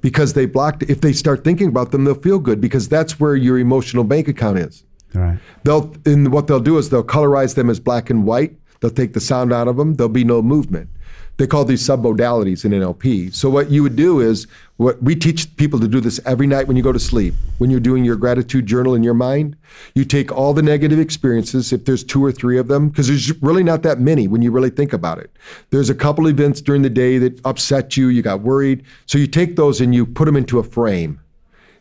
Because 0.00 0.32
they 0.32 0.44
blocked, 0.44 0.82
if 0.82 1.00
they 1.00 1.12
start 1.12 1.44
thinking 1.44 1.68
about 1.68 1.92
them, 1.92 2.04
they'll 2.04 2.14
feel 2.14 2.38
good 2.38 2.60
because 2.60 2.88
that's 2.88 3.18
where 3.18 3.36
your 3.36 3.58
emotional 3.58 4.04
bank 4.04 4.28
account 4.28 4.58
is. 4.58 4.84
Right. 5.14 5.38
They'll, 5.62 5.94
and 6.04 6.32
what 6.32 6.48
they'll 6.48 6.60
do 6.60 6.76
is 6.78 6.90
they'll 6.90 7.04
colorize 7.04 7.54
them 7.54 7.70
as 7.70 7.80
black 7.80 8.10
and 8.10 8.24
white. 8.24 8.56
They'll 8.80 8.90
take 8.90 9.14
the 9.14 9.20
sound 9.20 9.52
out 9.52 9.68
of 9.68 9.76
them. 9.76 9.94
There'll 9.94 10.08
be 10.10 10.24
no 10.24 10.42
movement. 10.42 10.90
They 11.38 11.46
call 11.46 11.64
these 11.64 11.86
submodalities 11.86 12.64
in 12.64 12.72
NLP. 12.72 13.32
So 13.32 13.48
what 13.48 13.70
you 13.70 13.84
would 13.84 13.94
do 13.94 14.18
is 14.18 14.48
what 14.76 15.00
we 15.00 15.14
teach 15.14 15.56
people 15.56 15.78
to 15.78 15.86
do 15.86 16.00
this 16.00 16.20
every 16.26 16.48
night 16.48 16.66
when 16.66 16.76
you 16.76 16.82
go 16.82 16.92
to 16.92 16.98
sleep. 16.98 17.32
When 17.58 17.70
you're 17.70 17.78
doing 17.78 18.04
your 18.04 18.16
gratitude 18.16 18.66
journal 18.66 18.92
in 18.96 19.04
your 19.04 19.14
mind, 19.14 19.56
you 19.94 20.04
take 20.04 20.32
all 20.32 20.52
the 20.52 20.62
negative 20.62 20.98
experiences, 20.98 21.72
if 21.72 21.84
there's 21.84 22.02
two 22.02 22.24
or 22.24 22.32
three 22.32 22.58
of 22.58 22.66
them, 22.66 22.88
because 22.88 23.06
there's 23.06 23.40
really 23.40 23.62
not 23.62 23.84
that 23.84 24.00
many 24.00 24.26
when 24.26 24.42
you 24.42 24.50
really 24.50 24.70
think 24.70 24.92
about 24.92 25.18
it. 25.18 25.30
There's 25.70 25.88
a 25.88 25.94
couple 25.94 26.26
events 26.26 26.60
during 26.60 26.82
the 26.82 26.90
day 26.90 27.18
that 27.18 27.40
upset 27.44 27.96
you, 27.96 28.08
you 28.08 28.20
got 28.20 28.40
worried. 28.40 28.84
So 29.06 29.16
you 29.16 29.28
take 29.28 29.54
those 29.54 29.80
and 29.80 29.94
you 29.94 30.06
put 30.06 30.24
them 30.24 30.36
into 30.36 30.58
a 30.58 30.64
frame. 30.64 31.20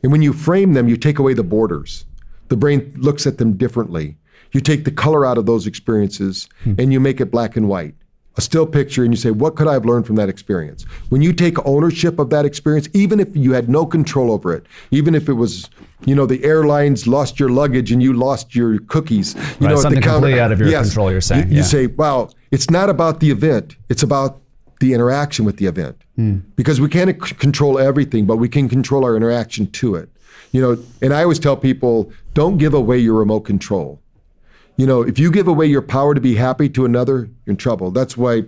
And 0.04 0.12
when 0.12 0.22
you 0.22 0.34
frame 0.34 0.74
them, 0.74 0.88
you 0.88 0.98
take 0.98 1.17
away 1.17 1.34
the 1.34 1.43
borders. 1.43 2.06
The 2.50 2.58
brain 2.58 2.93
looks 2.96 3.26
at 3.26 3.39
them 3.39 3.58
differently. 3.58 4.17
You 4.52 4.62
take 4.62 4.86
the 4.86 4.91
color 4.91 5.26
out 5.26 5.39
of 5.39 5.48
those 5.48 5.65
experiences 5.65 6.48
hmm. 6.63 6.76
and 6.78 6.93
you 6.93 7.00
make 7.00 7.20
it 7.20 7.32
black 7.32 7.58
and 7.58 7.67
white 7.67 7.96
a 8.38 8.41
still 8.41 8.65
picture 8.65 9.04
and 9.04 9.12
you 9.12 9.17
say, 9.17 9.32
What 9.32 9.56
could 9.56 9.67
I 9.67 9.73
have 9.73 9.86
learned 9.86 10.06
from 10.06 10.15
that 10.15 10.30
experience? 10.30 10.84
When 11.10 11.21
you 11.21 11.34
take 11.34 11.63
ownership 11.65 12.19
of 12.19 12.30
that 12.30 12.45
experience, 12.45 12.88
even 12.93 13.19
if 13.19 13.36
you 13.36 13.54
had 13.54 13.67
no 13.67 13.86
control 13.86 14.32
over 14.32 14.54
it, 14.54 14.65
even 14.91 15.15
if 15.15 15.28
it 15.28 15.34
was, 15.34 15.69
you 16.06 16.15
know, 16.15 16.26
the 16.26 16.43
airlines 16.43 17.08
lost 17.08 17.39
your 17.39 17.50
luggage 17.50 17.91
and 17.91 18.02
you 18.02 18.13
lost 18.13 18.56
your 18.56 18.80
cookies, 18.80 19.34
you 19.36 19.41
Right, 19.41 19.62
know, 19.62 19.76
something 19.82 20.02
counter. 20.02 20.13
completely 20.19 20.39
out 20.39 20.52
of 20.52 20.60
your 20.60 20.71
control, 20.71 21.12
you're 21.12 21.21
saying, 21.21 21.50
You, 21.50 21.58
you 21.58 21.63
say, 21.63 21.88
Wow, 21.88 22.30
it's 22.52 22.69
not 22.69 22.89
about 22.89 23.19
the 23.19 23.32
event, 23.32 23.76
it's 23.89 24.04
about 24.04 24.39
the 24.80 24.93
interaction 24.93 25.43
with 25.43 25.58
the 25.58 25.65
event. 25.65 25.97
Hmm. 26.15 26.38
Because 26.56 26.80
we 26.80 26.88
can't 26.89 27.10
c- 27.26 27.34
control 27.36 27.80
everything, 27.80 28.26
but 28.28 28.38
we 28.38 28.47
can 28.47 28.69
control 28.69 29.04
our 29.04 29.15
interaction 29.17 29.69
to 29.71 29.95
it. 29.95 30.10
You 30.52 30.62
know, 30.62 30.78
and 31.02 31.13
I 31.13 31.23
always 31.23 31.39
tell 31.39 31.58
people, 31.58 32.12
don't 32.36 32.58
give 32.58 32.73
away 32.76 33.00
your 33.00 33.15
remote 33.15 33.41
control. 33.41 34.00
You 34.78 34.86
know, 34.86 35.02
if 35.02 35.18
you 35.18 35.32
give 35.32 35.48
away 35.48 35.66
your 35.66 35.82
power 35.82 36.13
to 36.13 36.22
be 36.22 36.36
happy 36.36 36.70
to 36.70 36.86
another, 36.86 37.30
you're 37.46 37.54
in 37.54 37.58
trouble. 37.58 37.92
That's 37.92 38.16
why 38.16 38.44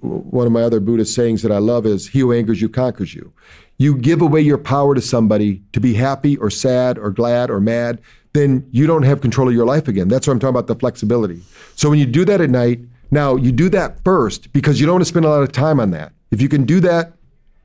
one 0.00 0.46
of 0.46 0.52
my 0.52 0.62
other 0.62 0.80
Buddhist 0.80 1.14
sayings 1.14 1.42
that 1.42 1.52
I 1.52 1.58
love 1.58 1.86
is, 1.86 2.08
He 2.08 2.20
who 2.20 2.32
angers 2.32 2.60
you 2.60 2.68
conquers 2.68 3.14
you. 3.14 3.32
You 3.76 3.96
give 3.96 4.22
away 4.22 4.40
your 4.40 4.58
power 4.58 4.94
to 4.94 5.00
somebody 5.00 5.62
to 5.72 5.80
be 5.80 5.94
happy 5.94 6.36
or 6.38 6.50
sad 6.50 6.98
or 6.98 7.10
glad 7.10 7.50
or 7.50 7.60
mad, 7.60 8.00
then 8.32 8.66
you 8.72 8.86
don't 8.86 9.04
have 9.04 9.20
control 9.20 9.48
of 9.48 9.54
your 9.54 9.66
life 9.66 9.88
again. 9.88 10.08
That's 10.08 10.26
what 10.26 10.32
I'm 10.32 10.40
talking 10.40 10.56
about 10.56 10.66
the 10.66 10.74
flexibility. 10.74 11.42
So 11.76 11.90
when 11.90 11.98
you 11.98 12.06
do 12.06 12.24
that 12.24 12.40
at 12.40 12.50
night, 12.50 12.80
now 13.10 13.36
you 13.36 13.52
do 13.52 13.68
that 13.70 14.02
first 14.04 14.52
because 14.52 14.80
you 14.80 14.86
don't 14.86 14.94
want 14.94 15.02
to 15.02 15.08
spend 15.08 15.26
a 15.26 15.28
lot 15.28 15.42
of 15.42 15.52
time 15.52 15.80
on 15.80 15.90
that. 15.92 16.12
If 16.30 16.42
you 16.42 16.48
can 16.48 16.64
do 16.64 16.80
that 16.80 17.12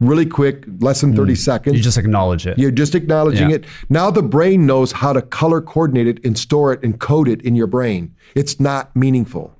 really 0.08 0.26
quick, 0.26 0.66
less 0.80 1.02
than 1.02 1.14
mm. 1.14 1.18
30 1.18 1.36
seconds, 1.36 1.76
You 1.78 1.84
just 1.84 1.98
acknowledge 1.98 2.46
it. 2.46 2.58
you're 2.58 2.72
just 2.72 2.96
acknowledging 2.96 3.50
Yeah. 3.50 3.58
it. 3.58 3.66
Now 3.90 4.12
the 4.12 4.24
brain 4.24 4.66
knows 4.66 4.92
how 4.92 5.14
to 5.14 5.22
color 5.22 5.62
coordinate 5.62 6.08
it 6.08 6.24
and 6.26 6.38
store 6.38 6.74
it 6.74 6.84
and 6.84 7.00
code 7.00 7.28
it 7.28 7.42
in 7.42 7.56
your 7.56 7.68
brain. 7.68 8.14
It's 8.36 8.60
not 8.60 8.96
meaningful. 8.96 9.56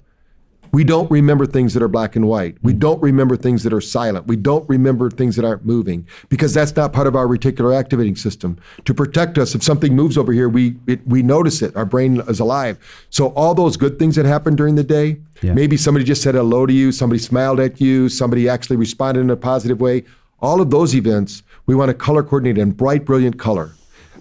We 0.72 0.84
don't 0.84 1.10
remember 1.12 1.46
things 1.46 1.76
that 1.76 1.84
are 1.84 1.88
black 1.88 2.16
and 2.16 2.28
white. 2.28 2.58
We 2.64 2.74
don't 2.74 3.00
remember 3.00 3.38
things 3.38 3.62
that 3.62 3.72
are 3.74 3.80
silent. 3.80 4.26
We 4.26 4.36
don't 4.36 4.68
remember 4.68 5.12
things 5.12 5.36
that 5.36 5.46
aren't 5.46 5.64
moving 5.64 6.08
because 6.30 6.52
that's 6.56 6.76
not 6.76 6.94
part 6.94 7.06
of 7.06 7.16
our 7.16 7.28
reticular 7.28 7.78
activating 7.78 8.16
system. 8.16 8.58
To 8.86 8.94
protect 8.96 9.38
us, 9.38 9.54
if 9.54 9.62
something 9.62 9.96
moves 9.96 10.18
over 10.18 10.34
here, 10.34 10.50
we 10.50 10.78
it, 10.88 11.08
we 11.08 11.22
notice 11.22 11.62
it. 11.62 11.76
Our 11.76 11.86
brain 11.86 12.22
is 12.28 12.40
alive. 12.40 12.80
So 13.12 13.28
all 13.36 13.54
those 13.54 13.78
good 13.78 14.00
things 14.00 14.16
that 14.16 14.26
happen 14.26 14.56
during 14.56 14.74
the 14.74 14.84
day, 14.84 15.18
Yeah. 15.44 15.54
maybe 15.54 15.78
somebody 15.78 16.06
just 16.06 16.24
said 16.24 16.34
hello 16.34 16.66
to 16.66 16.74
you, 16.74 16.92
somebody 16.92 17.20
smiled 17.20 17.60
at 17.60 17.80
you, 17.80 18.10
somebody 18.10 18.50
actually 18.50 18.78
responded 18.78 19.22
in 19.22 19.30
a 19.30 19.36
positive 19.38 19.80
way. 19.80 20.06
All 20.44 20.60
of 20.60 20.70
those 20.70 20.94
events, 20.94 21.42
we 21.66 21.74
want 21.74 21.88
to 21.88 21.94
color 21.94 22.22
coordinate 22.22 22.58
in 22.58 22.72
bright, 22.72 23.06
brilliant 23.06 23.40
color. 23.40 23.72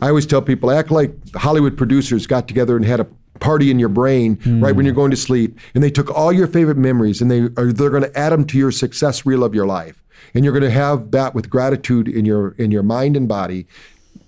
I 0.00 0.08
always 0.08 0.24
tell 0.24 0.40
people 0.40 0.70
act 0.70 0.92
like 0.92 1.12
Hollywood 1.34 1.76
producers 1.76 2.28
got 2.28 2.46
together 2.46 2.76
and 2.76 2.84
had 2.84 3.00
a 3.00 3.08
party 3.40 3.72
in 3.72 3.80
your 3.80 3.88
brain 3.88 4.38
right 4.60 4.74
when 4.74 4.84
hmm. 4.84 4.86
you're 4.86 4.94
going 4.94 5.10
to 5.10 5.16
sleep, 5.16 5.58
and 5.74 5.82
they 5.82 5.90
took 5.90 6.10
all 6.10 6.32
your 6.32 6.46
favorite 6.46 6.76
memories 6.78 7.20
and 7.20 7.28
they 7.28 7.40
are 7.60 7.72
they're 7.72 7.90
going 7.90 8.04
to 8.04 8.18
add 8.18 8.30
them 8.30 8.44
to 8.46 8.56
your 8.56 8.70
success 8.70 9.26
reel 9.26 9.42
of 9.42 9.52
your 9.52 9.66
life, 9.66 10.00
and 10.32 10.44
you're 10.44 10.52
going 10.52 10.62
to 10.62 10.70
have 10.70 11.10
that 11.10 11.34
with 11.34 11.50
gratitude 11.50 12.06
in 12.06 12.24
your 12.24 12.52
in 12.52 12.70
your 12.70 12.84
mind 12.84 13.16
and 13.16 13.26
body, 13.26 13.66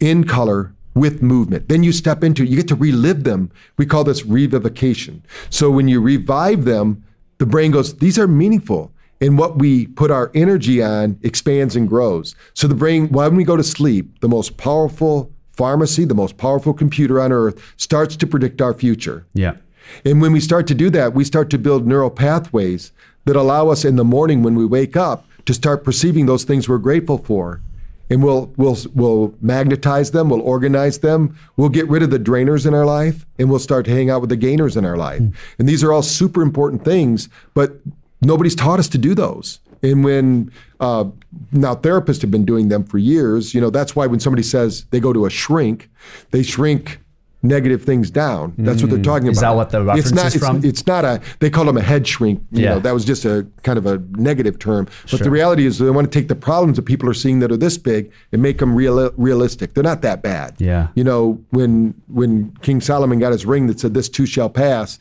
in 0.01 0.25
color 0.25 0.75
with 0.95 1.23
movement. 1.23 1.69
Then 1.69 1.85
you 1.85 1.93
step 1.93 2.25
into 2.25 2.43
it, 2.43 2.49
you 2.49 2.57
get 2.57 2.69
to 2.69 2.75
relive 2.75 3.23
them. 3.23 3.53
We 3.77 3.87
call 3.87 4.03
this 4.03 4.23
revivification. 4.23 5.23
So 5.51 5.71
when 5.71 5.89
you 5.89 6.01
revive 6.01 6.65
them, 6.65 7.05
the 7.39 7.47
brain 7.47 7.73
goes, 7.73 7.97
these 7.99 8.19
are 8.19 8.29
meaningful. 8.29 8.94
And 9.25 9.39
what 9.39 9.59
we 9.59 9.87
put 9.87 10.11
our 10.11 10.31
energy 10.35 10.83
on 10.83 11.19
expands 11.23 11.77
and 11.77 11.89
grows. 11.89 12.35
So 12.53 12.69
the 12.69 12.75
brain, 12.75 13.09
when 13.09 13.37
we 13.37 13.45
go 13.45 13.57
to 13.57 13.63
sleep, 13.63 14.21
the 14.21 14.29
most 14.29 14.59
powerful 14.59 15.33
pharmacy, 15.49 16.05
the 16.05 16.15
most 16.15 16.37
powerful 16.37 16.75
computer 16.75 17.19
on 17.19 17.33
earth, 17.33 17.73
starts 17.79 18.17
to 18.17 18.27
predict 18.27 18.61
our 18.61 18.75
future. 18.75 19.25
Yeah. 19.33 19.55
And 20.05 20.21
when 20.21 20.33
we 20.33 20.41
start 20.41 20.67
to 20.67 20.75
do 20.75 20.91
that, 20.91 21.15
we 21.15 21.25
start 21.25 21.49
to 21.51 21.59
build 21.59 21.87
neural 21.87 22.11
pathways 22.11 22.93
that 23.25 23.35
allow 23.35 23.71
us 23.71 23.83
in 23.83 23.97
the 23.97 24.05
morning 24.05 24.43
when 24.43 24.57
we 24.57 24.67
wake 24.67 24.95
up 24.95 25.27
to 25.47 25.55
start 25.55 25.85
perceiving 25.85 26.27
those 26.27 26.45
things 26.45 26.69
we're 26.69 26.77
grateful 26.77 27.17
for. 27.17 27.63
And 28.11 28.23
we'll 28.23 28.53
we'll 28.59 28.77
we'll 28.95 29.35
magnetize 29.41 30.11
them, 30.11 30.29
we'll 30.29 30.43
organize 30.43 30.99
them, 30.99 31.39
we'll 31.57 31.71
get 31.71 31.89
rid 31.89 32.03
of 32.03 32.11
the 32.11 32.19
drainers 32.19 32.67
in 32.67 32.75
our 32.75 32.85
life, 32.85 33.25
and 33.39 33.49
we'll 33.49 33.59
start 33.59 33.87
to 33.87 33.91
hang 33.91 34.11
out 34.11 34.21
with 34.21 34.29
the 34.29 34.37
gainers 34.37 34.77
in 34.77 34.85
our 34.85 34.99
life. 34.99 35.21
Hmm. 35.21 35.31
And 35.59 35.67
these 35.67 35.83
are 35.83 35.95
all 35.95 36.03
super 36.03 36.43
important 36.43 36.85
things, 36.85 37.31
but 37.55 37.81
nobody's 38.25 38.55
taught 38.55 38.79
us 38.79 38.89
to 38.89 38.99
do 38.99 39.15
those. 39.15 39.61
And 39.83 40.03
when 40.03 40.51
uh, 40.81 41.05
now 41.53 41.75
therapists 41.75 42.23
have 42.23 42.31
been 42.31 42.45
doing 42.47 42.69
them 42.69 42.85
for 42.85 42.99
years, 42.99 43.55
you 43.55 43.61
know 43.61 43.71
that's 43.71 43.95
why 43.95 44.07
when 44.07 44.21
somebody 44.21 44.43
says 44.43 44.85
they 44.91 45.01
go 45.01 45.13
to 45.13 45.27
a 45.27 45.31
shrink, 45.31 45.91
they 46.31 46.43
shrink 46.43 47.01
negative 47.43 47.83
things 47.83 48.11
down. 48.11 48.55
That's 48.57 48.81
what 48.81 48.91
they're 48.91 49.03
talking 49.03 49.29
Mm. 49.29 49.33
Is 49.33 49.39
about. 49.39 49.51
that 49.51 49.57
what 49.57 49.71
the 49.71 49.83
reference 49.85 50.07
it's 50.07 50.15
not, 50.15 50.27
is 50.29 50.35
it's, 50.37 50.45
from? 50.47 50.65
It's 50.65 50.87
not 50.87 51.05
a. 51.05 51.21
They 51.41 51.51
call 51.51 51.67
them 51.67 51.77
a 51.77 51.83
head 51.83 52.07
shrink. 52.07 52.41
You 52.53 52.63
Yeah. 52.63 52.69
know, 52.71 52.81
that 52.81 52.95
was 52.95 53.05
just 53.05 53.27
a 53.27 53.47
kind 53.63 53.77
of 53.77 53.85
a 53.85 54.03
negative 54.13 54.59
term. 54.59 54.87
But 55.03 55.11
Sure. 55.11 55.19
the 55.19 55.31
reality 55.31 55.67
is, 55.67 55.79
they 55.79 55.91
want 55.91 56.11
to 56.11 56.19
take 56.19 56.29
the 56.29 56.35
problems 56.35 56.77
that 56.77 56.85
people 56.85 57.07
are 57.11 57.13
seeing 57.15 57.41
that 57.41 57.53
are 57.53 57.59
this 57.59 57.77
big 57.77 58.11
and 58.33 58.41
make 58.41 58.57
them 58.61 58.75
real, 58.75 59.11
realistic. 59.19 59.75
They're 59.75 59.85
not 59.85 60.01
that 60.01 60.23
bad. 60.23 60.55
Yeah. 60.57 60.89
You 60.95 61.05
know, 61.05 61.39
when 61.51 61.93
when 62.09 62.55
King 62.63 62.81
Solomon 62.81 63.19
got 63.19 63.33
his 63.33 63.45
ring 63.45 63.67
that 63.67 63.79
said, 63.79 63.93
"This 63.93 64.09
too 64.09 64.25
shall 64.25 64.49
pass." 64.49 64.99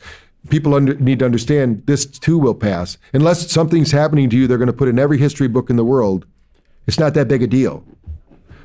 People 0.50 0.74
under, 0.74 0.94
need 0.94 1.20
to 1.20 1.24
understand 1.24 1.82
this 1.86 2.04
too 2.04 2.38
will 2.38 2.54
pass. 2.54 2.98
Unless 3.12 3.50
something's 3.50 3.92
happening 3.92 4.28
to 4.30 4.36
you, 4.36 4.46
they're 4.46 4.58
going 4.58 4.66
to 4.66 4.72
put 4.72 4.88
in 4.88 4.98
every 4.98 5.18
history 5.18 5.48
book 5.48 5.70
in 5.70 5.76
the 5.76 5.84
world. 5.84 6.26
It's 6.86 6.98
not 6.98 7.14
that 7.14 7.28
big 7.28 7.42
a 7.42 7.46
deal. 7.46 7.84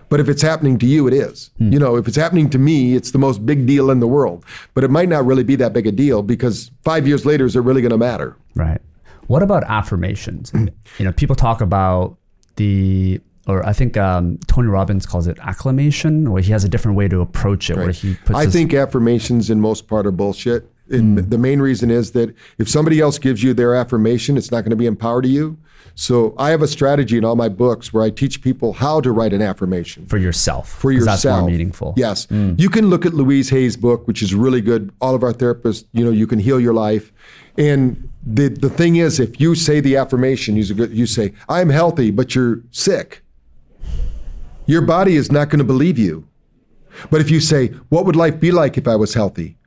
But 0.10 0.20
if 0.20 0.28
it's 0.28 0.42
happening 0.42 0.78
to 0.80 0.88
you, 0.88 1.08
it 1.08 1.14
is. 1.14 1.52
Hmm. 1.58 1.72
You 1.72 1.80
know, 1.80 1.96
if 1.96 2.08
it's 2.08 2.18
happening 2.18 2.50
to 2.50 2.58
me, 2.58 2.96
it's 2.96 3.12
the 3.12 3.20
most 3.20 3.46
big 3.46 3.66
deal 3.68 3.92
in 3.92 4.00
the 4.00 4.08
world. 4.08 4.44
But 4.74 4.84
it 4.84 4.90
might 4.90 5.08
not 5.08 5.26
really 5.26 5.44
be 5.44 5.56
that 5.58 5.72
big 5.72 5.86
a 5.88 5.92
deal 5.92 6.24
because 6.24 6.72
five 6.82 7.08
years 7.08 7.26
later, 7.26 7.46
is 7.46 7.56
it 7.56 7.62
really 7.62 7.82
going 7.82 7.92
to 7.92 7.98
matter? 7.98 8.36
Right. 8.56 8.82
What 9.28 9.44
about 9.44 9.64
affirmations? 9.66 10.52
you 10.98 11.06
know, 11.06 11.12
people 11.12 11.36
talk 11.36 11.62
about 11.62 12.18
the, 12.56 13.22
or 13.48 13.66
I 13.66 13.74
think 13.74 13.96
um, 13.98 14.40
Tony 14.48 14.68
Robbins 14.68 15.06
calls 15.06 15.28
it 15.28 15.38
acclamation, 15.40 16.26
or 16.26 16.40
he 16.40 16.52
has 16.52 16.64
a 16.64 16.70
different 16.70 16.98
way 16.98 17.08
to 17.08 17.22
approach 17.22 17.70
it, 17.70 17.78
where 17.78 17.92
he 17.92 18.16
puts. 18.16 18.32
It. 18.32 18.36
I 18.36 18.48
think 18.48 18.74
affirmations 18.74 19.52
in 19.52 19.62
most 19.62 19.88
part 19.88 20.08
are 20.08 20.12
bullshit. 20.12 20.70
And 20.92 21.20
Hmm. 21.20 21.30
the 21.30 21.38
main 21.38 21.60
reason 21.62 21.92
is 21.92 22.12
that 22.12 22.34
if 22.58 22.68
somebody 22.70 23.00
else 23.00 23.20
gives 23.20 23.44
you 23.44 23.54
their 23.54 23.76
affirmation, 23.76 24.38
it's 24.38 24.52
not 24.52 24.62
going 24.64 24.72
to 24.72 24.76
be 24.76 24.86
empowered 24.86 25.24
to 25.24 25.30
you. 25.30 25.58
So 25.96 26.34
I 26.38 26.52
have 26.52 26.62
a 26.62 26.68
strategy 26.68 27.18
in 27.18 27.26
all 27.26 27.36
my 27.36 27.50
books 27.50 27.92
where 27.94 28.04
I 28.04 28.10
teach 28.10 28.42
people 28.42 28.74
how 28.74 29.02
to 29.02 29.12
write 29.12 29.34
an 29.34 29.42
affirmation. 29.42 30.06
for 30.08 30.18
yourself. 30.18 30.70
for 30.70 30.92
yourself. 30.92 31.22
That's 31.22 31.40
more 31.42 31.50
meaningful. 31.50 31.94
Yes. 31.98 32.28
You 32.32 32.70
can 32.70 32.90
look 32.90 33.06
at 33.06 33.14
Louise 33.14 33.50
Hay's 33.50 33.76
book, 33.76 34.08
which 34.08 34.22
is 34.22 34.34
really 34.34 34.62
good. 34.62 34.92
All 35.02 35.14
of 35.14 35.24
our 35.24 35.34
therapists, 35.34 35.84
you 35.92 36.06
know, 36.06 36.12
you 36.12 36.26
can 36.28 36.40
heal 36.40 36.60
your 36.60 36.74
life. 36.74 37.12
And 37.58 38.08
the 38.26 38.48
the 38.48 38.70
thing 38.70 38.96
is, 38.96 39.20
if 39.20 39.42
you 39.42 39.56
say 39.56 39.82
the 39.82 39.98
affirmation, 39.98 40.56
you 40.56 40.64
you 40.92 41.06
say, 41.06 41.34
"I'm 41.50 41.70
healthy," 41.70 42.10
but 42.12 42.34
you're 42.34 42.62
sick. 42.72 43.22
Your 44.66 44.82
body 44.82 45.16
is 45.16 45.32
not 45.32 45.50
going 45.50 45.60
to 45.60 45.66
believe 45.66 45.98
you. 45.98 46.26
But 47.12 47.20
if 47.22 47.30
you 47.32 47.40
say, 47.42 47.72
"What 47.90 48.06
would 48.06 48.16
life 48.16 48.40
be 48.40 48.52
like 48.52 48.78
if 48.78 48.88
I 48.88 48.96
was 48.96 49.14
healthy?" 49.14 49.58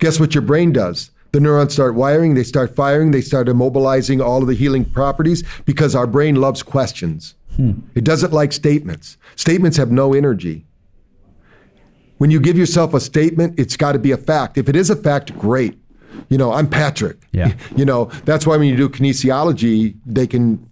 Guess 0.00 0.18
what 0.18 0.34
your 0.34 0.42
brain 0.42 0.72
does? 0.72 1.10
The 1.32 1.40
neurons 1.40 1.72
start 1.72 1.94
wiring, 1.94 2.34
they 2.34 2.42
start 2.42 2.74
firing, 2.74 3.12
they 3.12 3.20
start 3.20 3.46
immobilizing 3.46 4.24
all 4.24 4.42
of 4.42 4.48
the 4.48 4.54
healing 4.54 4.84
properties 4.84 5.44
because 5.64 5.94
our 5.94 6.06
brain 6.06 6.36
loves 6.36 6.62
questions. 6.62 7.34
Hmm. 7.54 7.72
It 7.94 8.02
doesn't 8.02 8.32
like 8.32 8.52
statements. 8.52 9.16
Statements 9.36 9.76
have 9.76 9.92
no 9.92 10.12
energy. 10.12 10.66
When 12.18 12.30
you 12.30 12.40
give 12.40 12.58
yourself 12.58 12.94
a 12.94 13.00
statement, 13.00 13.58
it's 13.58 13.76
got 13.76 13.92
to 13.92 13.98
be 13.98 14.10
a 14.10 14.16
fact. 14.16 14.58
If 14.58 14.68
it 14.68 14.74
is 14.74 14.90
a 14.90 14.96
fact, 14.96 15.38
great. 15.38 15.78
You 16.28 16.38
know, 16.38 16.52
I'm 16.52 16.68
Patrick. 16.68 17.18
Yeah. 17.32 17.54
You 17.76 17.84
know, 17.84 18.06
that's 18.24 18.46
why 18.46 18.56
when 18.56 18.68
you 18.68 18.76
do 18.76 18.88
kinesiology, 18.88 19.96
they 20.04 20.26
can, 20.26 20.68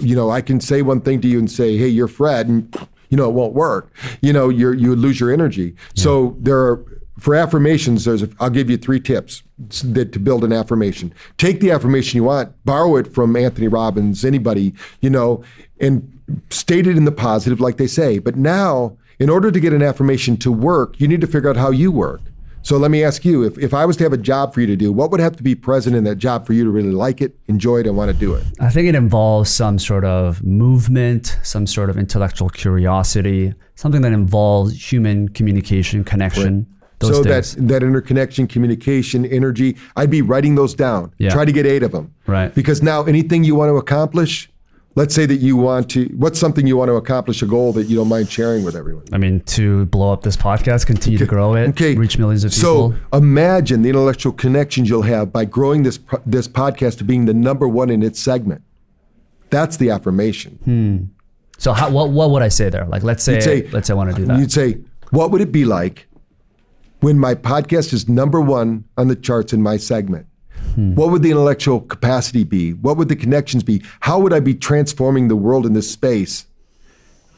you 0.00 0.14
know, 0.14 0.30
I 0.30 0.40
can 0.40 0.60
say 0.60 0.82
one 0.82 1.00
thing 1.00 1.20
to 1.22 1.28
you 1.28 1.38
and 1.38 1.50
say, 1.50 1.76
hey, 1.76 1.88
you're 1.88 2.08
Fred, 2.08 2.48
and, 2.48 2.88
you 3.10 3.16
know, 3.16 3.28
it 3.28 3.32
won't 3.32 3.52
work. 3.52 3.92
You 4.22 4.32
know, 4.32 4.48
you're, 4.48 4.72
you 4.72 4.90
would 4.90 5.00
lose 5.00 5.18
your 5.18 5.32
energy. 5.32 5.74
So 5.94 6.36
there 6.38 6.58
are, 6.58 6.84
for 7.20 7.34
affirmations, 7.34 8.04
there's, 8.04 8.22
a, 8.22 8.30
I'll 8.40 8.50
give 8.50 8.70
you 8.70 8.76
three 8.76 9.00
tips 9.00 9.42
that 9.84 10.12
to 10.12 10.18
build 10.18 10.42
an 10.42 10.52
affirmation. 10.52 11.12
Take 11.36 11.60
the 11.60 11.70
affirmation 11.70 12.16
you 12.16 12.24
want, 12.24 12.52
borrow 12.64 12.96
it 12.96 13.12
from 13.12 13.36
Anthony 13.36 13.68
Robbins, 13.68 14.24
anybody, 14.24 14.74
you 15.00 15.10
know, 15.10 15.44
and 15.78 16.18
state 16.50 16.86
it 16.86 16.96
in 16.96 17.04
the 17.04 17.12
positive, 17.12 17.60
like 17.60 17.76
they 17.76 17.86
say. 17.86 18.18
But 18.18 18.36
now, 18.36 18.96
in 19.18 19.28
order 19.28 19.50
to 19.50 19.60
get 19.60 19.72
an 19.72 19.82
affirmation 19.82 20.36
to 20.38 20.50
work, 20.50 20.98
you 20.98 21.06
need 21.06 21.20
to 21.20 21.26
figure 21.26 21.50
out 21.50 21.56
how 21.56 21.70
you 21.70 21.92
work. 21.92 22.22
So 22.62 22.76
let 22.76 22.90
me 22.90 23.02
ask 23.02 23.24
you: 23.24 23.42
if, 23.42 23.56
if 23.58 23.72
I 23.72 23.86
was 23.86 23.96
to 23.98 24.04
have 24.04 24.12
a 24.12 24.18
job 24.18 24.52
for 24.52 24.60
you 24.60 24.66
to 24.66 24.76
do, 24.76 24.92
what 24.92 25.10
would 25.10 25.20
have 25.20 25.34
to 25.36 25.42
be 25.42 25.54
present 25.54 25.96
in 25.96 26.04
that 26.04 26.16
job 26.16 26.46
for 26.46 26.52
you 26.52 26.64
to 26.64 26.70
really 26.70 26.92
like 26.92 27.22
it, 27.22 27.34
enjoy 27.48 27.78
it, 27.78 27.86
and 27.86 27.96
want 27.96 28.10
to 28.10 28.16
do 28.16 28.34
it? 28.34 28.44
I 28.60 28.68
think 28.68 28.86
it 28.86 28.94
involves 28.94 29.50
some 29.50 29.78
sort 29.78 30.04
of 30.04 30.44
movement, 30.44 31.38
some 31.42 31.66
sort 31.66 31.88
of 31.88 31.96
intellectual 31.96 32.50
curiosity, 32.50 33.54
something 33.76 34.02
that 34.02 34.12
involves 34.12 34.92
human 34.92 35.30
communication, 35.30 36.04
connection. 36.04 36.66
Those 37.00 37.16
so 37.16 37.22
things. 37.24 37.54
that 37.56 37.68
that 37.68 37.82
interconnection, 37.82 38.46
communication, 38.46 39.24
energy, 39.26 39.76
I'd 39.96 40.10
be 40.10 40.22
writing 40.22 40.54
those 40.54 40.74
down. 40.74 41.12
Yeah. 41.18 41.30
Try 41.30 41.44
to 41.44 41.52
get 41.52 41.66
eight 41.66 41.82
of 41.82 41.92
them. 41.92 42.14
Right. 42.26 42.54
Because 42.54 42.82
now 42.82 43.04
anything 43.04 43.42
you 43.42 43.54
want 43.54 43.70
to 43.70 43.76
accomplish, 43.76 44.50
let's 44.96 45.14
say 45.14 45.24
that 45.24 45.36
you 45.36 45.56
want 45.56 45.88
to, 45.92 46.04
what's 46.16 46.38
something 46.38 46.66
you 46.66 46.76
want 46.76 46.90
to 46.90 46.96
accomplish, 46.96 47.40
a 47.40 47.46
goal 47.46 47.72
that 47.72 47.84
you 47.84 47.96
don't 47.96 48.08
mind 48.08 48.28
sharing 48.28 48.64
with 48.64 48.76
everyone. 48.76 49.04
I 49.12 49.18
mean, 49.18 49.40
to 49.40 49.86
blow 49.86 50.12
up 50.12 50.22
this 50.22 50.36
podcast, 50.36 50.84
continue 50.86 51.16
to 51.18 51.26
grow 51.26 51.54
it, 51.54 51.68
Okay. 51.70 51.94
reach 51.94 52.18
millions 52.18 52.44
of 52.44 52.52
people. 52.52 52.92
So 52.92 53.16
imagine 53.16 53.80
the 53.82 53.88
intellectual 53.88 54.32
connections 54.32 54.90
you'll 54.90 55.02
have 55.02 55.32
by 55.32 55.46
growing 55.46 55.84
this 55.84 55.98
this 56.26 56.46
podcast 56.48 56.98
to 56.98 57.04
being 57.04 57.24
the 57.24 57.34
number 57.34 57.66
one 57.66 57.88
in 57.88 58.02
its 58.02 58.20
segment. 58.20 58.60
That's 59.48 59.78
the 59.78 59.90
affirmation. 59.90 60.58
Hmm. 60.64 60.96
So 61.58 61.72
how, 61.72 61.90
what 61.90 62.10
what 62.10 62.30
would 62.30 62.42
I 62.42 62.48
say 62.48 62.68
there? 62.68 62.84
Like 62.86 63.02
let's 63.02 63.22
say, 63.24 63.40
say- 63.40 63.68
let's 63.72 63.86
say 63.88 63.92
I 63.92 63.96
want 63.96 64.10
to 64.10 64.16
do 64.16 64.26
that. 64.26 64.38
You'd 64.38 64.52
say, 64.52 64.78
what 65.10 65.30
would 65.30 65.40
it 65.40 65.50
be 65.52 65.64
like 65.64 66.06
when 67.00 67.18
my 67.18 67.34
podcast 67.34 67.92
is 67.92 68.08
number 68.08 68.40
one 68.40 68.84
on 68.96 69.08
the 69.08 69.16
charts 69.16 69.52
in 69.52 69.62
my 69.62 69.76
segment? 69.76 70.26
Hmm. 70.74 70.94
What 70.94 71.10
would 71.10 71.22
the 71.22 71.30
intellectual 71.30 71.80
capacity 71.80 72.44
be? 72.44 72.72
What 72.74 72.96
would 72.96 73.08
the 73.08 73.16
connections 73.16 73.62
be? 73.62 73.82
How 74.00 74.18
would 74.20 74.32
I 74.32 74.40
be 74.40 74.54
transforming 74.54 75.28
the 75.28 75.36
world 75.36 75.66
in 75.66 75.72
this 75.72 75.90
space? 75.90 76.46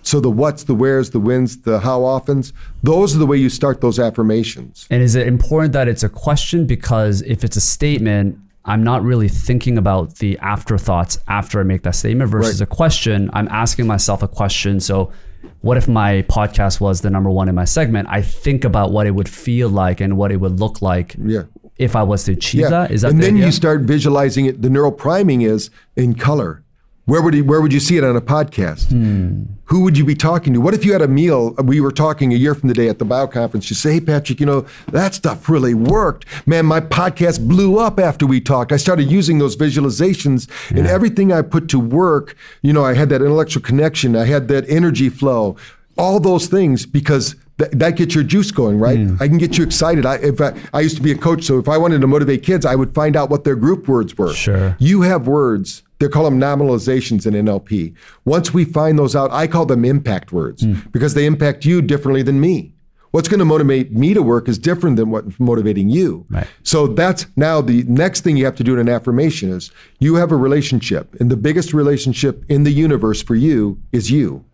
So 0.05 0.19
the 0.21 0.31
what's, 0.31 0.65
the 0.65 0.75
where's, 0.75 1.11
the 1.11 1.21
when's, 1.21 1.59
the 1.59 1.79
how 1.79 2.03
often's, 2.05 2.53
those 2.83 3.15
are 3.15 3.21
the 3.21 3.27
way 3.27 3.37
you 3.37 3.49
start 3.49 3.81
those 3.81 4.01
affirmations. 4.01 4.87
And 4.91 5.01
is 5.01 5.15
it 5.15 5.29
important 5.29 5.73
that 5.75 5.87
it's 5.87 6.03
a 6.03 6.09
question? 6.09 6.67
Because 6.67 7.23
if 7.23 7.45
it's 7.45 7.57
a 7.57 7.61
statement, 7.61 8.37
I'm 8.65 8.83
not 8.83 9.05
really 9.05 9.29
thinking 9.29 9.79
about 9.79 10.17
the 10.17 10.37
afterthoughts 10.39 11.19
after 11.29 11.61
I 11.61 11.63
make 11.63 11.85
that 11.85 11.95
statement 11.95 12.31
versus 12.31 12.61
Right. 12.61 12.67
a 12.69 12.75
question. 12.75 13.31
I'm 13.33 13.47
asking 13.49 13.87
myself 13.87 14.25
a 14.25 14.29
question. 14.29 14.81
So, 14.81 15.13
what 15.61 15.77
if 15.77 15.89
my 15.89 16.23
podcast 16.23 16.81
was 16.81 17.01
the 17.01 17.11
number 17.11 17.31
one 17.31 17.49
in 17.49 17.55
my 17.55 17.65
segment? 17.65 18.09
I 18.11 18.23
think 18.23 18.65
about 18.65 18.93
what 18.93 19.07
it 19.07 19.13
would 19.13 19.29
feel 19.29 19.69
like 19.69 20.01
and 20.01 20.17
what 20.17 20.33
it 20.33 20.37
would 20.39 20.59
look 20.61 20.83
like 20.83 21.15
Yeah. 21.19 21.43
if 21.79 21.95
I 21.97 22.03
was 22.03 22.25
to 22.25 22.33
achieve 22.33 22.69
that. 22.71 22.91
Is 22.91 23.03
that 23.03 23.13
and 23.13 23.21
the 23.21 23.27
then 23.27 23.35
idea? 23.35 23.47
you 23.47 23.53
start 23.53 23.83
visualizing 23.83 24.47
it. 24.47 24.63
The 24.63 24.71
neural 24.71 24.93
priming 24.93 25.43
is 25.43 25.71
in 25.97 26.15
color. 26.15 26.62
Where 27.05 27.21
would 27.21 27.35
you, 27.35 27.45
where 27.45 27.61
would 27.61 27.73
you 27.73 27.81
see 27.81 27.97
it 27.97 28.05
on 28.05 28.15
a 28.15 28.21
podcast? 28.21 28.91
Hmm. 28.91 29.45
Who 29.65 29.81
would 29.83 29.99
you 29.99 30.05
be 30.05 30.15
talking 30.15 30.53
to? 30.55 30.61
What 30.61 30.73
if 30.73 30.85
you 30.85 30.93
had 30.93 31.03
a 31.03 31.09
meal? 31.09 31.53
We 31.55 31.81
were 31.81 31.91
talking 31.91 32.33
a 32.33 32.37
year 32.37 32.55
from 32.55 32.69
today 32.69 32.89
at 32.89 33.01
the 33.01 33.05
bio 33.05 33.27
conference. 33.27 33.71
You 33.71 33.75
say, 33.75 33.95
"Hey, 33.95 34.01
Patrick, 34.01 34.39
you 34.39 34.47
know 34.47 34.67
that 34.93 35.15
stuff 35.15 35.49
really 35.49 35.75
worked, 35.75 36.27
man. 36.47 36.67
My 36.67 36.81
podcast 36.81 37.49
blew 37.49 37.79
up 37.79 37.99
after 37.99 38.25
we 38.27 38.41
talked. 38.41 38.71
I 38.71 38.77
started 38.77 39.11
using 39.11 39.39
those 39.39 39.57
visualizations, 39.57 40.49
and 40.71 40.87
everything 40.87 41.33
I 41.33 41.43
put 41.43 41.69
to 41.71 41.81
work. 41.81 42.37
You 42.61 42.73
know, 42.73 42.85
I 42.85 42.95
had 42.95 43.09
that 43.09 43.21
intellectual 43.23 43.63
connection. 43.63 44.15
I 44.15 44.27
had 44.27 44.47
that 44.49 44.69
energy 44.69 45.09
flow. 45.09 45.57
All 45.99 46.21
those 46.21 46.47
things 46.47 46.87
because." 46.87 47.35
Th- 47.59 47.71
that 47.73 47.97
gets 47.97 48.15
your 48.15 48.25
juice 48.25 48.51
going, 48.51 48.79
right? 48.79 48.99
Hmm. 48.99 49.17
I 49.21 49.29
can 49.29 49.37
get 49.37 49.59
you 49.59 49.63
excited. 49.63 50.07
I, 50.07 50.15
if 50.17 50.41
I, 50.41 50.55
I 50.73 50.81
used 50.81 50.97
to 50.97 51.03
be 51.03 51.13
a 51.13 51.19
coach, 51.19 51.45
so 51.45 51.59
if 51.59 51.69
I 51.69 51.77
wanted 51.77 52.01
to 52.01 52.07
motivate 52.07 52.43
kids, 52.43 52.65
I 52.65 52.75
would 52.75 52.95
find 52.95 53.15
out 53.15 53.29
what 53.29 53.45
their 53.45 53.57
group 53.57 53.87
words 53.89 54.17
were. 54.17 54.33
Sure. 54.33 54.75
You 54.81 55.03
have 55.03 55.27
words. 55.27 55.83
They 56.03 56.09
call 56.09 56.25
them 56.25 56.41
nominalizations 56.41 57.27
in 57.27 57.35
NLP. 57.35 57.95
Once 58.25 58.53
we 58.53 58.65
find 58.65 58.99
those 58.99 59.15
out, 59.15 59.31
I 59.31 59.47
call 59.47 59.67
them 59.67 59.85
impact 59.85 60.33
words 60.33 60.63
hmm. 60.63 60.75
because 60.91 61.15
they 61.15 61.27
impact 61.27 61.65
you 61.65 61.81
differently 61.81 62.23
than 62.23 62.41
me. 62.41 62.75
What's 63.13 63.29
going 63.29 63.39
to 63.39 63.45
motivate 63.45 63.93
me 63.93 64.15
to 64.15 64.23
work 64.23 64.49
is 64.49 64.59
different 64.59 64.97
than 64.97 65.11
what's 65.11 65.39
motivating 65.39 65.91
you. 65.91 66.27
Right. 66.31 66.47
So 66.63 66.87
that's 66.87 67.27
now 67.37 67.61
the 67.61 67.85
next 67.85 68.23
thing 68.23 68.37
you 68.37 68.47
have 68.47 68.57
to 68.57 68.65
do 68.65 68.73
in 68.73 68.81
an 68.81 68.89
affirmation 68.89 69.51
is 69.51 69.71
you 70.01 70.15
have 70.17 70.33
a 70.33 70.37
relationship, 70.37 71.15
and 71.21 71.31
the 71.31 71.37
biggest 71.37 71.73
relationship 71.73 72.45
in 72.49 72.65
the 72.65 72.73
universe 72.73 73.23
for 73.23 73.35
you 73.35 73.81
is 73.93 74.11
you. 74.11 74.45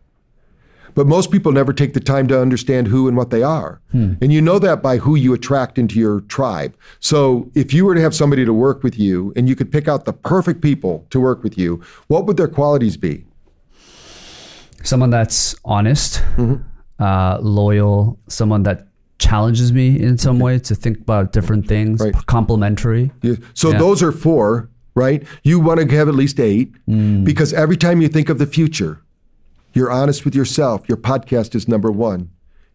But 0.94 1.06
most 1.06 1.30
people 1.30 1.52
never 1.52 1.72
take 1.72 1.94
the 1.94 2.00
time 2.00 2.26
to 2.28 2.40
understand 2.40 2.88
who 2.88 3.08
and 3.08 3.16
what 3.16 3.30
they 3.30 3.42
are. 3.42 3.80
And 3.92 4.32
you 4.32 4.40
know 4.42 4.58
that 4.58 4.82
by 4.82 4.98
who 4.98 5.14
you 5.16 5.32
attract 5.32 5.78
into 5.78 5.98
your 5.98 6.20
tribe. 6.22 6.74
So 7.00 7.50
if 7.54 7.72
you 7.74 7.84
were 7.84 7.94
to 7.94 8.00
have 8.00 8.14
somebody 8.14 8.44
to 8.44 8.52
work 8.52 8.82
with 8.82 8.98
you 8.98 9.32
and 9.36 9.48
you 9.48 9.56
could 9.56 9.70
pick 9.72 9.88
out 9.88 10.04
the 10.04 10.12
perfect 10.12 10.60
people 10.60 11.06
to 11.10 11.18
work 11.20 11.42
with 11.42 11.56
you, 11.58 11.80
what 12.08 12.26
would 12.26 12.36
their 12.36 12.48
qualities 12.48 12.96
be? 12.96 13.24
someone 14.84 15.10
that's 15.10 15.54
honest, 15.64 16.22
Mm-hmm. 16.36 17.02
uh, 17.02 17.38
loyal, 17.40 18.18
someone 18.28 18.62
that 18.62 18.86
challenges 19.18 19.72
me 19.72 19.98
in 20.00 20.16
some 20.16 20.38
way 20.38 20.58
to 20.60 20.74
think 20.74 20.98
about 21.00 21.32
different 21.32 21.66
things, 21.66 22.00
Right. 22.00 22.14
complimentary. 22.26 23.10
You- 23.22 23.38
So 23.54 23.72
Yeah. 23.72 23.78
those 23.78 24.02
are 24.02 24.12
four, 24.12 24.68
right? 24.94 25.24
You 25.42 25.58
want 25.58 25.80
to 25.80 25.96
have 25.96 26.08
at 26.08 26.14
least 26.14 26.38
eight 26.40 26.72
because 27.24 27.52
every 27.52 27.76
time 27.76 28.00
you 28.00 28.08
think 28.08 28.28
of 28.28 28.38
the 28.38 28.46
future, 28.46 29.00
you're 29.72 29.90
honest 29.90 30.24
with 30.24 30.34
yourself. 30.34 30.88
Your 30.88 30.98
podcast 30.98 31.54
is 31.54 31.68
number 31.68 31.90
one. 31.90 32.30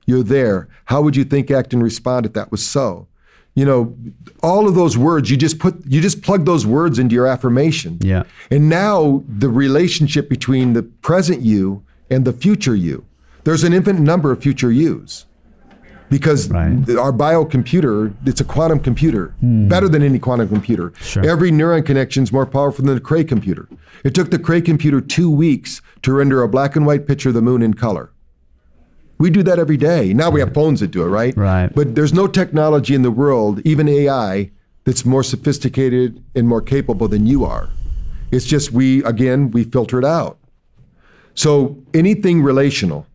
You're 0.05 0.23
there. 0.23 0.67
How 0.85 1.01
would 1.01 1.15
you 1.15 1.23
think, 1.23 1.49
act, 1.49 1.73
and 1.73 1.81
respond 1.81 2.25
if 2.25 2.33
that 2.33 2.51
was 2.51 2.65
so? 2.65 3.07
You 3.55 3.65
know, 3.65 3.95
all 4.41 4.67
of 4.67 4.75
those 4.75 4.97
words, 4.97 5.29
you 5.29 5.37
just 5.37 5.59
put, 5.59 5.85
you 5.85 6.01
just 6.01 6.23
plug 6.23 6.45
those 6.45 6.65
words 6.65 6.97
into 6.97 7.13
your 7.13 7.27
affirmation. 7.27 7.99
Yeah. 8.01 8.23
And 8.49 8.67
now 8.67 9.23
the 9.27 9.49
relationship 9.49 10.27
between 10.27 10.73
the 10.73 10.83
present 10.83 11.41
you 11.41 11.83
and 12.09 12.25
the 12.25 12.33
future 12.33 12.75
you, 12.75 13.05
there's 13.43 13.63
an 13.63 13.73
infinite 13.73 14.01
number 14.01 14.31
of 14.31 14.41
future 14.41 14.71
yous 14.71 15.25
because 16.13 16.47
Right. 16.51 16.89
our 16.95 17.11
biocomputer, 17.11 18.13
it's 18.23 18.39
a 18.39 18.43
quantum 18.43 18.79
computer, 18.79 19.33
hmm. 19.39 19.67
better 19.67 19.89
than 19.89 20.03
any 20.03 20.19
quantum 20.19 20.47
computer. 20.47 20.93
Sure. 21.01 21.25
Every 21.27 21.49
neuron 21.51 21.83
connection 21.83 22.21
is 22.21 22.31
more 22.31 22.45
powerful 22.45 22.85
than 22.85 22.93
the 22.93 23.01
Cray 23.01 23.23
computer. 23.23 23.67
It 24.03 24.13
took 24.13 24.29
the 24.29 24.37
Cray 24.37 24.61
computer 24.61 25.01
two 25.01 25.31
weeks 25.31 25.81
to 26.03 26.13
render 26.13 26.43
a 26.43 26.47
black 26.47 26.75
and 26.75 26.85
white 26.85 27.07
picture 27.07 27.29
of 27.29 27.35
the 27.35 27.41
moon 27.41 27.63
in 27.63 27.73
color. 27.73 28.11
We 29.17 29.31
do 29.31 29.41
that 29.41 29.57
every 29.57 29.77
day. 29.77 30.13
Now 30.13 30.29
we 30.29 30.39
have 30.39 30.53
phones 30.53 30.81
that 30.81 30.91
do 30.91 31.01
it, 31.01 31.07
right? 31.07 31.35
Right. 31.35 31.73
But 31.73 31.95
there's 31.95 32.13
no 32.13 32.27
technology 32.27 32.93
in 32.93 33.01
the 33.01 33.11
world, 33.11 33.61
even 33.65 33.89
AI, 33.89 34.51
that's 34.83 35.05
more 35.05 35.23
sophisticated 35.23 36.23
and 36.35 36.47
more 36.47 36.61
capable 36.61 37.07
than 37.07 37.25
you 37.25 37.43
are. 37.43 37.69
It's 38.31 38.45
just 38.45 38.71
we, 38.71 39.03
again, 39.03 39.49
we 39.49 39.63
filter 39.63 39.97
it 39.97 40.05
out. 40.05 40.37
So 41.33 41.81
anything 41.91 42.43
relational, 42.43 43.07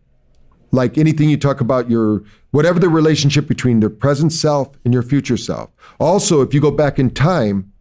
like 0.71 0.97
anything 0.97 1.29
you 1.29 1.37
talk 1.37 1.61
about 1.61 1.89
your 1.89 2.23
whatever 2.51 2.79
the 2.79 2.89
relationship 2.89 3.47
between 3.47 3.79
the 3.79 3.89
present 3.89 4.33
self 4.33 4.69
and 4.83 4.93
your 4.93 5.03
future 5.03 5.37
self. 5.37 5.69
Also, 5.99 6.41
if 6.41 6.53
you 6.53 6.61
go 6.61 6.71
back 6.71 6.99
in 6.99 7.09
time, 7.09 7.71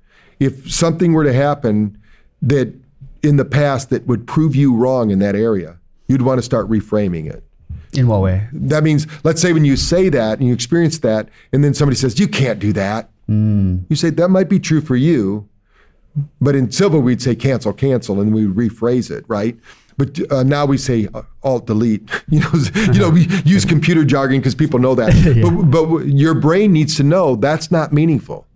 if 0.40 0.70
something 0.70 1.12
were 1.12 1.24
to 1.24 1.32
happen 1.32 2.00
that 2.42 2.74
in 3.22 3.36
the 3.36 3.44
past 3.44 3.90
that 3.90 4.06
would 4.06 4.26
prove 4.26 4.54
you 4.54 4.74
wrong 4.74 5.10
in 5.10 5.18
that 5.18 5.34
area, 5.34 5.78
you'd 6.06 6.22
want 6.22 6.38
to 6.38 6.42
start 6.42 6.68
reframing 6.68 7.26
it. 7.26 7.44
In 7.94 8.06
what 8.06 8.20
way? 8.20 8.46
That 8.52 8.84
means, 8.84 9.06
let's 9.24 9.40
say 9.40 9.52
when 9.52 9.64
you 9.64 9.76
say 9.76 10.08
that 10.10 10.38
and 10.38 10.46
you 10.46 10.54
experience 10.54 10.98
that, 10.98 11.28
and 11.52 11.64
then 11.64 11.74
somebody 11.74 11.96
says, 11.96 12.20
You 12.20 12.28
can't 12.28 12.58
do 12.58 12.72
that. 12.74 13.10
Hmm. 13.26 13.78
You 13.88 13.96
say, 13.96 14.10
That 14.10 14.28
might 14.28 14.48
be 14.48 14.60
true 14.60 14.80
for 14.80 14.96
you. 14.96 15.48
But 16.40 16.54
in 16.54 16.70
Silva, 16.70 16.98
we'd 16.98 17.22
say 17.22 17.34
cancel, 17.34 17.72
cancel, 17.72 18.20
and 18.20 18.34
we 18.34 18.44
rephrase 18.44 19.10
it, 19.10 19.24
right? 19.28 19.56
But 19.98 20.20
uh, 20.32 20.44
now 20.44 20.64
we 20.64 20.78
say 20.78 21.08
uh, 21.12 21.22
alt 21.42 21.66
delete. 21.66 22.08
You 22.30 22.40
know, 22.40 22.50
you 22.92 23.00
know, 23.00 23.10
we 23.10 23.26
use 23.44 23.64
computer 23.64 24.04
jargon 24.04 24.40
because 24.40 24.54
people 24.54 24.78
know 24.78 24.94
that. 24.94 25.10
But, 25.42 25.70
but 25.70 26.06
your 26.06 26.34
brain 26.34 26.72
needs 26.72 26.96
to 26.96 27.02
know 27.02 27.36
that's 27.36 27.70
not 27.70 27.92
meaningful 27.92 28.46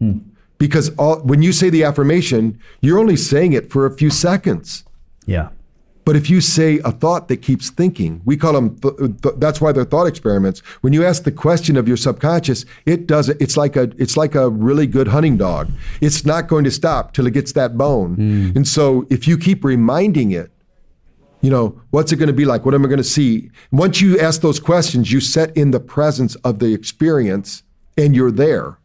because 0.62 0.95
all, 0.97 1.18
when 1.20 1.43
you 1.43 1.51
say 1.53 1.70
the 1.70 1.82
affirmation, 1.82 2.57
you're 2.80 2.99
only 2.99 3.16
saying 3.16 3.53
it 3.53 3.72
for 3.72 3.84
a 3.84 3.97
few 3.97 4.11
seconds. 4.11 4.84
Yeah. 5.26 5.49
But 6.05 6.14
if 6.14 6.30
you 6.30 6.40
say 6.40 6.78
a 6.84 6.93
thought 6.93 7.26
that 7.28 7.38
keeps 7.38 7.70
thinking, 7.70 8.22
we 8.24 8.36
call 8.36 8.53
them. 8.53 8.76
Th- 8.76 8.95
th- 8.97 9.34
that's 9.38 9.61
why 9.61 9.72
they're 9.72 9.84
thought 9.84 10.07
experiments. 10.07 10.61
When 10.80 10.93
you 10.93 11.05
ask 11.05 11.24
the 11.24 11.32
question 11.32 11.76
of 11.76 11.88
your 11.88 11.97
subconscious, 11.97 12.64
it 12.86 13.07
does 13.07 13.28
it. 13.28 13.36
It's 13.40 13.57
like 13.57 13.74
a. 13.74 13.90
It's 13.99 14.16
like 14.16 14.34
a 14.34 14.49
really 14.51 14.86
good 14.86 15.09
hunting 15.09 15.36
dog. 15.36 15.70
It's 16.01 16.24
not 16.24 16.47
going 16.47 16.64
to 16.64 16.70
stop 16.70 17.12
till 17.12 17.26
it 17.26 17.32
gets 17.32 17.53
that 17.53 17.76
bone. 17.76 18.14
And 18.57 18.66
so, 18.66 19.07
if 19.11 19.26
you 19.26 19.38
keep 19.38 19.64
reminding 19.64 20.30
it, 20.30 20.51
you 21.43 21.51
know, 21.51 21.80
what's 21.90 22.12
it 22.12 22.16
going 22.16 22.28
to 22.28 22.32
be 22.32 22.45
like? 22.45 22.64
What 22.64 22.74
am 22.74 22.84
I 22.84 22.88
going 22.88 22.99
to 22.99 23.05
see? 23.05 23.51
Once 23.72 24.01
you 24.01 24.18
ask 24.18 24.40
those 24.40 24.61
questions, 24.61 25.12
you 25.12 25.20
set 25.20 25.55
in 25.57 25.72
the 25.72 25.80
presence 25.80 26.36
of 26.36 26.61
the 26.61 26.72
experience, 26.72 27.62
and 27.99 28.16
you're 28.16 28.30
there. 28.30 28.78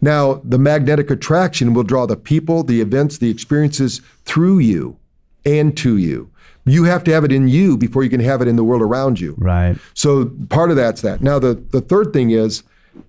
Now, 0.00 0.42
the 0.44 0.58
magnetic 0.58 1.10
attraction 1.10 1.74
will 1.74 1.82
draw 1.82 2.06
the 2.06 2.16
people, 2.16 2.62
the 2.62 2.80
events, 2.80 3.18
the 3.18 3.30
experiences 3.30 4.02
through 4.24 4.58
you 4.58 4.98
and 5.44 5.76
to 5.78 5.96
you. 5.96 6.30
You 6.66 6.84
have 6.84 7.02
to 7.04 7.12
have 7.12 7.24
it 7.24 7.32
in 7.32 7.48
you 7.48 7.76
before 7.76 8.04
you 8.04 8.10
can 8.10 8.20
have 8.20 8.42
it 8.42 8.48
in 8.48 8.56
the 8.56 8.64
world 8.64 8.82
around 8.82 9.18
you. 9.18 9.34
Right. 9.38 9.76
So 9.94 10.26
part 10.50 10.70
of 10.70 10.76
that's 10.76 11.00
that. 11.00 11.22
Now, 11.22 11.38
the, 11.38 11.54
the 11.54 11.80
third 11.80 12.12
thing 12.12 12.30
is 12.30 12.62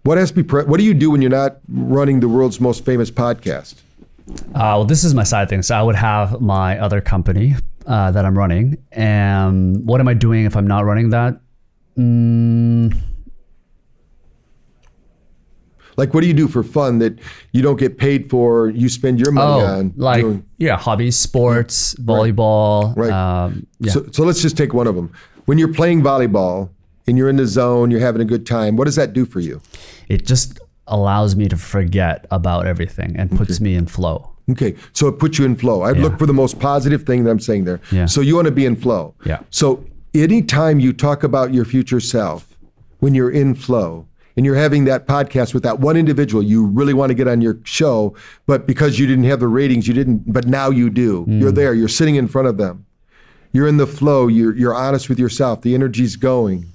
what 0.04 0.18
has 0.18 0.30
to 0.30 0.36
be, 0.36 0.44
pre- 0.44 0.64
what 0.64 0.78
do 0.78 0.84
you 0.84 0.94
do 0.94 1.12
when 1.12 1.22
you're 1.22 1.32
not 1.32 1.58
running 1.68 2.20
the 2.20 2.30
world's 2.30 2.62
most 2.62 2.86
famous 2.86 3.12
podcast? 3.12 3.76
Uh, 4.30 4.78
well, 4.78 4.86
this 4.86 5.04
is 5.04 5.14
my 5.14 5.24
side 5.24 5.50
thing. 5.50 5.64
So 5.64 5.76
I 5.76 5.82
would 5.82 5.96
have 5.96 6.40
my 6.40 6.80
other 6.80 7.02
company 7.02 7.56
uh, 7.88 8.12
that 8.12 8.24
I'm 8.26 8.38
running. 8.38 8.78
And 8.92 9.86
what 9.88 10.00
am 10.00 10.08
I 10.08 10.14
doing 10.14 10.46
if 10.46 10.56
I'm 10.56 10.68
not 10.68 10.86
running 10.86 11.10
that? 11.10 11.40
Mm, 11.98 12.96
Like, 15.98 16.14
what 16.14 16.22
do 16.22 16.28
you 16.28 16.34
do 16.36 16.48
for 16.48 16.62
fun 16.62 17.00
that 17.00 17.18
you 17.54 17.64
don't 17.64 17.80
get 17.80 17.98
paid 17.98 18.30
for? 18.30 18.70
You 18.70 18.88
spend 18.88 19.20
your 19.20 19.32
money 19.32 19.64
Oh, 19.64 19.66
on 19.66 19.94
like 19.96 20.22
doing? 20.22 20.46
yeah, 20.60 20.78
hobbies, 20.78 21.16
sports, 21.16 21.96
volleyball. 21.96 22.96
Right. 22.96 23.10
Um, 23.10 23.66
yeah. 23.80 23.94
So, 23.94 24.06
so 24.12 24.24
let's 24.24 24.40
just 24.40 24.56
take 24.56 24.76
one 24.76 24.86
of 24.86 24.96
them. 24.96 25.12
When 25.46 25.58
you're 25.58 25.74
playing 25.74 26.04
volleyball 26.04 26.70
and 27.08 27.18
you're 27.18 27.30
in 27.30 27.38
the 27.38 27.48
zone, 27.48 27.90
you're 27.90 28.00
having 28.00 28.22
a 28.22 28.26
good 28.26 28.46
time. 28.46 28.76
What 28.76 28.86
does 28.86 28.96
that 28.96 29.14
do 29.14 29.26
for 29.26 29.40
you? 29.40 29.60
it 30.08 30.26
just 30.26 30.60
allows 30.90 31.36
me 31.36 31.50
to 31.50 31.58
forget 31.58 32.26
about 32.32 32.66
everything 32.68 33.16
and 33.18 33.30
puts 33.36 33.60
me 33.60 33.74
in 33.76 33.86
flow. 33.88 34.32
Okay, 34.50 34.76
so 34.94 35.08
it 35.08 35.20
puts 35.20 35.38
you 35.38 35.46
in 35.46 35.56
flow. 35.58 35.82
I'd 35.82 35.98
look 35.98 36.18
for 36.18 36.26
the 36.26 36.34
most 36.34 36.58
positive 36.60 37.04
thing 37.04 37.26
that 37.26 37.32
I'm 37.32 37.40
saying 37.40 37.66
there. 37.66 37.82
Yeah. 37.92 38.06
So 38.06 38.22
you 38.22 38.36
want 38.36 38.46
to 38.46 38.52
be 38.52 38.66
in 38.66 38.78
flow. 38.78 39.14
Yeah. 39.26 39.42
So 39.50 39.84
anytime 40.14 40.80
you 40.80 40.94
talk 40.94 41.24
about 41.24 41.54
your 41.54 41.66
future 41.66 42.00
self, 42.00 42.58
when 43.00 43.14
you're 43.14 43.30
in 43.30 43.54
flow 43.56 44.08
and 44.36 44.46
you're 44.46 44.56
having 44.56 44.86
that 44.86 45.08
podcast 45.08 45.54
with 45.54 45.64
that 45.64 45.80
one 45.80 45.98
individual 45.98 46.44
you 46.44 46.66
really 46.66 46.94
want 46.94 47.10
to 47.10 47.14
get 47.14 47.28
on 47.28 47.42
your 47.42 47.60
show, 47.64 48.16
but 48.46 48.68
because 48.68 49.00
you 49.00 49.08
didn't 49.08 49.26
have 49.26 49.40
the 49.40 49.48
ratings, 49.48 49.88
you 49.88 49.94
didn't, 49.94 50.32
but 50.32 50.48
now 50.48 50.70
you 50.70 50.90
do. 50.90 51.26
Mm. 51.26 51.42
You're 51.42 51.52
there, 51.52 51.74
you're 51.74 51.88
sitting 51.88 52.16
in 52.16 52.28
front 52.28 52.48
of 52.48 52.58
them. 52.58 52.86
You're 53.52 53.68
in 53.68 53.78
the 53.78 53.88
flow, 53.88 54.28
you're, 54.28 54.56
you're 54.56 54.76
honest 54.76 55.10
with 55.10 55.20
yourself, 55.20 55.62
the 55.62 55.74
energy's 55.74 56.16
going. 56.16 56.68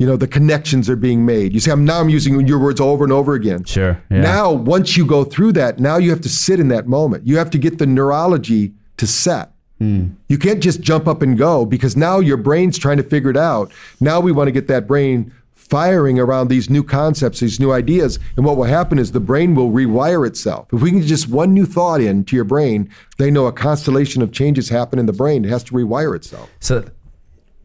You 0.00 0.06
know, 0.06 0.16
the 0.16 0.26
connections 0.26 0.88
are 0.88 0.96
being 0.96 1.26
made. 1.26 1.52
You 1.52 1.60
see, 1.60 1.70
I'm 1.70 1.84
now 1.84 2.00
I'm 2.00 2.08
using 2.08 2.46
your 2.46 2.58
words 2.58 2.80
over 2.80 3.04
and 3.04 3.12
over 3.12 3.34
again. 3.34 3.64
Sure, 3.64 4.02
yeah. 4.10 4.20
Now, 4.22 4.50
once 4.50 4.96
you 4.96 5.04
go 5.04 5.24
through 5.24 5.52
that, 5.52 5.78
now 5.78 5.98
you 5.98 6.08
have 6.08 6.22
to 6.22 6.28
sit 6.30 6.58
in 6.58 6.68
that 6.68 6.86
moment. 6.86 7.26
You 7.26 7.36
have 7.36 7.50
to 7.50 7.58
get 7.58 7.76
the 7.76 7.84
neurology 7.84 8.72
to 8.96 9.06
set. 9.06 9.52
Hmm. 9.78 10.12
You 10.26 10.38
can't 10.38 10.62
just 10.62 10.80
jump 10.80 11.06
up 11.06 11.20
and 11.20 11.36
go 11.36 11.66
because 11.66 11.98
now 11.98 12.18
your 12.18 12.38
brain's 12.38 12.78
trying 12.78 12.96
to 12.96 13.02
figure 13.02 13.28
it 13.28 13.36
out. 13.36 13.72
Now 14.00 14.20
we 14.20 14.32
want 14.32 14.48
to 14.48 14.52
get 14.52 14.68
that 14.68 14.86
brain 14.86 15.34
firing 15.52 16.18
around 16.18 16.48
these 16.48 16.70
new 16.70 16.82
concepts, 16.82 17.40
these 17.40 17.60
new 17.60 17.70
ideas. 17.70 18.18
And 18.36 18.46
what 18.46 18.56
will 18.56 18.64
happen 18.64 18.98
is 18.98 19.12
the 19.12 19.20
brain 19.20 19.54
will 19.54 19.70
rewire 19.70 20.26
itself. 20.26 20.66
If 20.72 20.80
we 20.80 20.90
can 20.90 21.00
get 21.00 21.08
just 21.08 21.28
one 21.28 21.52
new 21.52 21.66
thought 21.66 22.00
into 22.00 22.34
your 22.34 22.44
brain, 22.44 22.90
they 23.18 23.30
know 23.30 23.46
a 23.46 23.52
constellation 23.52 24.22
of 24.22 24.32
changes 24.32 24.70
happen 24.70 24.98
in 24.98 25.04
the 25.04 25.12
brain. 25.12 25.44
It 25.44 25.48
has 25.48 25.62
to 25.64 25.72
rewire 25.72 26.16
itself. 26.16 26.50
So 26.58 26.84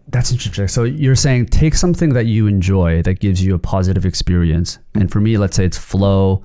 that's 0.07 0.31
interesting. 0.31 0.67
So 0.67 0.83
you're 0.83 1.15
saying 1.15 1.47
take 1.47 1.75
something 1.75 2.13
that 2.13 2.25
you 2.25 2.47
enjoy 2.47 3.01
that 3.03 3.19
gives 3.19 3.43
you 3.43 3.55
a 3.55 3.59
positive 3.59 4.05
experience. 4.05 4.77
And 4.93 5.11
for 5.11 5.19
me, 5.19 5.37
let's 5.37 5.55
say 5.55 5.65
it's 5.65 5.77
flow, 5.77 6.43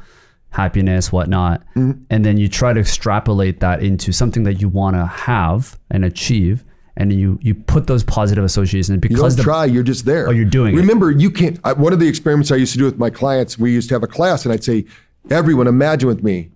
happiness, 0.51 1.13
whatnot. 1.13 1.63
Mm-hmm. 1.77 2.03
And 2.11 2.25
then 2.25 2.37
you 2.39 2.49
try 2.49 2.73
to 2.73 2.81
extrapolate 2.81 3.61
that 3.61 3.83
into 3.83 4.13
something 4.13 4.45
that 4.45 4.55
you 4.55 4.69
want 4.69 4.97
to 4.97 5.07
have 5.07 5.79
and 5.91 6.05
achieve. 6.05 6.65
And 6.97 7.13
you, 7.13 7.39
you 7.41 7.55
put 7.55 7.87
those 7.87 8.05
positive 8.05 8.45
associations 8.45 8.91
You 8.91 8.99
because 8.99 9.37
don't 9.37 9.37
the, 9.37 9.43
try, 9.43 9.65
you're 9.65 9.83
just 9.83 10.05
there. 10.05 10.29
Oh, 10.29 10.33
you're 10.33 10.45
doing 10.45 10.75
it. 10.75 10.79
Remember, 10.79 11.11
you 11.11 11.31
can't. 11.31 11.59
I, 11.65 11.73
one 11.73 11.93
of 11.93 12.01
the 12.01 12.09
experiments 12.09 12.51
I 12.51 12.57
used 12.57 12.73
to 12.73 12.79
do 12.79 12.85
with 12.85 12.99
my 12.99 13.09
clients, 13.09 13.59
we 13.59 13.73
used 13.73 13.89
to 13.89 13.95
have 13.95 14.03
a 14.03 14.09
class, 14.09 14.45
and 14.45 14.53
I'd 14.53 14.65
say, 14.65 14.85
everyone, 15.31 15.67
imagine 15.67 16.09
with 16.09 16.23
me, 16.23 16.51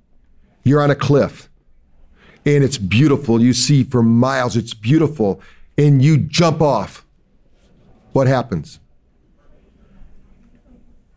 you're 0.64 0.82
on 0.82 0.90
a 0.90 0.94
cliff, 0.94 1.48
and 2.44 2.62
it's 2.62 2.76
beautiful. 2.76 3.40
You 3.40 3.54
see 3.54 3.84
for 3.84 4.02
miles, 4.02 4.54
it's 4.56 4.74
beautiful, 4.74 5.40
and 5.76 6.02
you 6.02 6.18
jump 6.18 6.60
off. 6.60 7.04
What 8.12 8.26
happens? 8.26 8.80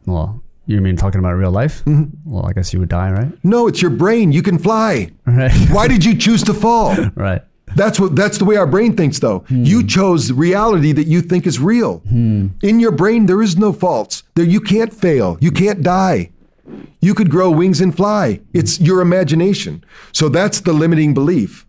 well, 0.06 0.42
you 0.66 0.82
mean 0.82 0.96
talking 0.96 1.20
about 1.20 1.34
real 1.34 1.52
life? 1.52 1.84
Mm-hmm. 1.86 2.32
Well, 2.32 2.46
I 2.46 2.54
guess 2.54 2.74
you 2.74 2.80
would 2.80 2.90
die, 2.90 3.12
right? 3.12 3.32
No, 3.44 3.68
it's 3.68 3.82
your 3.82 3.92
brain. 3.92 4.32
You 4.32 4.42
can 4.42 4.58
fly. 4.58 5.12
Right. 5.26 5.52
Why 5.70 5.88
did 5.88 6.04
you 6.04 6.18
choose 6.18 6.44
to 6.44 6.54
fall? 6.54 6.96
right. 7.16 7.42
That's 7.76 8.00
what 8.00 8.16
that's 8.16 8.38
the 8.38 8.46
way 8.46 8.56
our 8.56 8.66
brain 8.66 8.96
thinks 8.96 9.20
though. 9.20 9.44
You 9.50 9.86
chose 9.86 10.32
reality 10.32 10.94
that 10.94 11.06
you 11.06 11.22
think 11.22 11.46
is 11.46 11.60
real. 11.60 12.02
In 12.06 12.80
your 12.80 12.92
brain 12.92 13.26
there 13.26 13.42
is 13.42 13.58
no 13.58 13.74
faults. 13.74 14.24
There 14.36 14.46
you 14.46 14.62
can't 14.62 14.94
fail. 14.94 15.38
You 15.42 15.52
can't 15.52 15.84
die. 15.84 16.32
You 17.02 17.14
could 17.14 17.30
grow 17.30 17.52
wings 17.52 17.82
and 17.82 17.96
fly. 17.96 18.40
It's 18.54 18.80
your 18.80 19.02
imagination. 19.02 19.84
So 20.14 20.30
that's 20.30 20.62
the 20.62 20.74
limiting 20.74 21.14
belief. 21.14 21.67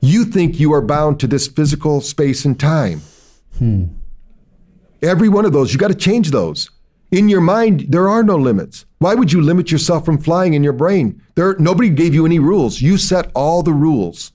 You 0.00 0.24
think 0.24 0.60
you 0.60 0.72
are 0.72 0.82
bound 0.82 1.18
to 1.20 1.26
this 1.26 1.48
physical 1.48 2.00
space 2.00 2.44
and 2.44 2.58
time. 2.58 3.02
Hmm. 3.58 3.86
Every 5.02 5.28
one 5.28 5.44
of 5.44 5.52
those, 5.52 5.72
you 5.72 5.78
got 5.78 5.88
to 5.88 5.94
change 5.94 6.30
those. 6.30 6.70
In 7.10 7.28
your 7.28 7.40
mind, 7.40 7.86
there 7.88 8.08
are 8.08 8.22
no 8.22 8.36
limits. 8.36 8.84
Why 8.98 9.14
would 9.14 9.32
you 9.32 9.40
limit 9.40 9.72
yourself 9.72 10.04
from 10.04 10.18
flying 10.18 10.54
in 10.54 10.62
your 10.62 10.72
brain? 10.72 11.22
There, 11.34 11.56
nobody 11.58 11.88
gave 11.88 12.14
you 12.14 12.26
any 12.26 12.38
rules. 12.38 12.80
You 12.80 12.98
set 12.98 13.30
all 13.34 13.62
the 13.62 13.72
rules. 13.72 14.32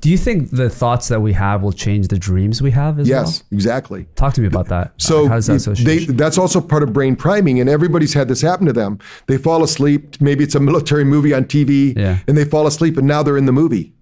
Do 0.00 0.08
you 0.10 0.16
think 0.16 0.50
the 0.50 0.70
thoughts 0.70 1.08
that 1.08 1.20
we 1.20 1.34
have 1.34 1.62
will 1.62 1.72
change 1.72 2.08
the 2.08 2.18
dreams 2.18 2.62
we 2.62 2.70
have 2.70 2.98
as 2.98 3.06
Yes, 3.08 3.42
well? 3.42 3.48
exactly. 3.52 4.06
Talk 4.16 4.32
to 4.34 4.40
me 4.40 4.46
about 4.46 4.68
that. 4.68 4.92
So 4.96 5.28
how 5.28 5.34
does 5.34 5.46
that 5.46 5.52
they, 5.52 5.56
association? 5.58 6.16
that's 6.16 6.38
also 6.38 6.60
part 6.62 6.82
of 6.82 6.92
brain 6.92 7.16
priming, 7.16 7.60
and 7.60 7.68
everybody's 7.68 8.14
had 8.14 8.26
this 8.28 8.40
happen 8.40 8.64
to 8.66 8.72
them. 8.72 8.98
They 9.26 9.36
fall 9.36 9.62
asleep. 9.62 10.18
Maybe 10.20 10.42
it's 10.42 10.54
a 10.54 10.60
military 10.60 11.04
movie 11.04 11.34
on 11.34 11.44
TV, 11.44 11.94
Yeah. 11.96 12.18
and 12.26 12.36
they 12.38 12.44
fall 12.46 12.66
asleep, 12.66 12.96
and 12.96 13.06
now 13.06 13.22
they're 13.22 13.36
in 13.36 13.44
the 13.44 13.52
movie 13.52 13.92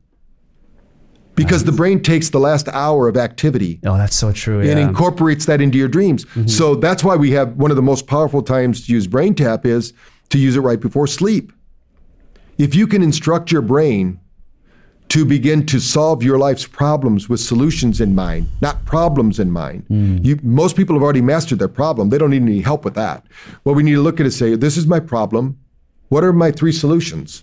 because 1.34 1.62
the 1.64 1.72
brain 1.72 2.01
takes 2.03 2.30
the 2.30 2.40
last 2.40 2.68
hour 2.68 3.07
of 3.09 3.16
activity 3.16 3.78
oh, 3.86 3.96
that's 3.96 4.16
so 4.16 4.32
true. 4.32 4.59
and 4.61 4.68
Yeah. 4.68 4.74
Mm-hmm. 4.76 4.88
incorporates 4.90 5.46
that 5.46 5.61
into 5.61 5.78
your 5.78 5.86
dreams. 5.88 6.26
So 6.46 6.74
that's 6.74 7.03
why 7.05 7.14
we 7.16 7.30
have 7.32 7.57
one 7.57 7.70
of 7.70 7.76
the 7.76 7.82
most 7.82 8.07
powerful 8.09 8.42
times 8.42 8.86
to 8.86 8.92
use 8.92 9.07
BrainTap 9.07 9.64
is 9.64 9.92
to 10.30 10.38
use 10.38 10.57
it 10.57 10.61
right 10.61 10.80
before 10.80 11.07
sleep. 11.07 11.53
If 12.57 12.74
you 12.74 12.86
can 12.88 13.03
instruct 13.03 13.53
your 13.53 13.62
brain 13.62 14.18
to 15.09 15.24
begin 15.24 15.64
to 15.66 15.80
solve 15.80 16.22
your 16.22 16.38
life's 16.38 16.66
problems 16.66 17.28
with 17.28 17.40
solutions 17.40 18.00
in 18.00 18.14
mind, 18.14 18.48
not 18.61 18.84
problems 18.84 19.38
in 19.38 19.50
mind. 19.50 19.86
Mm. 19.88 20.24
You, 20.24 20.38
most 20.42 20.76
people 20.76 20.94
have 20.94 21.02
already 21.02 21.22
mastered 21.22 21.59
their 21.59 21.68
problem. 21.68 22.11
They 22.11 22.18
don't 22.18 22.30
need 22.30 22.42
any 22.42 22.61
help 22.61 22.84
with 22.84 22.94
that. 22.94 23.24
What 23.62 23.76
we 23.76 23.82
need 23.82 23.94
to 23.94 24.02
look 24.02 24.20
at 24.20 24.26
is 24.26 24.36
say, 24.36 24.54
this 24.54 24.76
is 24.76 24.86
my 24.86 25.00
problem. 25.00 25.59
What 26.09 26.24
are 26.24 26.32
my 26.32 26.50
three 26.50 26.72
solutions? 26.72 27.42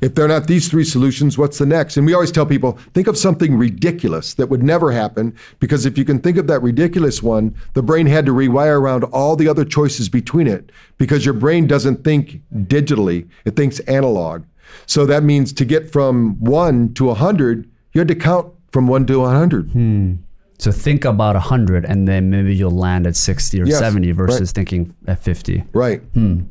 If 0.00 0.14
they're 0.14 0.28
not 0.28 0.46
these 0.46 0.68
three 0.68 0.84
solutions, 0.84 1.36
what's 1.36 1.58
the 1.58 1.66
next? 1.66 1.98
And 1.98 2.06
we 2.06 2.14
always 2.14 2.32
tell 2.32 2.46
people, 2.46 2.78
think 2.94 3.06
of 3.06 3.18
something 3.18 3.54
ridiculous 3.54 4.32
that 4.34 4.48
would 4.48 4.62
never 4.62 4.92
happen, 4.92 5.36
because 5.58 5.84
if 5.84 5.98
you 5.98 6.06
can 6.06 6.20
think 6.20 6.38
of 6.38 6.46
that 6.46 6.62
ridiculous 6.62 7.22
one, 7.22 7.54
the 7.74 7.82
brain 7.82 8.06
had 8.06 8.24
to 8.24 8.32
rewire 8.32 8.80
around 8.80 9.04
all 9.04 9.36
the 9.36 9.46
other 9.46 9.64
choices 9.64 10.08
between 10.08 10.46
it, 10.46 10.72
because 10.96 11.26
your 11.26 11.34
brain 11.34 11.66
doesn't 11.66 12.02
think 12.02 12.40
digitally, 12.54 13.28
it 13.44 13.56
thinks 13.56 13.78
analog. 13.80 14.44
So 14.86 15.06
that 15.06 15.22
means 15.22 15.52
to 15.54 15.64
get 15.64 15.90
from 15.90 16.38
one 16.40 16.94
to 16.94 17.04
a 17.04 17.14
100, 17.14 17.70
you 17.92 18.00
had 18.00 18.08
to 18.08 18.14
count 18.14 18.52
from 18.72 18.86
one 18.86 19.06
to 19.06 19.16
a 19.20 19.22
100. 19.22 19.70
Hmm. 19.70 20.14
So 20.58 20.70
think 20.70 21.04
about 21.04 21.36
100 21.36 21.84
and 21.86 22.06
then 22.06 22.30
maybe 22.30 22.54
you'll 22.54 22.70
land 22.70 23.06
at 23.06 23.16
60 23.16 23.62
or 23.62 23.66
Yes, 23.66 23.78
70 23.78 24.12
versus 24.12 24.40
right. 24.40 24.48
thinking 24.48 24.94
at 25.06 25.22
50. 25.22 25.64
Right. 25.72 26.02
Hmm. 26.14 26.42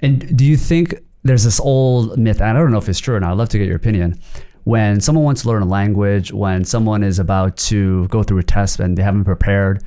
And 0.00 0.36
do 0.36 0.44
you 0.44 0.56
think 0.56 1.00
there's 1.22 1.44
this 1.44 1.60
old 1.60 2.18
myth, 2.18 2.40
and 2.40 2.56
I 2.56 2.60
don't 2.60 2.72
know 2.72 2.78
if 2.78 2.88
it's 2.88 2.98
true 2.98 3.14
or 3.14 3.20
not, 3.20 3.30
I'd 3.30 3.38
love 3.38 3.48
to 3.50 3.58
get 3.58 3.68
your 3.68 3.76
opinion. 3.76 4.18
When 4.64 5.00
someone 5.00 5.24
wants 5.24 5.42
to 5.42 5.48
learn 5.48 5.62
a 5.62 5.66
language, 5.66 6.32
when 6.32 6.64
someone 6.64 7.02
is 7.02 7.18
about 7.18 7.56
to 7.58 8.06
go 8.08 8.22
through 8.22 8.38
a 8.38 8.42
test 8.42 8.80
and 8.80 8.96
they 8.96 9.02
haven't 9.02 9.24
prepared, 9.24 9.82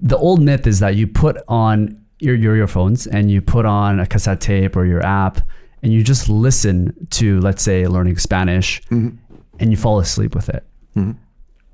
the 0.00 0.16
old 0.16 0.40
myth 0.40 0.66
is 0.66 0.80
that 0.80 0.96
you 0.96 1.06
put 1.06 1.36
on 1.48 2.00
your, 2.20 2.34
your 2.34 2.56
earphones 2.56 3.06
and 3.06 3.30
you 3.30 3.40
put 3.40 3.64
on 3.64 4.00
a 4.00 4.06
cassette 4.06 4.40
tape 4.40 4.76
or 4.76 4.84
your 4.84 5.04
app 5.04 5.40
and 5.82 5.92
you 5.92 6.02
just 6.02 6.28
listen 6.28 7.06
to, 7.10 7.40
let's 7.40 7.62
say, 7.62 7.86
learning 7.86 8.18
Spanish 8.18 8.80
Mm-hmm. 8.90 9.16
and 9.60 9.70
you 9.70 9.76
fall 9.76 9.98
asleep 10.00 10.34
with 10.34 10.48
it. 10.48 10.64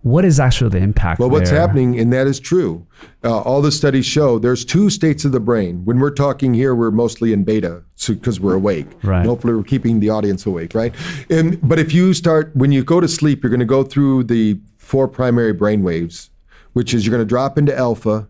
What 0.03 0.27
is 0.27 0.39
actually 0.39 0.69
the 0.69 0.79
impact? 0.85 1.19
Well, 1.19 1.31
what's 1.31 1.49
there? 1.49 1.59
happening, 1.59 1.99
and 1.99 2.13
that 2.13 2.27
is 2.27 2.39
true. 2.39 2.87
Uh, 3.25 3.41
all 3.41 3.63
the 3.63 3.73
studies 3.73 4.05
show 4.05 4.39
there's 4.39 4.63
two 4.63 4.91
states 4.91 5.25
of 5.25 5.33
the 5.33 5.41
brain. 5.41 5.83
When 5.87 5.99
we're 5.99 6.11
talking 6.11 6.53
here, 6.53 6.75
we're 6.75 6.91
mostly 6.91 7.33
in 7.33 7.43
beta 7.43 7.83
because 8.07 8.39
we're 8.39 8.53
awake. 8.55 8.87
Right. 9.03 9.21
And 9.21 9.27
hopefully, 9.29 9.55
we're 9.55 9.63
keeping 9.63 10.01
the 10.01 10.11
audience 10.11 10.45
awake, 10.45 10.75
right? 10.75 10.95
And 11.31 11.59
but 11.67 11.79
if 11.79 11.95
you 11.95 12.13
start 12.13 12.55
when 12.55 12.71
you 12.71 12.85
go 12.85 13.01
to 13.01 13.09
sleep, 13.09 13.43
you're 13.43 13.49
going 13.49 13.61
to 13.61 13.65
go 13.67 13.83
through 13.83 14.25
the 14.25 14.61
four 14.77 15.09
primary 15.09 15.55
brain 15.55 15.83
waves, 15.83 16.29
which 16.75 16.93
is 16.93 17.07
you're 17.07 17.11
going 17.17 17.27
to 17.27 17.35
drop 17.37 17.57
into 17.57 17.75
alpha, 17.75 18.29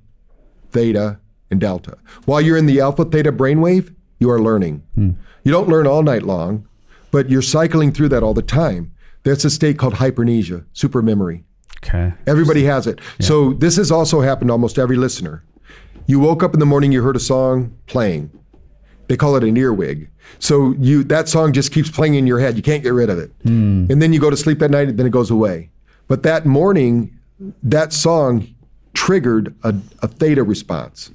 theta, 0.71 1.19
and 1.51 1.61
delta. 1.61 1.99
While 2.25 2.41
you're 2.41 2.57
in 2.57 2.67
the 2.67 2.81
alpha 2.81 3.05
theta 3.05 3.33
brainwave, 3.33 3.93
you 4.25 4.31
are 4.31 4.41
learning. 4.41 4.83
Hmm. 4.95 5.11
You 5.45 5.53
don't 5.53 5.69
learn 5.69 5.87
all 5.87 6.03
night 6.03 6.23
long, 6.23 6.67
but 7.11 7.29
you're 7.29 7.43
cycling 7.43 7.93
through 7.93 8.09
that 8.09 8.23
all 8.23 8.33
the 8.33 8.43
time. 8.43 8.91
That's 9.23 9.45
a 9.45 9.51
state 9.51 9.79
called 9.79 9.95
hypermnesia, 9.95 10.65
super 10.73 11.03
memory. 11.03 11.45
Okay. 11.85 12.15
Everybody 12.27 12.65
has 12.65 12.87
it. 12.87 13.01
So 13.21 13.53
this 13.53 13.77
has 13.77 13.91
also 13.91 14.23
happened 14.23 14.49
to 14.49 14.53
almost 14.53 14.79
every 14.79 14.97
listener. 14.97 15.45
You 16.07 16.19
woke 16.19 16.43
up 16.43 16.55
in 16.55 16.61
the 16.61 16.67
morning, 16.67 16.91
you 16.93 17.03
heard 17.03 17.17
a 17.17 17.21
song 17.21 17.77
playing. 17.87 18.31
They 19.09 19.19
call 19.19 19.37
it 19.37 19.45
an 19.45 19.57
earwig. 19.59 20.09
So 20.39 20.75
you 20.79 21.05
that 21.05 21.29
song 21.29 21.53
just 21.53 21.71
keeps 21.73 21.91
playing 21.91 22.15
in 22.15 22.27
your 22.27 22.41
head. 22.41 22.57
You 22.57 22.63
can't 22.63 22.83
get 22.83 22.95
rid 22.95 23.11
of 23.11 23.19
it. 23.19 23.31
Hmm. 23.43 23.87
And 23.91 24.01
then 24.01 24.15
you 24.15 24.21
go 24.21 24.31
to 24.31 24.37
sleep 24.37 24.59
that 24.61 24.71
night, 24.71 24.89
and 24.89 24.99
then 24.99 25.07
it 25.07 25.13
goes 25.13 25.31
away. 25.31 25.71
But 26.09 26.23
that 26.23 26.47
morning, 26.47 27.19
that 27.63 27.93
song 27.93 28.49
triggered 28.95 29.55
a, 29.63 29.75
a 30.01 30.09
theta 30.09 30.43
response. 30.43 31.11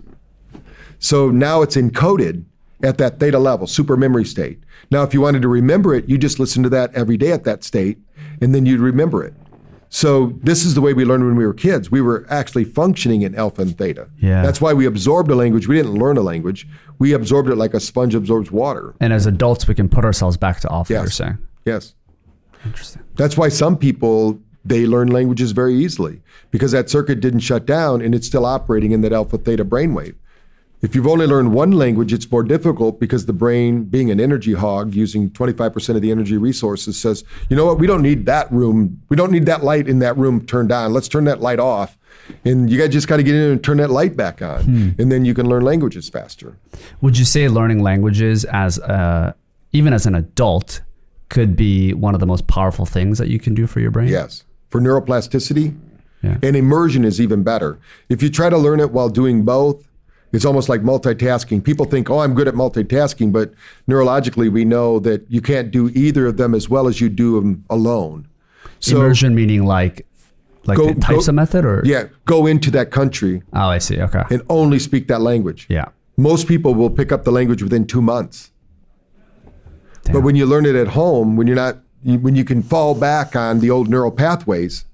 So 0.99 1.31
now 1.31 1.63
it's 1.63 1.75
encoded 1.75 2.45
at 2.83 2.97
that 2.97 3.19
theta 3.19 3.39
level, 3.39 3.67
super 3.67 3.97
memory 3.97 4.25
state. 4.25 4.59
Now, 4.91 5.03
if 5.03 5.13
you 5.13 5.21
wanted 5.21 5.41
to 5.41 5.47
remember 5.47 5.93
it, 5.93 6.07
you 6.07 6.17
just 6.17 6.39
listen 6.39 6.63
to 6.63 6.69
that 6.69 6.93
every 6.93 7.17
day 7.17 7.31
at 7.31 7.43
that 7.43 7.63
state, 7.63 7.97
and 8.41 8.55
then 8.55 8.65
you'd 8.65 8.79
remember 8.79 9.23
it. 9.23 9.33
So 9.89 10.37
this 10.43 10.65
is 10.65 10.75
the 10.75 10.81
way 10.81 10.93
we 10.93 11.03
learned 11.03 11.25
when 11.25 11.35
we 11.35 11.45
were 11.45 11.53
kids. 11.53 11.89
We 11.89 11.99
were 11.99 12.25
actually 12.29 12.63
functioning 12.63 13.23
in 13.23 13.33
alpha 13.33 13.63
and 13.63 13.75
theta. 13.75 14.07
Yeah. 14.19 14.43
That's 14.43 14.61
why 14.61 14.73
we 14.73 14.85
absorbed 14.85 15.31
a 15.31 15.35
language. 15.35 15.67
We 15.67 15.75
didn't 15.75 15.95
learn 15.95 16.15
a 16.15 16.21
language. 16.21 16.67
We 16.99 17.13
absorbed 17.13 17.49
it 17.49 17.55
like 17.55 17.73
a 17.73 17.79
sponge 17.79 18.13
absorbs 18.13 18.51
water. 18.51 18.93
And 18.99 19.11
as 19.11 19.25
adults, 19.25 19.67
we 19.67 19.73
can 19.73 19.89
put 19.89 20.05
ourselves 20.05 20.37
back 20.37 20.59
to 20.59 20.71
alpha. 20.71 20.93
Yes. 20.93 21.01
You're 21.01 21.11
saying. 21.11 21.37
Yes. 21.65 21.95
Interesting. 22.63 23.01
That's 23.15 23.35
why 23.35 23.49
some 23.49 23.77
people 23.77 24.39
they 24.65 24.85
learn 24.85 25.07
languages 25.07 25.51
very 25.53 25.73
easily 25.73 26.21
because 26.51 26.71
that 26.71 26.89
circuit 26.89 27.19
didn't 27.19 27.39
shut 27.39 27.65
down 27.65 28.01
and 28.01 28.13
it's 28.13 28.27
still 28.27 28.45
operating 28.45 28.91
in 28.91 29.01
that 29.01 29.13
alpha 29.13 29.37
theta 29.37 29.65
brainwave. 29.65 30.15
If 30.81 30.95
you've 30.95 31.07
only 31.07 31.27
learned 31.27 31.53
one 31.53 31.71
language, 31.71 32.13
it's 32.13 32.31
more 32.31 32.41
difficult 32.43 32.99
because 33.01 33.25
the 33.25 33.33
brain, 33.33 33.83
being 33.83 34.09
an 34.11 34.19
energy 34.19 34.53
hog, 34.53 34.95
using 34.95 35.29
25% 35.31 35.95
of 35.95 36.01
the 36.01 36.09
energy 36.09 36.37
resources, 36.37 36.97
says, 36.97 37.25
you 37.49 37.57
know 37.57 37.65
what, 37.65 37.79
we 37.79 37.85
don't 37.87 38.01
need 38.01 38.25
that 38.27 38.49
room. 38.51 39.01
We 39.09 39.17
don't 39.17 39.31
need 39.31 39.45
that 39.47 39.61
light 39.63 39.89
in 39.89 39.99
that 39.99 40.17
room 40.17 40.45
turned 40.45 40.71
on. 40.71 40.93
Let's 40.93 41.09
turn 41.09 41.25
that 41.25 41.41
light 41.41 41.59
off. 41.59 41.97
And 42.45 42.69
you 42.69 42.77
guys 42.77 42.89
just 42.89 43.07
got 43.09 43.17
to 43.17 43.23
get 43.23 43.35
in 43.35 43.51
and 43.51 43.63
turn 43.63 43.77
that 43.77 43.89
light 43.89 44.15
back 44.15 44.41
on. 44.41 44.95
And 44.97 45.11
then 45.11 45.25
you 45.25 45.33
can 45.33 45.49
learn 45.49 45.63
languages 45.63 46.07
faster. 46.09 46.55
Would 47.01 47.17
you 47.17 47.25
say 47.25 47.49
learning 47.49 47.83
languages 47.83 48.45
as 48.45 48.79
uh, 48.79 49.33
even 49.73 49.91
as 49.91 50.05
an 50.05 50.15
adult 50.15 50.81
could 51.27 51.55
be 51.57 51.93
one 51.93 52.13
of 52.13 52.19
the 52.21 52.25
most 52.25 52.47
powerful 52.47 52.85
things 52.85 53.17
that 53.17 53.27
you 53.27 53.39
can 53.39 53.53
do 53.53 53.67
for 53.67 53.79
your 53.81 53.91
brain? 53.91 54.07
Yes. 54.07 54.43
For 54.69 54.79
neuroplasticity, 54.79 55.75
Yeah. 56.21 56.37
and 56.43 56.55
immersion 56.55 57.03
is 57.03 57.19
even 57.19 57.43
better. 57.43 57.79
If 58.07 58.21
you 58.23 58.29
try 58.29 58.49
to 58.49 58.57
learn 58.57 58.79
it 58.79 58.91
while 58.91 59.09
doing 59.09 59.43
both, 59.43 59.83
it's 60.31 60.45
almost 60.45 60.69
like 60.69 60.81
multitasking. 60.81 61.63
People 61.63 61.85
think, 61.85 62.09
oh, 62.09 62.19
I'm 62.19 62.33
good 62.33 62.47
at 62.47 62.53
multitasking, 62.53 63.31
but 63.31 63.51
neurologically, 63.87 64.51
we 64.51 64.63
know 64.65 64.99
that 64.99 65.25
you 65.29 65.41
can't 65.41 65.71
do 65.71 65.89
either 65.89 66.27
of 66.27 66.37
them 66.37 66.53
as 66.53 66.69
well 66.69 66.87
as 66.87 67.01
you 67.01 67.09
do 67.09 67.39
them 67.39 67.63
alone. 67.69 68.27
So, 68.79 68.97
Immersion 68.97 69.33
meaning 69.35 69.65
like 69.65 70.05
like 70.65 70.77
Go- 70.77 70.93
the 70.93 70.99
types 70.99 71.25
go- 71.25 71.31
of 71.31 71.35
method 71.35 71.65
or 71.65 71.81
yeah, 71.85 72.05
go 72.25 72.45
into 72.45 72.69
that 72.71 72.91
country 72.91 73.41
Oh, 73.53 73.67
I 73.69 73.77
see. 73.79 73.99
Okay. 74.01 74.23
and 74.29 74.41
only 74.49 74.77
speak 74.79 75.07
that 75.07 75.21
language. 75.21 75.65
yeah. 75.69 75.85
Most 76.17 76.47
people 76.47 76.75
will 76.75 76.89
pick 76.89 77.11
up 77.13 77.23
the 77.23 77.31
language 77.31 77.63
within 77.63 77.87
two 77.87 78.01
months. 78.01 78.51
But 80.11 80.21
when 80.21 80.35
you 80.35 80.45
learn 80.45 80.65
it 80.65 80.75
at 80.75 80.89
home, 80.89 81.37
when 81.37 81.47
you're 81.47 81.55
not, 81.55 81.77
when 82.03 82.35
you 82.35 82.43
can 82.43 82.61
fall 82.63 82.93
back 82.95 83.35
on 83.35 83.59
the 83.59 83.69
old 83.69 83.89
neural 83.89 84.11
pathways, 84.11 84.85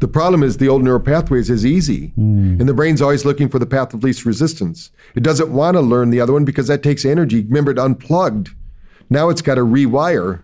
the 0.00 0.08
problem 0.08 0.42
is 0.42 0.56
the 0.58 0.68
old 0.68 0.82
neural 0.82 1.00
pathways 1.00 1.48
is 1.50 1.64
easy, 1.64 2.08
hmm. 2.08 2.60
and 2.60 2.68
the 2.68 2.74
brain's 2.74 3.00
always 3.00 3.24
looking 3.24 3.48
for 3.48 3.58
the 3.58 3.66
path 3.66 3.94
of 3.94 4.02
least 4.04 4.24
resistance. 4.24 4.90
It 5.14 5.22
doesn't 5.22 5.50
want 5.50 5.76
to 5.76 5.80
learn 5.80 6.10
the 6.10 6.20
other 6.20 6.32
one 6.32 6.44
because 6.44 6.66
that 6.68 6.82
takes 6.82 7.04
energy. 7.04 7.42
Remember, 7.42 7.70
it 7.70 7.78
unplugged. 7.78 8.50
Now 9.08 9.28
it's 9.28 9.42
got 9.42 9.54
to 9.56 9.62
rewire. 9.62 10.42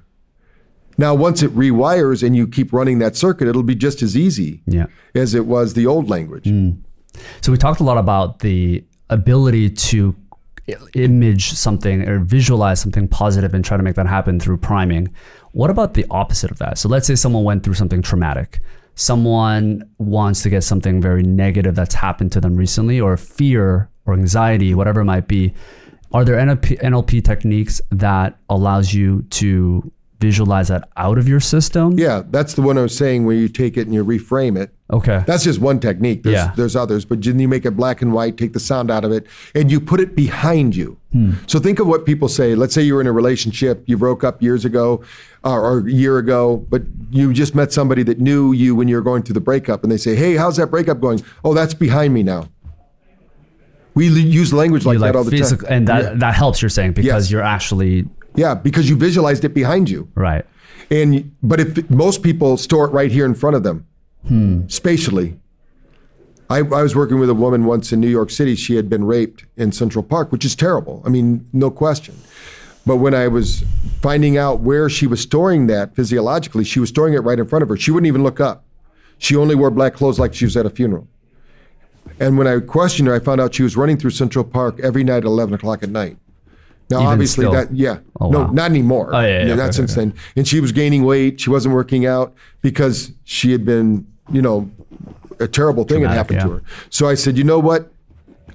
Now, 0.98 1.14
once 1.14 1.42
it 1.42 1.54
rewires 1.56 2.22
and 2.22 2.36
you 2.36 2.46
keep 2.46 2.72
running 2.72 2.98
that 2.98 3.16
circuit, 3.16 3.48
it'll 3.48 3.62
be 3.62 3.74
just 3.74 4.02
as 4.02 4.16
easy 4.16 4.62
Yeah. 4.66 4.86
as 5.14 5.34
it 5.34 5.46
was 5.46 5.74
the 5.74 5.86
old 5.86 6.08
language. 6.08 6.48
Hmm. 6.48 6.70
So 7.40 7.50
we 7.52 7.58
talked 7.58 7.80
a 7.80 7.84
lot 7.84 7.98
about 7.98 8.40
the 8.40 8.84
ability 9.10 9.70
to 9.70 10.14
image 10.94 11.52
something 11.52 12.08
or 12.08 12.18
visualize 12.20 12.80
something 12.80 13.08
positive 13.08 13.52
and 13.52 13.64
try 13.64 13.76
to 13.76 13.82
make 13.82 13.96
that 13.96 14.06
happen 14.06 14.38
through 14.38 14.58
priming. 14.58 15.12
What 15.52 15.70
about 15.70 15.94
the 15.94 16.06
opposite 16.10 16.50
of 16.50 16.58
that? 16.58 16.78
So 16.78 16.88
let's 16.88 17.06
say 17.06 17.14
someone 17.14 17.44
went 17.44 17.62
through 17.62 17.74
something 17.74 18.00
traumatic. 18.00 18.60
Someone 18.94 19.88
wants 19.98 20.42
to 20.42 20.50
get 20.50 20.62
something 20.62 21.00
very 21.00 21.22
negative 21.22 21.74
that's 21.74 21.94
happened 21.94 22.32
to 22.32 22.40
them 22.40 22.56
recently 22.56 23.00
or 23.00 23.16
fear 23.16 23.90
or 24.06 24.14
anxiety, 24.14 24.74
whatever 24.74 25.00
it 25.00 25.06
might 25.06 25.28
be. 25.28 25.54
Are 26.12 26.24
there 26.24 26.36
NLP, 26.36 26.80
NLP 26.80 27.24
techniques 27.24 27.80
that 27.90 28.38
allows 28.50 28.92
you 28.92 29.22
to 29.30 29.90
visualize 30.22 30.68
that 30.68 30.88
out 30.96 31.18
of 31.18 31.28
your 31.28 31.40
system? 31.40 31.98
Yeah, 31.98 32.22
that's 32.30 32.54
the 32.54 32.62
one 32.62 32.78
I 32.78 32.82
was 32.82 32.96
saying 32.96 33.26
where 33.26 33.36
you 33.36 33.48
take 33.48 33.76
it 33.76 33.82
and 33.86 33.92
you 33.94 34.04
reframe 34.04 34.56
it. 34.58 34.70
Okay. 34.90 35.22
That's 35.26 35.44
just 35.44 35.58
one 35.60 35.80
technique. 35.80 36.22
There's, 36.22 36.34
Yeah. 36.34 36.52
there's 36.56 36.76
others, 36.76 37.04
but 37.04 37.20
then 37.22 37.38
you 37.38 37.48
make 37.48 37.64
it 37.66 37.72
black 37.72 38.00
and 38.02 38.12
white, 38.12 38.36
take 38.36 38.52
the 38.52 38.60
sound 38.60 38.90
out 38.90 39.04
of 39.04 39.12
it, 39.12 39.26
and 39.54 39.70
you 39.70 39.80
put 39.80 40.00
it 40.00 40.14
behind 40.14 40.74
you. 40.76 40.96
Hmm. 41.12 41.32
So 41.46 41.58
think 41.58 41.78
of 41.80 41.86
what 41.86 42.06
people 42.06 42.28
say. 42.28 42.54
Let's 42.54 42.72
say 42.74 42.82
you 42.82 42.94
were 42.94 43.00
in 43.00 43.06
a 43.06 43.12
relationship, 43.12 43.82
you 43.86 43.96
broke 43.98 44.22
up 44.24 44.42
years 44.42 44.64
ago 44.64 45.02
or, 45.44 45.60
or 45.60 45.78
a 45.86 45.90
year 45.90 46.18
ago, 46.18 46.64
but 46.70 46.82
you 47.10 47.32
just 47.32 47.54
met 47.54 47.72
somebody 47.72 48.02
that 48.04 48.18
knew 48.20 48.52
you 48.52 48.74
when 48.74 48.88
you 48.88 48.96
were 48.96 49.02
going 49.02 49.22
through 49.22 49.34
the 49.34 49.40
breakup, 49.50 49.82
and 49.82 49.90
they 49.92 49.96
say, 49.98 50.14
Hey, 50.14 50.36
how's 50.36 50.56
that 50.56 50.68
breakup 50.70 51.00
going? 51.00 51.20
Oh, 51.44 51.52
that's 51.54 51.74
behind 51.74 52.14
me 52.14 52.22
now. 52.22 52.48
We 53.94 54.08
use 54.08 54.52
language 54.54 54.86
like, 54.86 54.94
You 54.94 55.00
that 55.00 55.16
all 55.16 55.24
the 55.24 55.30
physical, 55.30 55.68
time. 55.68 55.76
and 55.78 55.88
that 55.88 56.02
yeah. 56.02 56.14
that 56.14 56.34
helps. 56.34 56.62
You're 56.62 56.70
saying 56.70 56.92
because 56.92 57.06
Yes. 57.26 57.30
you're 57.30 57.42
actually 57.42 58.06
yeah, 58.34 58.54
because 58.54 58.88
you 58.88 58.96
visualized 58.96 59.44
it 59.44 59.54
behind 59.54 59.90
you. 59.90 60.08
right. 60.14 60.44
And 60.90 61.34
but 61.42 61.60
if 61.60 61.90
most 61.90 62.22
people 62.22 62.56
store 62.56 62.86
it 62.86 62.92
right 62.92 63.10
here 63.10 63.24
in 63.24 63.34
front 63.34 63.56
of 63.56 63.62
them, 63.62 63.86
hmm. 64.26 64.66
spatially. 64.68 65.38
I, 66.50 66.58
I 66.58 66.82
was 66.82 66.94
working 66.94 67.18
with 67.18 67.30
a 67.30 67.34
woman 67.34 67.64
once 67.64 67.92
in 67.92 68.00
New 68.00 68.10
York 68.10 68.28
City. 68.28 68.56
She 68.56 68.74
had 68.74 68.90
been 68.90 69.04
raped 69.04 69.46
in 69.56 69.72
Central 69.72 70.04
Park, 70.04 70.30
which 70.32 70.44
is 70.44 70.54
terrible. 70.54 71.02
I 71.06 71.08
mean, 71.08 71.48
no 71.54 71.70
question. 71.70 72.14
But 72.84 72.96
when 72.96 73.14
I 73.14 73.28
was 73.28 73.64
finding 74.02 74.36
out 74.36 74.60
where 74.60 74.90
she 74.90 75.06
was 75.06 75.20
storing 75.20 75.66
that 75.68 75.94
physiologically, 75.94 76.64
she 76.64 76.78
was 76.78 76.90
storing 76.90 77.14
it 77.14 77.20
right 77.20 77.38
in 77.38 77.46
front 77.46 77.62
of 77.62 77.70
her. 77.70 77.76
She 77.76 77.90
wouldn't 77.90 78.08
even 78.08 78.22
look 78.22 78.38
up. 78.38 78.64
She 79.18 79.36
only 79.36 79.54
wore 79.54 79.70
black 79.70 79.94
clothes 79.94 80.18
like 80.18 80.34
she 80.34 80.44
was 80.44 80.56
at 80.56 80.66
a 80.66 80.70
funeral. 80.70 81.08
And 82.18 82.36
when 82.36 82.46
I 82.46 82.58
questioned 82.60 83.08
her, 83.08 83.14
I 83.14 83.20
found 83.20 83.40
out 83.40 83.54
she 83.54 83.62
was 83.62 83.76
running 83.76 83.96
through 83.96 84.10
Central 84.10 84.44
Park 84.44 84.80
every 84.80 85.04
night 85.04 85.18
at 85.18 85.24
11 85.24 85.54
o'clock 85.54 85.82
at 85.82 85.88
night. 85.88 86.18
Now, 86.90 86.98
Even 86.98 87.12
obviously, 87.12 87.44
still? 87.44 87.52
that, 87.52 87.74
yeah. 87.74 88.00
Oh, 88.20 88.30
no, 88.30 88.40
wow. 88.40 88.50
not 88.50 88.70
anymore. 88.70 89.14
Oh, 89.14 89.20
yeah, 89.20 89.46
yeah, 89.46 89.54
not 89.54 89.64
okay, 89.64 89.72
since 89.72 89.92
okay. 89.92 90.10
then. 90.10 90.14
And 90.36 90.46
she 90.46 90.60
was 90.60 90.72
gaining 90.72 91.04
weight. 91.04 91.40
She 91.40 91.48
wasn't 91.48 91.74
working 91.74 92.04
out 92.04 92.34
because 92.60 93.12
she 93.24 93.52
had 93.52 93.64
been, 93.64 94.06
you 94.30 94.42
know, 94.42 94.70
a 95.40 95.48
terrible 95.48 95.84
thing 95.84 96.02
had 96.02 96.10
happened 96.10 96.40
yeah. 96.40 96.46
to 96.46 96.52
her. 96.52 96.62
So 96.90 97.08
I 97.08 97.14
said, 97.14 97.38
you 97.38 97.44
know 97.44 97.58
what? 97.58 97.90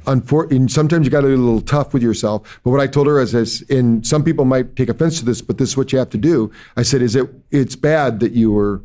Unfor- 0.05 0.49
and 0.51 0.71
sometimes 0.71 1.05
you 1.05 1.11
got 1.11 1.21
to 1.21 1.27
be 1.27 1.33
a 1.33 1.37
little 1.37 1.61
tough 1.61 1.93
with 1.93 2.01
yourself. 2.01 2.61
But 2.63 2.69
what 2.69 2.79
I 2.79 2.87
told 2.87 3.07
her 3.07 3.19
is, 3.19 3.33
is, 3.33 3.61
and 3.69 4.05
some 4.07 4.23
people 4.23 4.45
might 4.45 4.75
take 4.75 4.87
offense 4.87 5.19
to 5.19 5.25
this, 5.25 5.41
but 5.41 5.57
this 5.57 5.69
is 5.69 5.77
what 5.77 5.91
you 5.91 5.99
have 5.99 6.09
to 6.11 6.17
do. 6.17 6.51
I 6.77 6.83
said, 6.83 7.01
is 7.01 7.15
it? 7.15 7.29
It's 7.51 7.75
bad 7.75 8.21
that 8.21 8.31
you 8.31 8.51
were, 8.51 8.83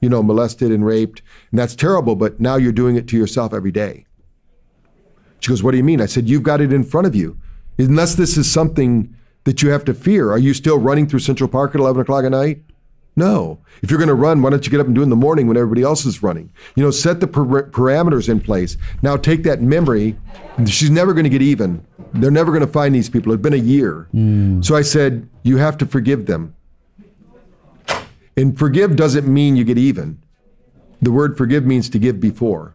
you 0.00 0.08
know, 0.08 0.22
molested 0.22 0.72
and 0.72 0.84
raped, 0.84 1.22
and 1.52 1.60
that's 1.60 1.76
terrible. 1.76 2.16
But 2.16 2.40
now 2.40 2.56
you're 2.56 2.72
doing 2.72 2.96
it 2.96 3.06
to 3.08 3.16
yourself 3.16 3.54
every 3.54 3.70
day. 3.70 4.06
She 5.38 5.50
goes, 5.50 5.62
what 5.62 5.72
do 5.72 5.76
you 5.76 5.84
mean? 5.84 6.00
I 6.00 6.06
said, 6.06 6.28
you've 6.28 6.42
got 6.42 6.60
it 6.60 6.72
in 6.72 6.82
front 6.82 7.06
of 7.06 7.14
you. 7.14 7.38
Unless 7.78 8.14
this 8.14 8.36
is 8.36 8.50
something 8.50 9.14
that 9.44 9.62
you 9.62 9.70
have 9.70 9.84
to 9.84 9.94
fear, 9.94 10.30
are 10.30 10.38
you 10.38 10.54
still 10.54 10.78
running 10.78 11.06
through 11.06 11.20
Central 11.20 11.48
Park 11.48 11.74
at 11.74 11.80
11 11.80 12.02
o'clock 12.02 12.24
at 12.24 12.30
night? 12.30 12.62
No. 13.16 13.60
If 13.82 13.90
you're 13.90 13.98
going 13.98 14.08
to 14.08 14.14
run, 14.14 14.42
why 14.42 14.50
don't 14.50 14.64
you 14.64 14.70
get 14.70 14.80
up 14.80 14.86
and 14.86 14.94
do 14.94 15.00
it 15.00 15.04
in 15.04 15.10
the 15.10 15.16
morning 15.16 15.46
when 15.46 15.56
everybody 15.56 15.82
else 15.82 16.04
is 16.04 16.22
running? 16.22 16.50
You 16.74 16.82
know, 16.82 16.90
set 16.90 17.20
the 17.20 17.28
par- 17.28 17.70
parameters 17.70 18.28
in 18.28 18.40
place. 18.40 18.76
Now 19.02 19.16
take 19.16 19.44
that 19.44 19.62
memory. 19.62 20.16
She's 20.66 20.90
never 20.90 21.12
going 21.12 21.24
to 21.24 21.30
get 21.30 21.42
even. 21.42 21.86
They're 22.12 22.30
never 22.30 22.50
going 22.50 22.66
to 22.66 22.72
find 22.72 22.94
these 22.94 23.08
people. 23.08 23.32
It's 23.32 23.42
been 23.42 23.52
a 23.52 23.56
year. 23.56 24.08
Hmm. 24.10 24.62
So 24.62 24.74
I 24.74 24.82
said, 24.82 25.28
you 25.42 25.58
have 25.58 25.78
to 25.78 25.86
forgive 25.86 26.26
them. 26.26 26.56
And 28.36 28.58
forgive 28.58 28.96
doesn't 28.96 29.32
mean 29.32 29.54
you 29.54 29.64
get 29.64 29.78
even. 29.78 30.20
The 31.00 31.12
word 31.12 31.36
forgive 31.36 31.64
means 31.64 31.88
to 31.90 31.98
give 32.00 32.18
before. 32.18 32.74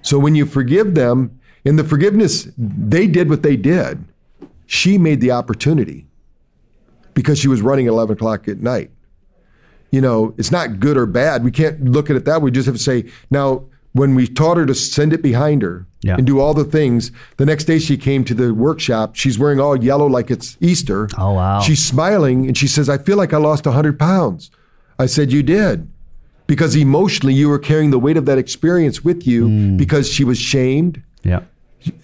So 0.00 0.18
when 0.18 0.34
you 0.34 0.46
forgive 0.46 0.94
them, 0.94 1.38
in 1.64 1.76
the 1.76 1.84
forgiveness, 1.84 2.48
they 2.56 3.06
did 3.06 3.28
what 3.28 3.42
they 3.42 3.56
did. 3.56 4.04
She 4.72 4.98
made 4.98 5.20
the 5.20 5.32
opportunity 5.32 6.06
because 7.14 7.40
she 7.40 7.48
was 7.48 7.60
running 7.60 7.86
at 7.86 7.90
11 7.90 8.12
o'clock 8.14 8.46
at 8.46 8.58
night. 8.60 8.92
You 9.90 10.00
know, 10.00 10.32
it's 10.38 10.52
not 10.52 10.78
good 10.78 10.96
or 10.96 11.06
bad. 11.06 11.42
We 11.42 11.50
can't 11.50 11.86
look 11.86 12.08
at 12.08 12.14
it 12.14 12.24
that 12.26 12.40
way. 12.40 12.44
We 12.44 12.50
just 12.52 12.66
have 12.66 12.76
to 12.76 12.80
say, 12.80 13.06
now, 13.32 13.64
when 13.94 14.14
we 14.14 14.28
taught 14.28 14.58
her 14.58 14.66
to 14.66 14.74
send 14.76 15.12
it 15.12 15.22
behind 15.22 15.62
her 15.62 15.88
Yeah. 16.02 16.14
and 16.18 16.24
do 16.24 16.38
all 16.38 16.54
the 16.54 16.62
things, 16.62 17.10
the 17.36 17.44
next 17.44 17.64
day 17.64 17.80
she 17.80 17.96
came 17.96 18.22
to 18.26 18.32
the 18.32 18.54
workshop. 18.54 19.16
She's 19.16 19.40
wearing 19.40 19.58
all 19.58 19.76
yellow 19.82 20.06
like 20.06 20.30
it's 20.30 20.56
Easter. 20.60 21.08
Oh, 21.18 21.32
wow. 21.32 21.58
She's 21.62 21.84
smiling 21.84 22.46
and 22.46 22.56
she 22.56 22.68
says, 22.68 22.88
I 22.88 22.98
feel 22.98 23.16
like 23.16 23.32
I 23.34 23.38
lost 23.38 23.66
100 23.66 23.98
pounds. 23.98 24.52
I 25.00 25.06
said, 25.06 25.32
You 25.32 25.42
did. 25.42 25.88
Because 26.46 26.76
emotionally, 26.76 27.34
you 27.34 27.48
were 27.48 27.58
carrying 27.58 27.90
the 27.90 27.98
weight 27.98 28.16
of 28.16 28.24
that 28.26 28.38
experience 28.38 29.02
with 29.02 29.26
you 29.26 29.48
Hmm. 29.48 29.76
because 29.76 30.08
she 30.08 30.22
was 30.22 30.38
shamed 30.38 31.02
Yeah. 31.24 31.40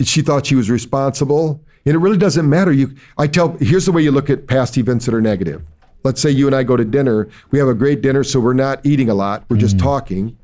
she 0.02 0.20
thought 0.22 0.46
she 0.46 0.56
was 0.56 0.68
responsible 0.68 1.60
and 1.86 1.94
it 1.94 1.98
really 1.98 2.18
doesn't 2.18 2.48
matter. 2.48 2.72
You 2.72 2.94
i 3.16 3.26
tell 3.26 3.56
here's 3.58 3.86
the 3.86 3.92
way 3.92 4.02
you 4.02 4.10
look 4.10 4.28
at 4.28 4.46
past 4.46 4.76
events 4.76 5.06
that 5.06 5.14
are 5.14 5.22
negative. 5.22 5.64
Let's 6.02 6.20
say 6.20 6.30
you 6.30 6.46
and 6.46 6.54
i 6.54 6.62
go 6.62 6.76
to 6.76 6.84
dinner. 6.84 7.28
We 7.50 7.58
have 7.58 7.68
a 7.68 7.74
great 7.74 8.02
dinner 8.02 8.24
so 8.24 8.40
we're 8.40 8.52
not 8.52 8.84
eating 8.84 9.08
a 9.08 9.14
lot. 9.14 9.44
We're 9.48 9.56
just 9.56 9.76
mm. 9.76 9.82
talking. 9.82 10.36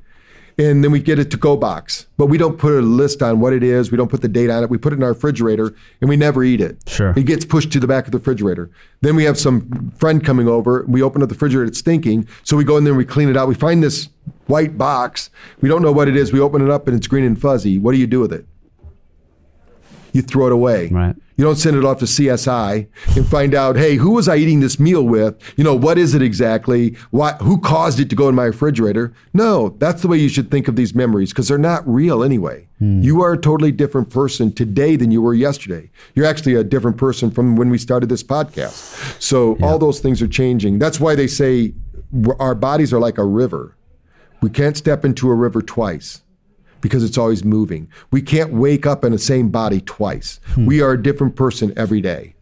And 0.59 0.85
then 0.85 0.93
we 0.93 1.01
get 1.01 1.19
a 1.19 1.25
to-go 1.25 1.57
box. 1.57 2.07
But 2.19 2.27
we 2.27 2.37
don't 2.37 2.59
put 2.59 2.75
a 2.75 2.83
list 2.83 3.23
on 3.23 3.41
what 3.41 3.53
it 3.53 3.63
is. 3.63 3.91
We 3.91 3.97
don't 3.97 4.11
put 4.11 4.21
the 4.21 4.29
date 4.29 4.51
on 4.51 4.63
it. 4.63 4.71
We 4.71 4.77
put 4.77 4.93
it 4.93 4.97
in 4.97 5.03
our 5.03 5.13
refrigerator 5.13 5.75
and 6.01 6.11
we 6.11 6.17
never 6.17 6.45
eat 6.45 6.61
it. 6.61 6.79
Sure. 6.87 7.15
it 7.17 7.25
gets 7.25 7.45
pushed 7.45 7.73
to 7.73 7.81
the 7.81 7.87
back 7.87 8.05
of 8.05 8.13
the 8.13 8.19
refrigerator. 8.19 8.71
Then 9.01 9.17
we 9.17 9.25
have 9.25 9.39
some 9.39 9.91
friend 9.97 10.25
coming 10.25 10.49
over. 10.49 10.85
We 10.87 11.03
open 11.03 11.23
up 11.23 11.31
the 11.31 11.35
refrigerator. 11.35 11.69
It's 11.69 11.79
stinking. 11.79 12.29
So 12.43 12.57
we 12.57 12.65
go 12.65 12.77
in 12.77 12.85
there 12.85 12.93
and 12.93 12.99
we 12.99 13.07
clean 13.07 13.29
it 13.29 13.37
out. 13.37 13.49
We 13.49 13.55
find 13.55 13.83
this 13.83 14.11
white 14.47 14.77
box. 14.77 15.31
We 15.61 15.69
don't 15.69 15.83
know 15.83 15.93
what 15.93 16.07
it 16.07 16.17
is. 16.17 16.33
We 16.33 16.41
open 16.41 16.63
it 16.63 16.71
up 16.71 16.87
and 16.87 16.97
it's 16.97 17.07
green 17.07 17.25
and 17.25 17.41
fuzzy. 17.41 17.79
What 17.79 17.93
do 17.93 17.99
you 17.99 18.07
do 18.07 18.21
with 18.21 18.33
it? 18.33 18.47
You 20.13 20.21
throw 20.21 20.47
it 20.47 20.53
away. 20.53 20.89
Right. 20.89 21.17
You 21.37 21.45
don't 21.45 21.57
send 21.57 21.77
it 21.77 21.85
off 21.85 21.99
to 22.01 22.05
CSI 22.05 22.87
and 23.17 23.27
find 23.27 23.55
out, 23.55 23.77
hey, 23.77 23.97
who 23.97 24.11
was 24.11 24.29
I 24.29 24.37
eating 24.37 24.61
this 24.61 24.79
meal 24.79 25.03
with? 25.03 25.37
You 25.57 25.65
know, 25.65 25.75
what 25.75 25.99
is 25.99 26.15
it 26.15 26.23
exactly? 26.23 26.97
Why, 27.11 27.33
who 27.35 27.59
caused 27.59 28.01
it 28.01 28.11
to 28.11 28.17
go 28.17 28.29
in 28.29 28.35
my 28.35 28.45
refrigerator? 28.45 29.15
No, 29.33 29.71
that's 29.79 30.03
the 30.03 30.09
way 30.09 30.19
you 30.19 30.29
should 30.29 30.51
think 30.51 30.69
of 30.69 30.77
these 30.77 30.95
memories 30.95 31.31
because 31.31 31.49
they're 31.49 31.59
not 31.59 31.87
real 31.89 32.23
anyway. 32.23 32.67
Hmm. 32.79 33.03
You 33.03 33.23
are 33.23 33.33
a 33.33 33.39
totally 33.39 33.73
different 33.73 34.11
person 34.11 34.53
today 34.53 34.97
than 34.97 35.11
you 35.11 35.23
were 35.23 35.35
yesterday. 35.35 35.91
You're 36.15 36.27
actually 36.27 36.55
a 36.55 36.65
different 36.65 36.97
person 36.97 37.31
from 37.31 37.57
when 37.57 37.71
we 37.71 37.79
started 37.79 38.09
this 38.09 38.23
podcast. 38.23 39.21
So 39.21 39.57
all 39.63 39.79
those 39.79 40.01
things 40.01 40.21
are 40.21 40.29
changing. 40.29 40.79
That's 40.79 41.01
why 41.01 41.15
they 41.15 41.27
say 41.27 41.75
our 42.39 42.55
bodies 42.55 42.93
are 42.93 43.01
like 43.01 43.19
a 43.19 43.25
river. 43.25 43.77
We 44.41 44.51
can't 44.51 44.77
step 44.77 45.05
into 45.05 45.31
a 45.31 45.35
river 45.35 45.63
twice 45.63 46.22
because 46.83 47.03
it's 47.03 47.17
always 47.17 47.43
moving. 47.45 47.89
We 48.11 48.21
can't 48.21 48.53
wake 48.53 48.85
up 48.85 49.05
in 49.05 49.13
the 49.13 49.19
same 49.19 49.49
body 49.49 49.81
twice. 49.81 50.39
Hmm. 50.49 50.67
We 50.67 50.83
are 50.83 50.93
a 50.93 51.03
different 51.03 51.35
person 51.35 51.73
every 51.77 52.03
day. 52.03 52.35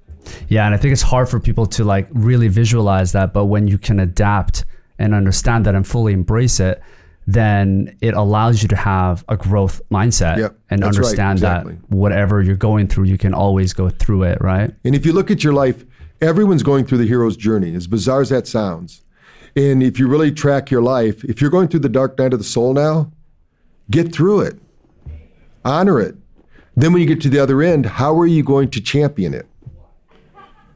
Yeah, 0.49 0.67
and 0.67 0.75
I 0.75 0.79
think 0.79 0.93
it's 0.93 1.03
hard 1.03 1.29
for 1.29 1.39
people 1.39 1.67
to 1.67 1.85
like 1.85 2.09
really 2.11 2.49
visualize 2.49 3.13
that, 3.13 3.33
but 3.33 3.45
when 3.45 3.69
you 3.69 3.79
can 3.79 4.01
adapt 4.01 4.65
and 4.99 5.15
understand 5.15 5.67
that 5.67 5.75
and 5.75 5.87
fully 5.87 6.13
embrace 6.13 6.59
it, 6.59 6.83
then 7.27 7.97
it 8.01 8.15
allows 8.15 8.63
you 8.63 8.69
to 8.69 8.77
have 8.77 9.25
a 9.29 9.37
growth 9.37 9.81
mindset 9.91 10.39
Yep, 10.39 10.59
and 10.71 10.83
that's 10.83 10.97
right, 10.97 11.05
understand 11.05 11.39
exactly. 11.39 11.75
that 11.75 11.91
whatever 11.91 12.43
you're 12.43 12.57
going 12.57 12.89
through, 12.89 13.05
you 13.05 13.19
can 13.19 13.35
always 13.35 13.73
go 13.73 13.89
through 13.89 14.25
it, 14.25 14.39
right? 14.41 14.75
And 14.85 14.95
if 14.95 15.07
you 15.07 15.13
look 15.13 15.31
at 15.31 15.45
your 15.45 15.53
life, 15.53 15.85
everyone's 16.21 16.63
going 16.63 16.87
through 16.87 16.99
the 16.99 17.07
hero's 17.07 17.37
journey, 17.37 17.75
as 17.75 17.87
bizarre 17.87 18.21
as 18.21 18.31
that 18.31 18.47
sounds. 18.47 19.03
And 19.57 19.83
if 19.83 19.99
you 19.99 20.09
really 20.09 20.33
track 20.33 20.71
your 20.71 20.83
life, 20.83 21.25
if 21.25 21.41
you're 21.41 21.51
going 21.51 21.69
through 21.69 21.81
the 21.81 21.89
dark 21.89 22.19
night 22.19 22.33
of 22.33 22.39
the 22.39 22.45
soul 22.45 22.73
now, 22.73 23.13
get 23.91 24.13
through 24.13 24.41
it, 24.41 24.59
honor 25.65 26.01
it. 26.01 26.17
Then 26.77 26.93
when 26.93 27.03
you 27.03 27.09
get 27.09 27.21
to 27.23 27.29
the 27.29 27.39
other 27.39 27.61
end, 27.63 27.85
how 27.85 28.19
are 28.19 28.27
you 28.27 28.43
going 28.43 28.71
to 28.71 28.81
champion 28.81 29.35
it? 29.35 29.47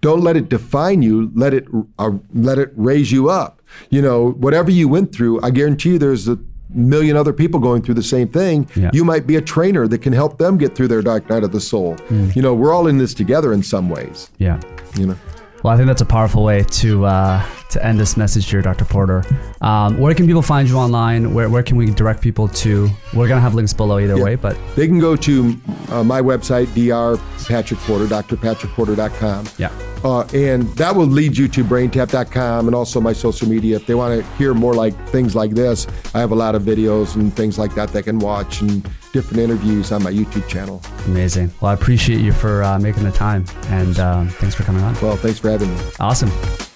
Don't 0.01 0.21
let 0.21 0.37
it 0.37 0.51
define 0.51 1.01
you. 1.01 1.31
Let 1.35 1.55
it 1.55 1.67
uh, 1.99 2.11
let 2.35 2.59
it 2.59 2.73
raise 2.77 3.11
you 3.11 3.31
up. 3.31 3.63
You 3.89 4.03
know, 4.03 4.33
whatever 4.33 4.71
you 4.71 4.87
went 4.87 5.15
through, 5.15 5.41
I 5.43 5.51
guarantee 5.51 5.93
you, 5.93 5.99
there's 5.99 6.29
a 6.29 6.39
million 6.69 7.17
other 7.17 7.33
people 7.33 7.59
going 7.61 7.81
through 7.83 7.95
the 7.95 8.03
same 8.03 8.29
thing. 8.29 8.69
Yeah. 8.77 8.91
You 8.93 9.05
might 9.05 9.27
be 9.27 9.37
a 9.37 9.41
trainer 9.41 9.89
that 9.89 9.99
can 9.99 10.13
help 10.13 10.37
them 10.39 10.59
get 10.59 10.75
through 10.75 10.89
their 10.89 11.01
dark 11.01 11.31
night 11.31 11.43
of 11.45 11.53
the 11.53 11.61
soul. 11.61 11.97
You 12.11 12.43
know, 12.43 12.55
we're 12.55 12.73
all 12.73 12.87
in 12.87 12.99
this 12.99 13.15
together 13.15 13.53
in 13.53 13.63
some 13.63 13.89
ways. 13.89 14.31
Yeah. 14.39 14.61
You 14.97 15.07
know. 15.07 15.17
Well, 15.63 15.73
I 15.73 15.77
think 15.79 15.87
that's 15.87 16.03
a 16.03 16.07
powerful 16.07 16.45
way 16.45 16.65
to 16.65 17.07
uh, 17.07 17.43
to 17.75 17.85
end 17.85 18.01
this 18.01 18.17
message 18.17 18.49
here, 18.51 18.63
Dr. 18.63 18.85
Porter. 18.85 19.23
Um, 19.61 19.99
where 19.99 20.15
can 20.15 20.27
people 20.27 20.43
find 20.43 20.69
you 20.69 20.77
online? 20.77 21.35
Where, 21.35 21.49
where 21.49 21.63
can 21.63 21.77
we 21.77 21.87
direct 21.91 22.21
people 22.23 22.49
to? 22.49 22.89
We're 23.13 23.29
gonna 23.29 23.41
have 23.41 23.55
links 23.55 23.73
below 23.73 23.99
either 23.99 24.23
way, 24.23 24.35
but 24.37 24.57
They 24.77 24.87
can 24.87 24.99
go 24.99 25.15
to 25.17 25.57
uh, 25.91 26.03
my 26.03 26.21
website, 26.21 26.67
Dr. 26.75 27.23
Patrick 27.47 27.81
Porter, 27.81 28.07
drpatrickporter.com. 28.07 29.47
yeah, 29.59 29.71
Uh, 30.05 30.23
and 30.35 30.63
that 30.77 30.95
will 30.95 31.07
lead 31.07 31.37
you 31.37 31.49
to 31.49 31.65
braintap.com 31.65 32.67
and 32.67 32.75
also 32.75 33.01
my 33.01 33.13
social 33.13 33.49
media. 33.49 33.77
If 33.77 33.87
they 33.87 33.95
want 33.95 34.21
to 34.21 34.27
hear 34.37 34.55
more 34.55 34.75
like 34.75 34.95
things 35.09 35.35
like 35.35 35.53
this, 35.53 35.87
I 36.15 36.21
have 36.21 36.33
a 36.33 36.35
lot 36.35 36.55
of 36.55 36.63
videos 36.63 37.15
and 37.17 37.35
things 37.35 37.59
like 37.59 37.75
that 37.75 37.91
they 37.91 38.03
can 38.03 38.19
watch 38.19 38.61
and 38.61 38.83
different 39.13 39.39
interviews 39.39 39.93
on 39.93 40.03
my 40.03 40.11
YouTube 40.13 40.47
channel. 40.49 40.83
amazing. 41.07 41.51
Well, 41.61 41.71
I 41.71 41.75
appreciate 41.75 42.21
you 42.21 42.33
for 42.33 42.63
uh, 42.65 42.79
making 42.79 43.05
the 43.05 43.13
time, 43.13 43.45
and 43.69 43.99
um, 43.99 44.29
thanks 44.29 44.55
for 44.55 44.65
coming 44.65 44.83
on. 44.83 44.95
Well, 45.01 45.17
thanks 45.17 45.39
for 45.39 45.51
having 45.51 45.71
me. 45.75 45.81
Awesome. 46.01 46.74